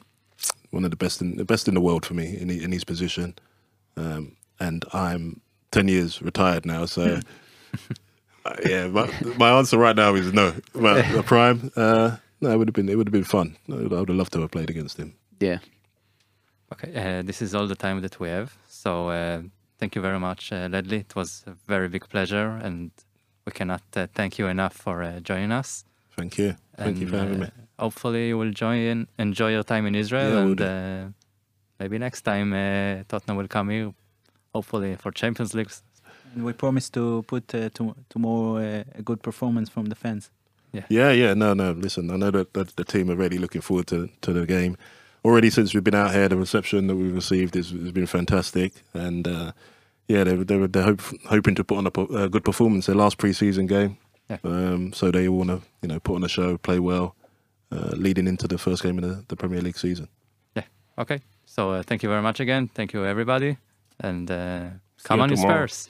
one 0.72 0.86
of 0.86 0.92
the 0.92 0.98
best 0.98 1.22
in 1.22 1.38
the 1.38 1.46
best 1.46 1.68
in 1.68 1.74
the 1.74 1.82
world 1.82 2.06
for 2.06 2.14
me 2.14 2.38
in, 2.38 2.50
in 2.50 2.72
his 2.72 2.84
position. 2.84 3.36
Um, 3.98 4.36
and 4.60 4.86
I'm 4.94 5.42
ten 5.72 5.88
years 5.88 6.22
retired 6.22 6.66
now, 6.66 6.86
so 6.86 7.20
uh, 8.46 8.56
yeah. 8.66 8.88
My, 8.88 9.12
my 9.38 9.50
answer 9.52 9.78
right 9.78 9.96
now 9.96 10.16
is 10.16 10.34
no. 10.34 10.54
But 10.74 11.06
the 11.14 11.24
prime, 11.24 11.72
uh, 11.76 12.18
no, 12.42 12.52
it 12.52 12.58
would 12.58 12.68
have 12.68 12.76
been 12.76 12.90
it 12.90 12.96
would 12.98 13.08
have 13.08 13.14
been 13.14 13.24
fun. 13.24 13.58
I 13.70 13.76
would, 13.76 13.94
I 13.94 14.00
would 14.00 14.10
have 14.10 14.18
loved 14.18 14.34
to 14.34 14.42
have 14.42 14.52
played 14.52 14.70
against 14.70 14.98
him. 14.98 15.14
yeah. 15.40 15.60
Okay, 16.72 16.94
uh, 16.94 17.24
this 17.24 17.42
is 17.42 17.56
all 17.56 17.66
the 17.66 17.76
time 17.76 18.02
that 18.02 18.20
we 18.20 18.30
have. 18.30 18.56
So 18.68 19.10
uh, 19.10 19.42
thank 19.80 19.96
you 19.96 20.04
very 20.04 20.20
much, 20.20 20.52
uh, 20.52 20.68
Ledley. 20.72 20.98
It 20.98 21.16
was 21.16 21.44
a 21.48 21.56
very 21.68 21.90
big 21.90 22.08
pleasure, 22.10 22.60
and 22.62 22.92
we 23.46 23.52
cannot 23.52 23.82
uh, 23.96 24.06
thank 24.14 24.38
you 24.38 24.46
enough 24.46 24.76
for 24.76 25.02
uh, 25.02 25.20
joining 25.20 25.52
us. 25.52 25.84
Thank 26.20 26.38
you. 26.38 26.56
Thank 26.78 26.98
you 27.00 27.08
for 27.08 27.18
having 27.18 27.42
uh, 27.42 27.46
me. 27.46 27.50
Hopefully, 27.78 28.28
you 28.30 28.38
will 28.38 28.52
join, 28.52 29.08
enjoy 29.18 29.52
your 29.52 29.64
time 29.64 29.86
in 29.86 29.96
Israel, 29.96 30.30
Yeah, 30.30 30.44
we'll 30.44 30.52
and 30.52 30.62
uh, 30.62 31.04
maybe 31.80 31.98
next 31.98 32.22
time 32.22 32.48
uh, 32.54 33.04
Tottenham 33.08 33.38
will 33.38 33.48
come 33.48 33.70
here. 33.70 33.94
Hopefully 34.54 34.96
for 34.96 35.12
Champions 35.12 35.54
League. 35.54 35.72
And 36.36 36.44
we 36.44 36.54
promise 36.54 36.90
to 36.92 37.24
put 37.28 37.56
uh, 37.56 37.70
to, 37.76 37.96
tomorrow 38.10 38.58
uh, 38.58 38.84
a 38.96 39.02
good 39.02 39.22
performance 39.22 39.70
from 39.70 39.86
the 39.86 39.96
fans. 39.96 40.30
Yeah, 40.74 40.86
yeah, 40.90 41.12
yeah, 41.12 41.34
no, 41.34 41.54
no. 41.54 41.72
Listen, 41.72 42.12
I 42.12 42.18
know 42.18 42.32
that, 42.32 42.54
that 42.54 42.76
the 42.76 42.84
team 42.84 43.10
are 43.10 43.16
really 43.16 43.38
looking 43.38 43.62
forward 43.62 43.88
to, 43.88 44.10
to 44.22 44.34
the 44.34 44.46
game. 44.46 44.78
Already 45.26 45.50
since 45.50 45.74
we've 45.74 45.84
been 45.84 45.96
out 45.96 46.14
here, 46.14 46.30
the 46.30 46.38
reception 46.38 46.88
that 46.88 46.96
we've 46.96 47.14
received 47.14 47.56
has, 47.56 47.72
has 47.72 47.92
been 47.92 48.06
fantastic, 48.06 48.74
and 48.94 49.28
uh, 49.28 49.52
yeah, 50.08 50.24
they, 50.24 50.36
they 50.36 50.58
were 50.58 50.68
they're 50.68 50.84
hope, 50.84 51.02
hoping 51.26 51.56
to 51.56 51.64
put 51.64 51.78
on 51.78 51.88
a, 51.88 52.24
a 52.24 52.30
good 52.30 52.44
performance. 52.44 52.86
Their 52.86 52.96
last 52.96 53.18
pre-season 53.18 53.68
game, 53.68 53.98
Yeah. 54.30 54.38
um, 54.44 54.94
so 54.94 55.12
they 55.12 55.28
want 55.30 55.50
to 55.50 55.62
you 55.82 55.88
know 55.88 56.00
put 56.00 56.16
on 56.16 56.24
a 56.24 56.30
show, 56.30 56.58
play 56.58 56.80
well, 56.80 57.16
uh, 57.72 57.92
leading 57.96 58.28
into 58.28 58.48
the 58.48 58.58
first 58.58 58.84
game 58.84 58.98
of 59.00 59.04
the, 59.04 59.26
the 59.28 59.36
Premier 59.36 59.62
League 59.62 59.78
season. 59.78 60.08
Yeah. 60.56 60.64
Okay. 60.98 61.20
So 61.46 61.72
uh, 61.72 61.84
thank 61.84 62.04
you 62.04 62.10
very 62.10 62.22
much 62.22 62.40
again. 62.40 62.68
Thank 62.68 62.94
you 62.94 63.06
everybody, 63.06 63.58
and 64.00 64.30
uh, 64.30 64.70
come 65.04 65.22
on, 65.22 65.30
tomorrow. 65.30 65.68
Spurs. 65.68 65.90